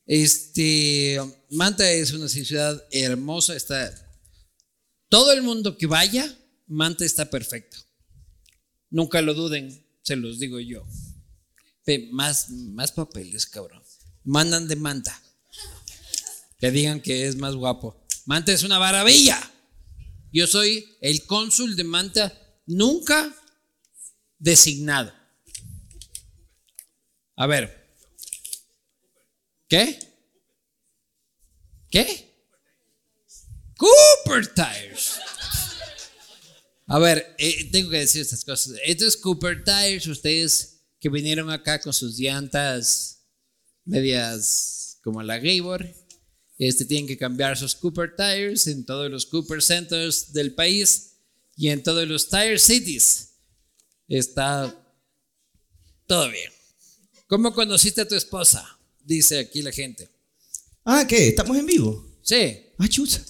[0.08, 3.94] Este, Manta es una ciudad hermosa, está
[5.08, 6.36] todo el mundo que vaya,
[6.66, 7.78] Manta está perfecto.
[8.90, 10.84] Nunca lo duden, se los digo yo.
[12.10, 13.84] Más, más papeles, cabrón.
[14.24, 15.22] Mandan de Manta.
[16.58, 18.04] Que digan que es más guapo.
[18.26, 19.52] Manta es una maravilla.
[20.36, 23.34] Yo soy el cónsul de Manta, nunca
[24.38, 25.14] designado.
[27.38, 27.96] A ver.
[29.70, 29.98] ¿Qué?
[31.90, 32.36] ¿Qué?
[33.78, 35.22] Cooper Tires.
[36.88, 38.78] A ver, eh, tengo que decir estas cosas.
[38.84, 40.06] Esto es Cooper Tires.
[40.06, 43.26] Ustedes que vinieron acá con sus llantas
[43.86, 45.88] medias como la Gabor,
[46.58, 51.18] este, tienen que cambiar sus Cooper Tires en todos los Cooper Centers del país
[51.56, 53.30] y en todos los Tire Cities.
[54.08, 54.74] Está
[56.06, 56.52] todo bien.
[57.28, 58.80] ¿Cómo conociste a tu esposa?
[59.04, 60.10] Dice aquí la gente.
[60.84, 61.30] Ah, ¿qué?
[61.30, 62.06] ¿Estamos en vivo?
[62.22, 62.58] Sí.
[62.78, 63.24] Ah, chucha.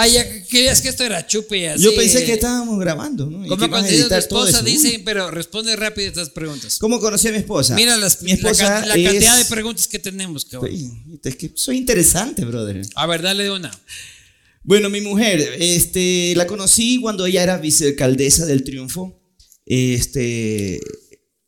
[0.00, 1.82] Ah, ya querías que esto era chupe así.
[1.82, 3.44] Yo pensé que estábamos grabando, ¿no?
[3.44, 4.50] Y ¿Cómo ibas a tu esposa?
[4.50, 4.62] eso.
[4.62, 6.78] Dice, Uy, pero responde rápido estas preguntas.
[6.78, 7.74] ¿Cómo conocí a mi esposa?
[7.74, 11.20] Mira las, mi esposa la, ca- la es- cantidad de preguntas que tenemos, cabrón.
[11.24, 12.80] Es que soy interesante, brother.
[12.94, 13.70] A ver, dale una.
[14.62, 19.20] Bueno, mi mujer, este, la conocí cuando ella era vicealcaldesa del Triunfo.
[19.66, 20.78] Este,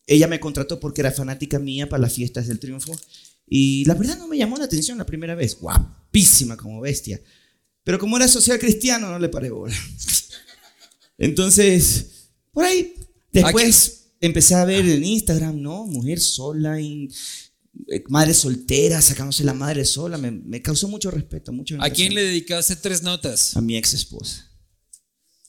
[0.07, 2.99] ella me contrató porque era fanática mía para las fiestas del Triunfo.
[3.47, 5.57] Y la verdad no me llamó la atención la primera vez.
[5.61, 7.21] Guapísima como bestia.
[7.85, 9.77] Pero como era social cristiano, no le paré bola.
[11.19, 12.95] Entonces, por ahí,
[13.33, 15.87] después empecé a ver en Instagram, ¿no?
[15.87, 17.13] Mujer sola, in-
[17.89, 20.19] eh, madre soltera, sacándose la madre sola.
[20.19, 23.57] Me, me causó mucho respeto, mucho ¿A quién le dedicaste tres notas?
[23.57, 24.47] A mi ex esposa.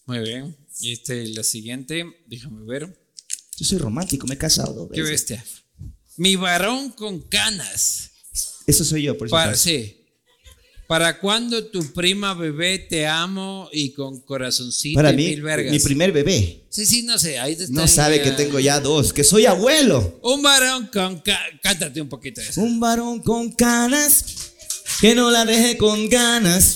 [0.05, 0.57] Muy bien.
[0.79, 2.97] Y este, la siguiente, déjame ver.
[3.57, 5.11] Yo soy romántico, me he casado dos Qué veces.
[5.29, 5.45] bestia.
[6.17, 8.09] Mi varón con canas.
[8.67, 10.00] Eso soy yo, por si Para, sí.
[10.91, 15.71] ¿Para cuándo tu prima bebé te amo y con corazoncito Para y mí, mil vergas?
[15.71, 16.65] mi primer bebé.
[16.69, 17.39] Sí, sí, no sé.
[17.39, 20.19] Ahí No sabe que tengo ya dos, que soy abuelo.
[20.21, 21.23] Un varón con
[21.63, 22.59] Cántate un poquito eso.
[22.59, 24.51] Un varón con canas,
[24.99, 26.75] que no la deje con ganas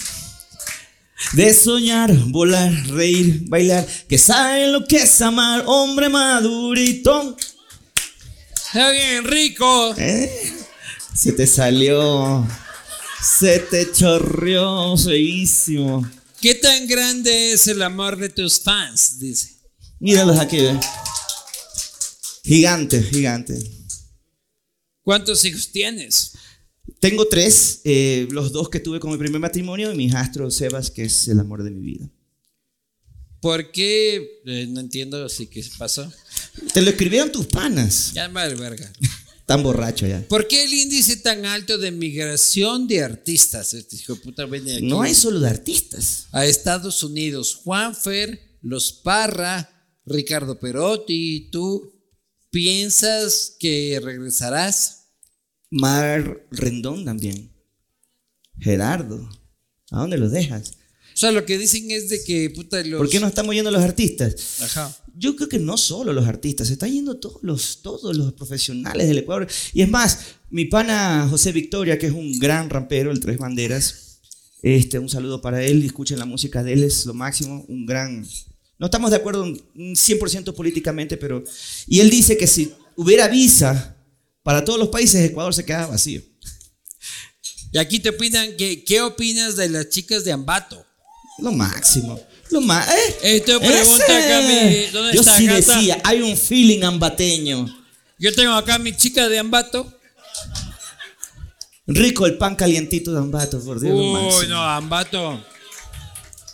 [1.33, 7.35] de soñar, volar, reír, bailar, que sabe lo que es amar, hombre madurito.
[8.55, 9.93] Está bien, rico.
[9.97, 10.53] ¿Eh?
[11.13, 12.47] Se te salió,
[13.25, 16.07] se te chorreó, feísimo.
[16.39, 19.19] ¿Qué tan grande es el amor de tus fans?
[19.19, 19.55] Dice.
[19.99, 20.79] Míralos aquí, ve.
[22.43, 23.57] Gigante, gigante.
[25.01, 26.33] ¿Cuántos hijos tienes?
[26.99, 30.91] Tengo tres, eh, los dos que tuve con mi primer matrimonio y mi hijastro Sebas,
[30.91, 32.09] que es el amor de mi vida.
[33.41, 34.41] ¿Por qué?
[34.45, 36.11] Eh, no entiendo así que pasó.
[36.73, 38.11] Te lo escribieron tus panas.
[38.13, 38.91] Ya mal verga.
[39.45, 40.27] Tan borracho ya.
[40.27, 43.73] ¿Por qué el índice tan alto de migración de artistas?
[43.75, 46.27] Este hijo de puta viene aquí No hay solo de artistas.
[46.31, 47.55] a Estados Unidos.
[47.63, 49.69] Juanfer, Los Parra,
[50.05, 51.93] Ricardo Perotti, ¿tú
[52.49, 55.09] piensas que regresarás?
[55.69, 57.51] Mar Rendón también.
[58.59, 59.29] Gerardo.
[59.91, 60.71] ¿A dónde los dejas?
[61.15, 62.97] O sea, lo que dicen es de que puta los...
[62.97, 64.35] ¿Por qué no estamos yendo los artistas?
[64.61, 64.93] Ajá.
[65.15, 69.07] Yo creo que no solo los artistas, se están yendo todos los, todos los profesionales
[69.07, 69.47] del Ecuador.
[69.71, 70.19] Y es más,
[70.49, 74.19] mi pana José Victoria, que es un gran rampero, el Tres Banderas,
[74.61, 78.27] este, un saludo para él, escuchen la música de él, es lo máximo, un gran...
[78.77, 81.45] No estamos de acuerdo un 100% políticamente, pero...
[81.87, 83.95] Y él dice que si hubiera visa
[84.43, 86.21] para todos los países, Ecuador se quedaba vacío.
[87.71, 90.84] Y aquí te opinan, que, ¿qué opinas de las chicas de Ambato?
[91.39, 92.19] Lo máximo.
[92.51, 92.87] Lo más.
[92.89, 93.17] ¿eh?
[93.23, 94.17] Eh, pregunta Ese.
[94.17, 97.65] acá mi- ¿dónde Yo está sí decía, hay un feeling ambateño.
[98.17, 99.91] Yo tengo acá a mi chica de Ambato.
[101.87, 103.93] Rico el pan calientito de Ambato, por Dios.
[103.93, 104.53] lo Uy, máximo.
[104.55, 105.45] no, Ambato.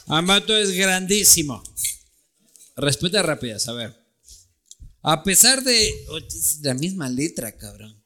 [0.08, 1.64] Ambato es grandísimo.
[2.76, 3.96] Respeta rápidas, a ver.
[5.04, 6.06] A pesar de.
[6.10, 8.04] oh, es la misma letra, cabrón.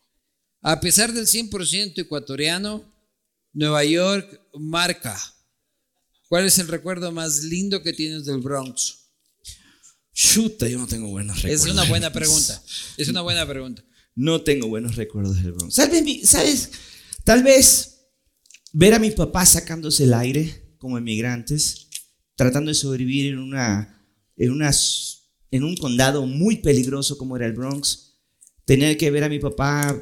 [0.62, 2.84] A pesar del 100% ecuatoriano,
[3.54, 5.18] Nueva York marca.
[6.36, 9.06] ¿Cuál es el recuerdo más lindo que tienes del Bronx?
[10.14, 11.66] Chuta, yo no tengo buenos recuerdos.
[11.66, 12.20] Es una del buena Bronx.
[12.26, 12.64] pregunta.
[12.98, 13.86] Es una buena pregunta.
[14.16, 15.74] No tengo buenos recuerdos del Bronx.
[15.74, 16.30] ¿Sabes?
[16.30, 16.72] ¿Sabes?
[17.24, 18.02] Tal vez
[18.74, 21.88] ver a mi papá sacándose el aire como emigrantes,
[22.36, 24.06] tratando de sobrevivir en, una,
[24.36, 24.72] en, una,
[25.52, 28.18] en un condado muy peligroso como era el Bronx,
[28.66, 29.98] tener que ver a mi papá,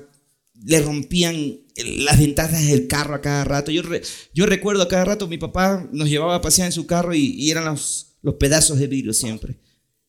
[0.66, 3.72] le rompían las ventanas del carro a cada rato.
[3.72, 3.82] Yo,
[4.34, 7.50] yo recuerdo a cada rato mi papá nos llevaba a pasear en su carro y,
[7.50, 9.60] eran los, los pedazos de vidrio siempre.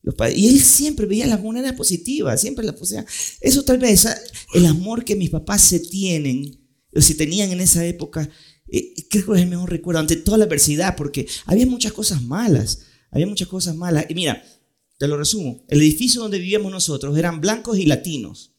[0.02, 3.06] Los Y él siempre veía las monedas positivas, siempre las posea.
[3.40, 4.16] Eso tal vez, ah,
[4.52, 6.60] el amor que mis papás se tienen,
[6.94, 8.28] o se tenían en esa época,
[8.68, 12.22] eh, creo que es el mejor recuerdo ante toda la adversidad, porque había muchas cosas
[12.22, 12.80] malas,
[13.10, 14.04] había muchas cosas malas.
[14.10, 14.44] Y mira,
[14.98, 18.52] te lo resumo, el edificio donde vivíamos nosotros eran blancos y latinos.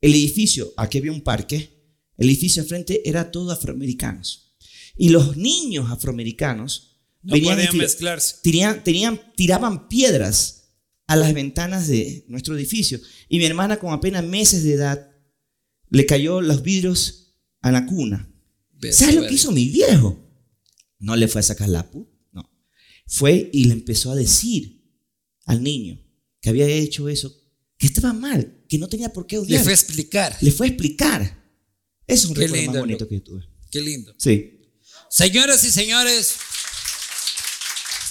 [0.00, 1.73] El edificio, aquí había un parque,
[2.16, 4.54] el edificio al frente era todo afroamericanos.
[4.96, 8.36] Y los niños afroamericanos No venían podían mezclarse.
[8.42, 10.72] tenían, tenían, tiraban piedras
[11.06, 13.00] a las ventanas de nuestro edificio.
[13.28, 15.10] Y mi hermana, con apenas meses de edad,
[15.90, 18.30] le cayó los vidrios a la cuna.
[18.90, 20.20] ¿Sabes lo que hizo mi viejo?
[20.98, 22.50] No le fue a sacar la pu, no.
[23.06, 24.82] Fue y le empezó a decir
[25.46, 26.00] al niño
[26.40, 27.34] que había hecho eso,
[27.78, 29.62] que estaba mal, que no tenía por qué Le odiar.
[29.62, 30.36] fue a explicar.
[30.40, 31.43] Le fue a explicar.
[32.06, 33.48] Es un Qué recuerdo lindo, más bonito que yo tuve.
[33.70, 34.14] Qué lindo.
[34.18, 34.60] Sí.
[35.10, 36.34] Señoras y señores,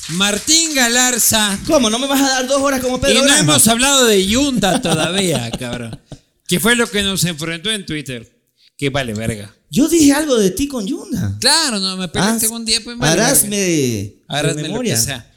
[0.10, 1.60] Martín Galarza.
[1.68, 1.90] ¿Cómo?
[1.90, 3.40] ¿No me vas a dar dos horas como Y Pedro no Granja?
[3.42, 6.00] hemos hablado de Yunda todavía, cabrón.
[6.48, 8.30] Que fue lo que nos enfrentó en Twitter.
[8.78, 9.56] Que vale verga.
[9.70, 11.38] Yo dije algo de ti con Yunda.
[11.40, 14.96] Claro, no me peleaste un día, pues vale Harásme lo memoria.
[14.96, 15.30] que sea.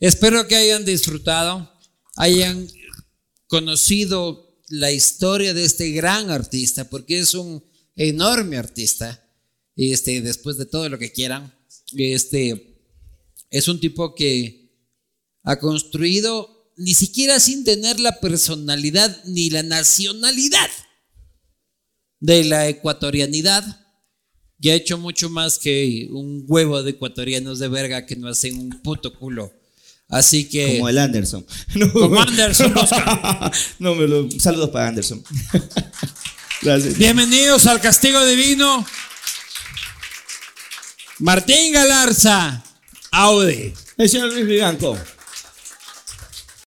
[0.00, 1.70] Espero que hayan disfrutado,
[2.16, 2.66] hayan
[3.46, 7.62] conocido la historia de este gran artista, porque es un
[8.08, 9.26] enorme artista.
[9.76, 11.54] Este, después de todo lo que quieran,
[11.92, 12.78] este,
[13.50, 14.74] es un tipo que
[15.42, 20.70] ha construido ni siquiera sin tener la personalidad ni la nacionalidad
[22.20, 23.86] de la ecuatorianidad.
[24.62, 28.58] Y ha hecho mucho más que un huevo de ecuatorianos de verga que no hacen
[28.58, 29.52] un puto culo.
[30.08, 30.76] Así que.
[30.76, 31.46] Como el Anderson.
[31.76, 31.92] No.
[31.92, 33.52] Como Anderson Oscar.
[33.78, 35.22] no, me lo, saludos para Anderson.
[36.62, 36.98] Gracias.
[36.98, 38.84] Bienvenidos al Castigo Divino.
[41.18, 42.62] Martín Galarza,
[43.12, 43.72] Audi.
[43.96, 44.98] El señor Luis Viganco.